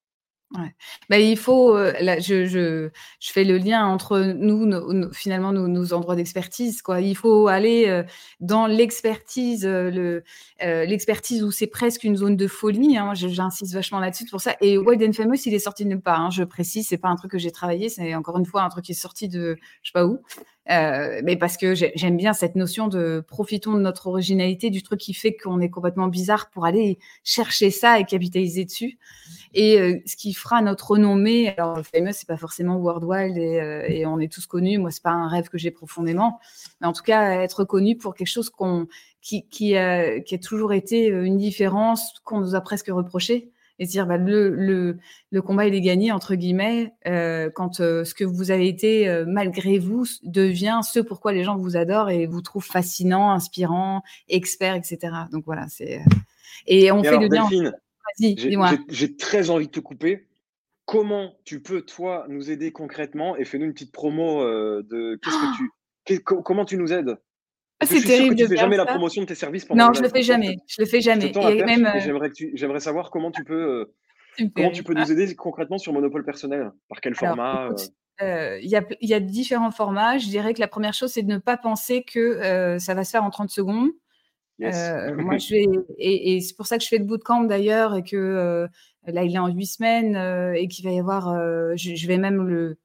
[1.10, 2.88] Bah, il faut, je,
[3.20, 6.82] fais le lien entre nous, finalement, nos, endroits d'expertise.
[7.00, 8.04] Il faut aller
[8.40, 10.22] dans l'expertise, le,
[10.60, 12.96] l'expertise où c'est presque une zone de folie.
[12.96, 13.12] Hein.
[13.14, 14.54] J'insiste vachement là-dessus pour ça.
[14.60, 16.20] Et Wild and Famous, il est sorti de nulle part.
[16.20, 16.30] Hein.
[16.30, 18.84] Je précise, c'est pas un truc que j'ai travaillé, c'est encore une fois un truc
[18.84, 20.22] qui est sorti de je sais pas où.
[20.70, 24.98] Euh, mais parce que j'aime bien cette notion de profitons de notre originalité, du truc
[24.98, 28.98] qui fait qu'on est complètement bizarre pour aller chercher ça et capitaliser dessus.
[29.54, 33.84] Et euh, ce qui fera notre renommée, alors famous, c'est pas forcément worldwide et, euh,
[33.86, 34.78] et, on est tous connus.
[34.78, 36.40] Moi, c'est pas un rêve que j'ai profondément,
[36.80, 38.86] mais en tout cas être connu pour quelque chose qu'on
[39.20, 39.76] qui, qui, qui
[40.34, 44.98] a toujours été une différence qu'on nous a presque reproché et dire bah, le, le,
[45.30, 49.08] le, combat il est gagné entre guillemets euh, quand euh, ce que vous avez été
[49.08, 54.02] euh, malgré vous devient ce pourquoi les gens vous adorent et vous trouvent fascinant, inspirant,
[54.28, 54.98] expert, etc.
[55.30, 56.02] Donc voilà, c'est
[56.66, 57.48] et on fait le lien.
[58.88, 60.26] J'ai très envie de te couper.
[60.84, 63.36] Comment tu peux toi nous aider concrètement?
[63.36, 65.56] Et fais-nous une petite promo de qu'est-ce que
[66.04, 67.18] tu comment tu nous aides?
[67.80, 68.34] Ah, c'est terrible.
[68.34, 70.56] Que tu fais jamais la promotion de tes services pendant Non, je le fais jamais.
[70.66, 71.30] Je le fais jamais.
[71.30, 72.00] Et même, euh,
[72.54, 73.54] j'aimerais, savoir comment tu peux,
[74.38, 76.70] euh, comment tu peux nous aider concrètement sur Monopole personnel?
[76.88, 77.68] Par quel format
[78.22, 78.58] euh?
[78.62, 80.16] Il y, a, y, a, différents formats.
[80.16, 83.10] Je dirais que la première chose, c'est de ne pas penser que ça va se
[83.10, 83.90] faire en 30 secondes.
[84.58, 85.66] moi, je vais,
[85.98, 88.66] et, c'est pour ça que je fais le bootcamp d'ailleurs, et que
[89.06, 91.38] là, il est en 8 semaines, et qu'il va y avoir,
[91.76, 92.78] je, je, vais même le,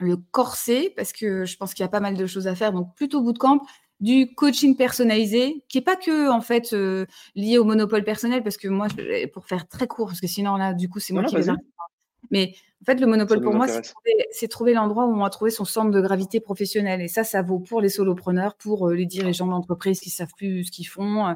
[0.00, 2.72] le corser, parce que je pense qu'il y a pas mal de choses à faire.
[2.72, 3.60] Donc, plutôt bootcamp
[4.00, 8.56] du coaching personnalisé, qui est pas que en fait euh, lié au monopole personnel, parce
[8.56, 8.88] que moi,
[9.32, 11.46] pour faire très court, parce que sinon là, du coup, c'est moi qui les
[12.30, 13.66] Mais en fait, le monopole pour moi,
[14.30, 17.00] c'est trouver, l'endroit où on va trouver son centre de gravité professionnel.
[17.00, 20.64] Et ça, ça vaut pour les solopreneurs, pour euh, les dirigeants d'entreprise qui savent plus
[20.64, 21.34] ce qu'ils font.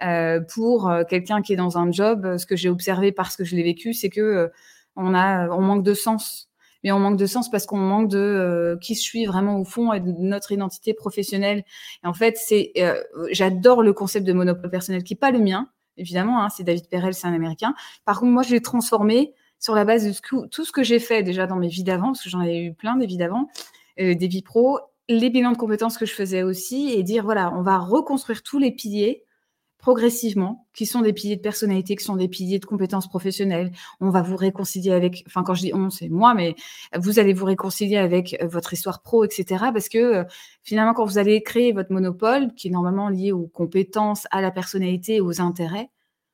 [0.00, 3.54] Euh, pour quelqu'un qui est dans un job, ce que j'ai observé parce que je
[3.54, 4.50] l'ai vécu, c'est que
[4.96, 6.47] on a, on manque de sens
[6.84, 9.64] mais on manque de sens parce qu'on manque de euh, qui je suis vraiment au
[9.64, 11.64] fond et de notre identité professionnelle.
[12.04, 15.40] Et en fait, c'est euh, j'adore le concept de monopole personnel qui est pas le
[15.40, 16.42] mien, évidemment.
[16.42, 17.74] Hein, c'est David Perel, c'est un Américain.
[18.04, 21.22] Par contre, moi, je l'ai transformé sur la base de tout ce que j'ai fait
[21.22, 23.48] déjà dans mes vies d'avant, parce que j'en ai eu plein des vies d'avant,
[24.00, 24.78] euh, des vies pro,
[25.08, 28.58] les bilans de compétences que je faisais aussi, et dire voilà, on va reconstruire tous
[28.58, 29.24] les piliers
[29.78, 33.72] progressivement, qui sont des piliers de personnalité, qui sont des piliers de compétences professionnelles.
[34.00, 36.56] On va vous réconcilier avec, enfin quand je dis on, c'est moi, mais
[36.96, 39.66] vous allez vous réconcilier avec euh, votre histoire pro, etc.
[39.72, 40.24] Parce que euh,
[40.64, 44.50] finalement, quand vous allez créer votre monopole, qui est normalement lié aux compétences, à la
[44.50, 45.90] personnalité, aux intérêts,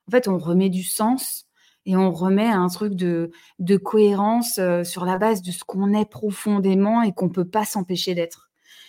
[0.09, 1.47] en fait, on remet du sens
[1.87, 3.31] et on remet un truc de,
[3.77, 8.15] cohérence euh, sur la base de ce qu'on est profondément et qu'on peut pas s'empêcher
[8.15, 8.44] d'être.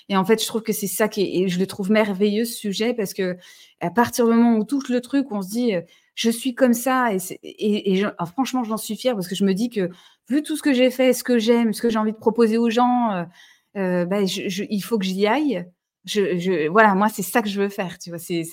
[0.09, 2.53] Et en fait, je trouve que c'est ça qui est, je le trouve merveilleux ce
[2.53, 3.37] sujet parce que
[3.81, 5.73] à partir du moment où touche le truc, on se dit,
[6.13, 9.53] je suis comme ça et, et ah, franchement, j'en suis fière parce que je me
[9.53, 9.89] dis que
[10.29, 12.57] vu tout ce que j'ai fait, ce que j'aime, ce que j'ai envie de proposer
[12.57, 13.25] aux gens,
[13.73, 15.65] bah, je, il faut que j'y aille.
[16.05, 17.97] je, voilà, moi, c'est ça que je veux faire.
[17.97, 18.43] Tu vois, c'est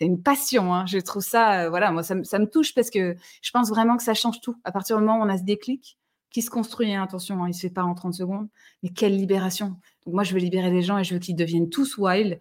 [0.00, 0.74] une, passion.
[0.74, 0.84] Hein.
[0.86, 4.14] Je trouve ça, voilà, moi, ça, me touche parce que je pense vraiment que ça
[4.14, 4.56] change tout.
[4.64, 5.98] À partir du moment où on a ce déclic
[6.34, 8.48] qui se construit, hein, attention, hein, il ne se fait pas en 30 secondes,
[8.82, 9.76] mais quelle libération.
[10.04, 12.40] Donc, moi, je veux libérer les gens et je veux qu'ils deviennent tous wild,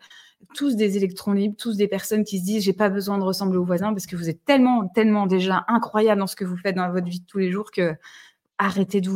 [0.56, 3.60] tous des électrons libres, tous des personnes qui se disent j'ai pas besoin de ressembler
[3.60, 6.76] aux voisins parce que vous êtes tellement, tellement déjà incroyable dans ce que vous faites
[6.76, 7.94] dans votre vie de tous les jours que
[8.58, 9.10] arrêtez de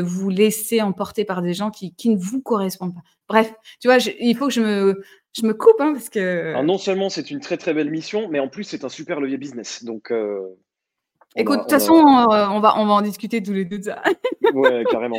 [0.00, 3.02] vous, laisser emporter par des gens qui, qui, ne vous correspondent pas.
[3.28, 5.02] Bref, tu vois, il faut que je me,
[5.36, 6.62] je me coupe hein, parce que.
[6.62, 9.36] non seulement c'est une très très belle mission, mais en plus c'est un super levier
[9.36, 9.84] business.
[9.84, 10.10] Donc.
[10.10, 10.40] Euh,
[11.36, 13.84] Écoute, de toute façon, euh, on, va, on va en discuter tous les deux de
[13.84, 14.02] ça.
[14.54, 15.18] ouais, carrément.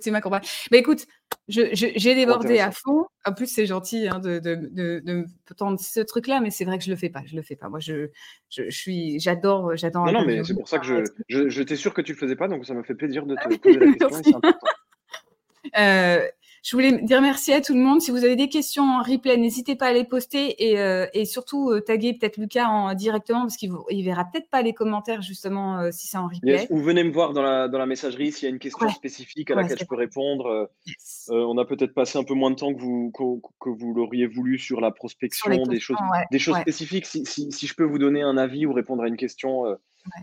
[0.00, 0.40] c'est ma campagne.
[0.70, 1.06] Mais écoute,
[1.48, 3.04] j'ai débordé à fond.
[3.26, 5.26] En plus, c'est gentil hein, de, de, de, de,
[5.56, 7.22] tendre ce truc-là, mais c'est vrai que je le fais pas.
[7.26, 7.68] Je le fais pas.
[7.68, 8.08] Moi, je,
[8.48, 10.06] je, suis, j'adore, j'adore.
[10.06, 12.36] Non, non, mais c'est pour ça que je, je, j'étais sûr que tu le faisais
[12.36, 14.40] pas, donc ça me fait plaisir de te poser la question.
[15.76, 16.26] euh,
[16.62, 18.00] je voulais dire merci à tout le monde.
[18.00, 21.24] Si vous avez des questions en replay, n'hésitez pas à les poster et, euh, et
[21.24, 25.22] surtout euh, taguer peut-être Lucas en, directement parce qu'il ne verra peut-être pas les commentaires
[25.22, 26.66] justement euh, si c'est en replay.
[26.70, 29.50] ou venez me voir dans la, dans la messagerie s'il y a une question spécifique
[29.50, 30.70] à laquelle je peux répondre.
[31.28, 34.58] on a peut-être passé un peu moins de temps que vous, que, vous l'auriez voulu
[34.58, 35.96] sur la prospection, des choses,
[36.30, 37.06] des choses spécifiques.
[37.06, 39.64] Si, si, si, je peux vous donner un avis ou répondre à une question,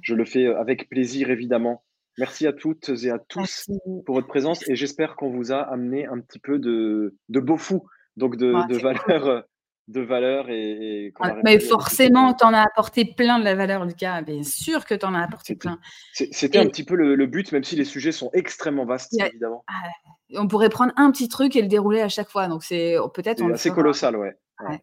[0.02, 1.82] je le fais avec plaisir évidemment.
[2.18, 3.69] Merci à toutes et à tous
[4.06, 7.57] pour votre présence et j'espère qu'on vous a amené un petit peu de, de beau
[7.57, 9.44] fou, donc de, de valeur,
[9.88, 11.14] de valeur et,
[11.44, 14.22] mais forcément, tu en as apporté plein de la valeur, Lucas.
[14.22, 15.80] Bien sûr que tu en as apporté plein.
[16.14, 19.64] C'était un petit peu le, but, même si les sujets sont extrêmement vastes, évidemment.
[19.68, 19.88] Ah,
[20.35, 22.48] on pourrait prendre un petit truc et le dérouler à chaque fois.
[22.48, 23.44] Donc, c'est peut-être.
[23.56, 24.35] C'est colossal, ouais.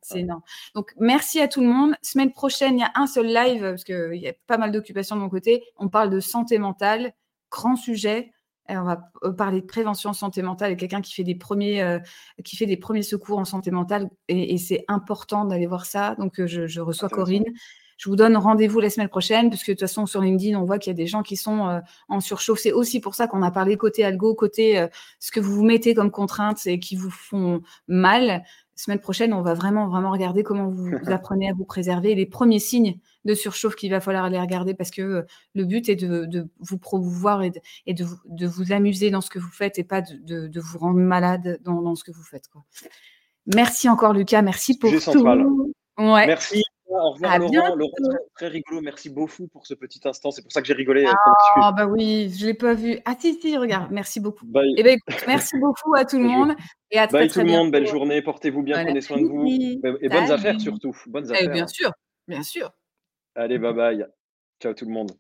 [0.02, 0.42] c'est énorme.
[0.74, 1.94] Donc, merci à tout le monde.
[2.00, 5.16] Semaine prochaine, il y a un seul live parce qu'il y a pas mal d'occupations
[5.16, 5.62] de mon côté.
[5.76, 7.12] On parle de santé mentale
[7.54, 8.32] grand sujet.
[8.68, 11.98] on va euh, parler de prévention santé mentale et quelqu'un qui fait des premiers euh,
[12.44, 16.16] qui fait des premiers secours en santé mentale et, c'est important d'aller voir ça.
[16.16, 17.44] Donc euh, je, reçois Corinne.
[17.96, 20.80] Je vous donne rendez-vous la semaine prochaine, puisque de toute façon, sur LinkedIn, on voit
[20.80, 22.58] qu'il y a des gens qui sont en surchauffe.
[22.58, 24.84] C'est aussi pour ça qu'on a parlé côté algo, côté
[25.20, 28.42] ce que vous vous mettez comme contraintes et qui vous font mal
[28.76, 32.58] semaine prochaine, on va vraiment, vraiment regarder comment vous, apprenez à vous préserver, les premiers
[32.58, 35.22] signes de surchauffe qu'il va falloir aller regarder parce que euh,
[35.54, 37.52] le but est de, vous promouvoir et,
[37.94, 41.94] de, vous amuser dans ce que vous faites et pas de, vous rendre malade dans,
[41.94, 42.48] ce que vous faites.
[43.54, 44.42] Merci encore, Lucas.
[44.42, 45.24] Merci pour tout.
[45.98, 46.26] Ouais.
[46.26, 46.62] Merci.
[46.86, 47.74] Au revoir Laurent.
[47.76, 47.92] Laurent,
[48.36, 48.80] très, rigolo.
[48.82, 50.30] Merci beaucoup pour ce petit instant.
[50.30, 51.06] C'est pour ça que j'ai rigolé.
[51.56, 52.98] Ah bah oui, je l'ai pas vu.
[53.04, 53.90] Ah si si, regarde.
[53.90, 54.46] Merci beaucoup.
[54.76, 56.54] Eh ben, merci beaucoup à tout le monde
[56.90, 57.70] et à très, Bye tout le monde.
[57.70, 58.22] Belle journée.
[58.22, 58.84] Portez-vous bien.
[58.84, 60.96] Prenez soin de vous et bonnes affaires surtout.
[61.06, 61.52] Bonnes eh, affaires.
[61.52, 61.90] bien sûr,
[62.28, 62.70] bien sûr.
[63.36, 64.06] Allez, bye bye.
[64.60, 65.12] Ciao tout le monde.